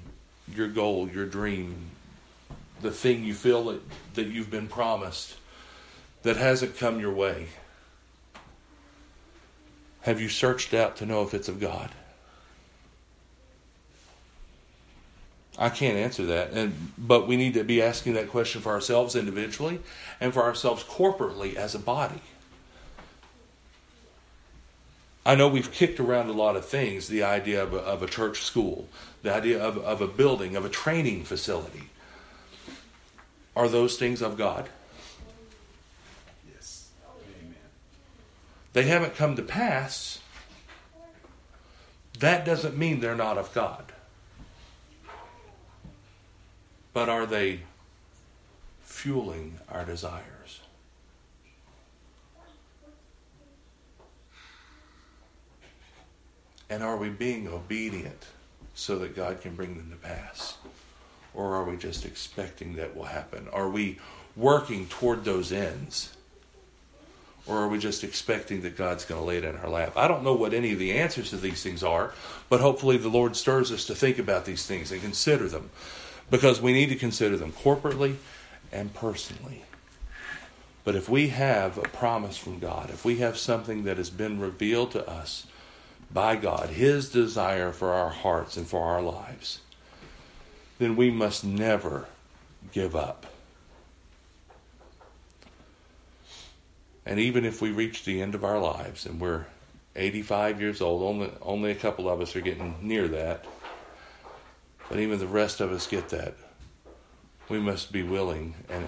your 0.54 0.68
goal, 0.68 1.08
your 1.08 1.24
dream, 1.24 1.74
the 2.82 2.90
thing 2.90 3.24
you 3.24 3.32
feel 3.32 3.64
that, 3.64 3.80
that 4.12 4.26
you've 4.26 4.50
been 4.50 4.66
promised 4.66 5.36
that 6.22 6.36
hasn't 6.36 6.76
come 6.76 7.00
your 7.00 7.14
way? 7.14 7.46
Have 10.02 10.20
you 10.20 10.28
searched 10.28 10.74
out 10.74 10.96
to 10.96 11.06
know 11.06 11.22
if 11.22 11.32
it's 11.32 11.48
of 11.48 11.60
God? 11.60 11.88
I 15.58 15.70
can't 15.70 15.96
answer 15.96 16.26
that, 16.26 16.50
and 16.50 16.92
but 16.98 17.26
we 17.26 17.38
need 17.38 17.54
to 17.54 17.64
be 17.64 17.80
asking 17.80 18.12
that 18.12 18.28
question 18.28 18.60
for 18.60 18.72
ourselves 18.72 19.16
individually 19.16 19.80
and 20.20 20.34
for 20.34 20.42
ourselves 20.42 20.84
corporately 20.84 21.54
as 21.54 21.74
a 21.74 21.78
body. 21.78 22.20
I 25.24 25.34
know 25.34 25.48
we've 25.48 25.70
kicked 25.70 26.00
around 26.00 26.28
a 26.30 26.32
lot 26.32 26.56
of 26.56 26.64
things 26.64 27.08
the 27.08 27.22
idea 27.22 27.62
of 27.62 27.74
a, 27.74 27.78
of 27.78 28.02
a 28.02 28.06
church 28.06 28.42
school, 28.42 28.88
the 29.22 29.34
idea 29.34 29.62
of, 29.62 29.76
of 29.78 30.00
a 30.00 30.06
building, 30.06 30.56
of 30.56 30.64
a 30.64 30.70
training 30.70 31.24
facility. 31.24 31.90
Are 33.54 33.68
those 33.68 33.98
things 33.98 34.22
of 34.22 34.38
God? 34.38 34.68
Yes. 36.52 36.88
Amen. 37.42 37.54
They 38.72 38.84
haven't 38.84 39.14
come 39.14 39.36
to 39.36 39.42
pass. 39.42 40.20
That 42.18 42.44
doesn't 42.44 42.76
mean 42.76 43.00
they're 43.00 43.14
not 43.14 43.36
of 43.36 43.52
God. 43.52 43.92
But 46.92 47.08
are 47.08 47.26
they 47.26 47.60
fueling 48.80 49.58
our 49.68 49.84
desires? 49.84 50.39
And 56.70 56.84
are 56.84 56.96
we 56.96 57.08
being 57.08 57.48
obedient 57.48 58.26
so 58.74 58.96
that 59.00 59.16
God 59.16 59.40
can 59.40 59.56
bring 59.56 59.76
them 59.76 59.90
to 59.90 59.96
pass? 59.96 60.56
Or 61.34 61.56
are 61.56 61.64
we 61.64 61.76
just 61.76 62.06
expecting 62.06 62.76
that 62.76 62.96
will 62.96 63.04
happen? 63.04 63.48
Are 63.52 63.68
we 63.68 63.98
working 64.36 64.86
toward 64.86 65.24
those 65.24 65.50
ends? 65.50 66.16
Or 67.46 67.58
are 67.58 67.68
we 67.68 67.78
just 67.78 68.04
expecting 68.04 68.62
that 68.62 68.76
God's 68.76 69.04
going 69.04 69.20
to 69.20 69.26
lay 69.26 69.38
it 69.38 69.44
in 69.44 69.56
our 69.56 69.68
lap? 69.68 69.96
I 69.96 70.06
don't 70.06 70.22
know 70.22 70.34
what 70.34 70.54
any 70.54 70.72
of 70.72 70.78
the 70.78 70.92
answers 70.92 71.30
to 71.30 71.36
these 71.36 71.62
things 71.62 71.82
are, 71.82 72.12
but 72.48 72.60
hopefully 72.60 72.96
the 72.96 73.08
Lord 73.08 73.34
stirs 73.34 73.72
us 73.72 73.86
to 73.86 73.94
think 73.94 74.18
about 74.18 74.44
these 74.44 74.66
things 74.66 74.92
and 74.92 75.02
consider 75.02 75.48
them 75.48 75.70
because 76.30 76.60
we 76.60 76.72
need 76.72 76.90
to 76.90 76.96
consider 76.96 77.36
them 77.36 77.52
corporately 77.52 78.16
and 78.70 78.94
personally. 78.94 79.64
But 80.84 80.94
if 80.94 81.08
we 81.08 81.28
have 81.28 81.76
a 81.78 81.82
promise 81.82 82.36
from 82.36 82.60
God, 82.60 82.90
if 82.90 83.04
we 83.04 83.16
have 83.16 83.36
something 83.36 83.84
that 83.84 83.96
has 83.96 84.10
been 84.10 84.38
revealed 84.38 84.92
to 84.92 85.08
us 85.08 85.46
by 86.12 86.36
God, 86.36 86.70
His 86.70 87.10
desire 87.10 87.72
for 87.72 87.92
our 87.92 88.10
hearts 88.10 88.56
and 88.56 88.66
for 88.66 88.84
our 88.84 89.02
lives, 89.02 89.60
then 90.78 90.96
we 90.96 91.10
must 91.10 91.44
never 91.44 92.06
give 92.72 92.96
up. 92.96 93.26
And 97.06 97.18
even 97.18 97.44
if 97.44 97.60
we 97.60 97.70
reach 97.70 98.04
the 98.04 98.20
end 98.20 98.34
of 98.34 98.44
our 98.44 98.58
lives 98.58 99.06
and 99.06 99.20
we're 99.20 99.46
85 99.96 100.60
years 100.60 100.80
old, 100.80 101.02
only, 101.02 101.32
only 101.42 101.70
a 101.70 101.74
couple 101.74 102.08
of 102.08 102.20
us 102.20 102.36
are 102.36 102.40
getting 102.40 102.76
near 102.82 103.08
that, 103.08 103.44
but 104.88 104.98
even 104.98 105.18
the 105.18 105.26
rest 105.26 105.60
of 105.60 105.72
us 105.72 105.86
get 105.86 106.08
that, 106.10 106.34
we 107.48 107.58
must 107.58 107.92
be 107.92 108.02
willing 108.02 108.54
and 108.68 108.86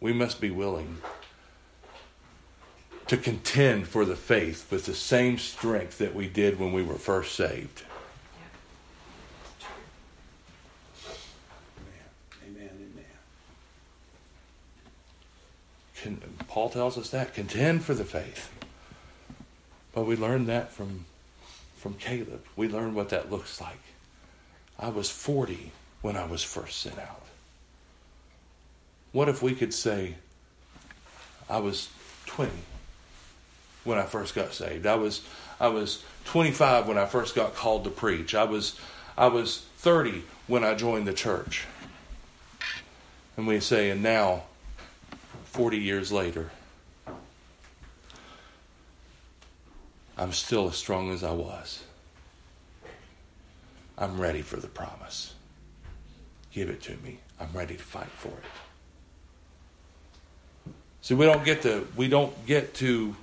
we 0.00 0.12
must 0.12 0.40
be 0.40 0.50
willing 0.50 0.98
to 3.06 3.16
contend 3.16 3.86
for 3.86 4.04
the 4.04 4.16
faith 4.16 4.70
with 4.70 4.86
the 4.86 4.94
same 4.94 5.38
strength 5.38 5.98
that 5.98 6.14
we 6.14 6.26
did 6.26 6.58
when 6.58 6.72
we 6.72 6.82
were 6.82 6.94
first 6.94 7.34
saved. 7.34 7.82
Amen. 12.46 12.68
Amen. 12.72 13.04
Can, 15.96 16.22
Paul 16.48 16.70
tells 16.70 16.96
us 16.96 17.10
that 17.10 17.34
contend 17.34 17.84
for 17.84 17.94
the 17.94 18.04
faith. 18.04 18.50
But 19.92 20.06
we 20.06 20.16
learned 20.16 20.48
that 20.48 20.72
from 20.72 21.04
from 21.76 21.94
Caleb. 21.94 22.42
We 22.56 22.66
learned 22.66 22.94
what 22.94 23.10
that 23.10 23.30
looks 23.30 23.60
like. 23.60 23.78
I 24.78 24.88
was 24.88 25.10
40 25.10 25.70
when 26.00 26.16
I 26.16 26.24
was 26.24 26.42
first 26.42 26.80
sent 26.80 26.98
out. 26.98 27.26
What 29.12 29.28
if 29.28 29.42
we 29.42 29.54
could 29.54 29.74
say 29.74 30.14
I 31.48 31.58
was 31.58 31.90
20 32.24 32.50
when 33.84 33.98
I 33.98 34.04
first 34.04 34.34
got 34.34 34.52
saved? 34.52 34.86
I 34.86 34.96
was 34.96 35.22
I 35.60 35.68
was 35.68 36.02
25 36.26 36.88
when 36.88 36.98
I 36.98 37.06
first 37.06 37.34
got 37.34 37.54
called 37.54 37.84
to 37.84 37.90
preach. 37.90 38.34
I 38.34 38.44
was 38.44 38.78
I 39.16 39.28
was 39.28 39.66
30 39.78 40.24
when 40.46 40.64
I 40.64 40.74
joined 40.74 41.06
the 41.06 41.12
church. 41.12 41.66
And 43.36 43.46
we 43.46 43.60
say 43.60 43.90
and 43.90 44.02
now 44.02 44.44
40 45.44 45.78
years 45.78 46.10
later, 46.10 46.50
I'm 50.16 50.32
still 50.32 50.68
as 50.68 50.76
strong 50.76 51.12
as 51.12 51.22
I 51.24 51.32
was. 51.32 51.84
I'm 53.96 54.20
ready 54.20 54.42
for 54.42 54.56
the 54.56 54.66
promise. 54.66 55.34
Give 56.52 56.68
it 56.68 56.82
to 56.82 56.96
me. 56.98 57.18
I'm 57.40 57.50
ready 57.52 57.76
to 57.76 57.82
fight 57.82 58.06
for 58.06 58.28
it. 58.28 58.44
See, 61.02 61.14
we 61.14 61.26
don't 61.26 61.44
get 61.44 61.62
to 61.62 61.86
we 61.96 62.08
don't 62.08 62.46
get 62.46 62.74
to 62.74 63.14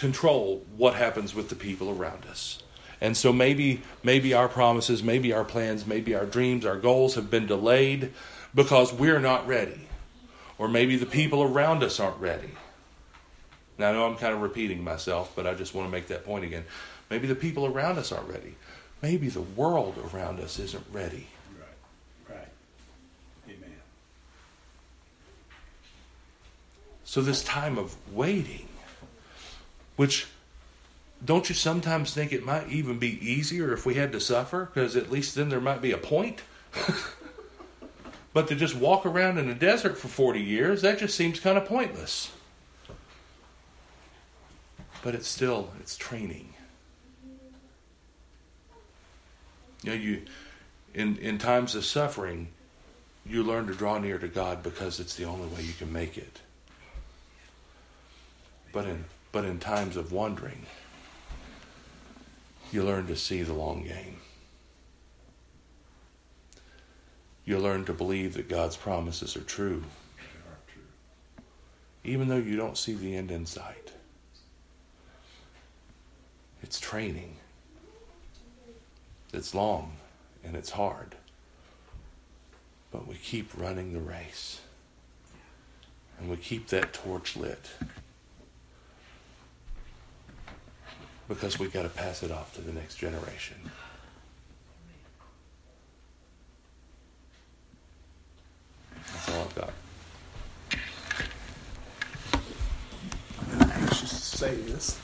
control 0.00 0.64
what 0.76 0.94
happens 0.94 1.34
with 1.34 1.48
the 1.48 1.54
people 1.54 1.90
around 1.90 2.24
us. 2.26 2.62
And 3.00 3.16
so 3.16 3.32
maybe 3.32 3.82
maybe 4.02 4.34
our 4.34 4.48
promises, 4.48 5.02
maybe 5.02 5.32
our 5.32 5.44
plans, 5.44 5.86
maybe 5.86 6.14
our 6.14 6.26
dreams, 6.26 6.66
our 6.66 6.76
goals 6.76 7.14
have 7.14 7.30
been 7.30 7.46
delayed 7.46 8.12
because 8.54 8.92
we're 8.92 9.20
not 9.20 9.46
ready 9.46 9.86
or 10.60 10.68
maybe 10.68 10.96
the 10.96 11.06
people 11.06 11.42
around 11.42 11.82
us 11.82 11.98
aren't 11.98 12.18
ready. 12.18 12.50
Now, 13.78 13.88
I 13.88 13.92
know 13.92 14.04
I'm 14.04 14.16
kind 14.16 14.34
of 14.34 14.42
repeating 14.42 14.84
myself, 14.84 15.32
but 15.34 15.46
I 15.46 15.54
just 15.54 15.74
want 15.74 15.88
to 15.88 15.90
make 15.90 16.08
that 16.08 16.22
point 16.22 16.44
again. 16.44 16.64
Maybe 17.08 17.26
the 17.26 17.34
people 17.34 17.64
around 17.64 17.98
us 17.98 18.12
aren't 18.12 18.28
ready. 18.28 18.56
Maybe 19.00 19.30
the 19.30 19.40
world 19.40 19.96
around 20.12 20.38
us 20.38 20.58
isn't 20.58 20.84
ready. 20.92 21.28
Right. 22.28 22.36
Right. 22.36 22.48
Amen. 23.48 23.72
So, 27.04 27.22
this 27.22 27.42
time 27.42 27.78
of 27.78 27.96
waiting, 28.14 28.68
which 30.00 30.28
don't 31.22 31.50
you 31.50 31.54
sometimes 31.54 32.14
think 32.14 32.32
it 32.32 32.42
might 32.42 32.70
even 32.70 32.98
be 32.98 33.18
easier 33.20 33.74
if 33.74 33.84
we 33.84 33.96
had 33.96 34.12
to 34.12 34.18
suffer? 34.18 34.70
Because 34.72 34.96
at 34.96 35.12
least 35.12 35.34
then 35.34 35.50
there 35.50 35.60
might 35.60 35.82
be 35.82 35.92
a 35.92 35.98
point. 35.98 36.40
But 38.32 38.46
to 38.48 38.54
just 38.54 38.76
walk 38.76 39.04
around 39.04 39.38
in 39.38 39.48
a 39.48 39.54
desert 39.54 39.98
for 39.98 40.06
40 40.06 40.40
years, 40.40 40.82
that 40.82 41.00
just 41.00 41.16
seems 41.16 41.40
kind 41.40 41.58
of 41.58 41.64
pointless. 41.64 42.30
But 45.02 45.16
it's 45.16 45.26
still, 45.26 45.72
it's 45.80 45.96
training. 45.96 46.54
You 49.82 49.90
know, 49.90 49.92
you, 49.94 50.22
in, 50.94 51.16
in 51.16 51.38
times 51.38 51.74
of 51.74 51.84
suffering, 51.84 52.50
you 53.26 53.42
learn 53.42 53.66
to 53.66 53.74
draw 53.74 53.98
near 53.98 54.18
to 54.20 54.28
God 54.28 54.62
because 54.62 55.00
it's 55.00 55.16
the 55.16 55.24
only 55.24 55.48
way 55.48 55.62
you 55.62 55.72
can 55.72 55.92
make 55.92 56.16
it. 56.16 56.40
But 58.70 58.86
in, 58.86 59.06
but 59.32 59.44
in 59.44 59.58
times 59.58 59.96
of 59.96 60.12
wandering, 60.12 60.66
you 62.72 62.82
learn 62.82 63.06
to 63.06 63.16
see 63.16 63.42
the 63.42 63.54
long 63.54 63.84
game. 63.84 64.16
you 67.50 67.58
learn 67.58 67.84
to 67.84 67.92
believe 67.92 68.34
that 68.34 68.48
God's 68.48 68.76
promises 68.76 69.36
are 69.36 69.42
true, 69.42 69.82
even 72.04 72.28
though 72.28 72.36
you 72.36 72.56
don't 72.56 72.78
see 72.78 72.94
the 72.94 73.16
end 73.16 73.32
in 73.32 73.44
sight. 73.44 73.92
It's 76.62 76.78
training. 76.78 77.38
It's 79.32 79.52
long 79.52 79.96
and 80.44 80.54
it's 80.54 80.70
hard. 80.70 81.16
But 82.92 83.08
we 83.08 83.16
keep 83.16 83.50
running 83.60 83.94
the 83.94 84.00
race. 84.00 84.60
And 86.20 86.30
we 86.30 86.36
keep 86.36 86.68
that 86.68 86.92
torch 86.92 87.36
lit. 87.36 87.70
Because 91.30 91.60
we 91.60 91.68
got 91.68 91.84
to 91.84 91.88
pass 91.88 92.24
it 92.24 92.32
off 92.32 92.52
to 92.56 92.60
the 92.60 92.72
next 92.72 92.96
generation. 92.96 93.56
That's 98.96 99.28
all 99.28 99.42
I've 99.42 99.54
got. 99.54 99.72
I'm 103.60 103.70
anxious 103.70 104.10
to 104.10 104.38
say 104.38 104.56
this. 104.56 104.98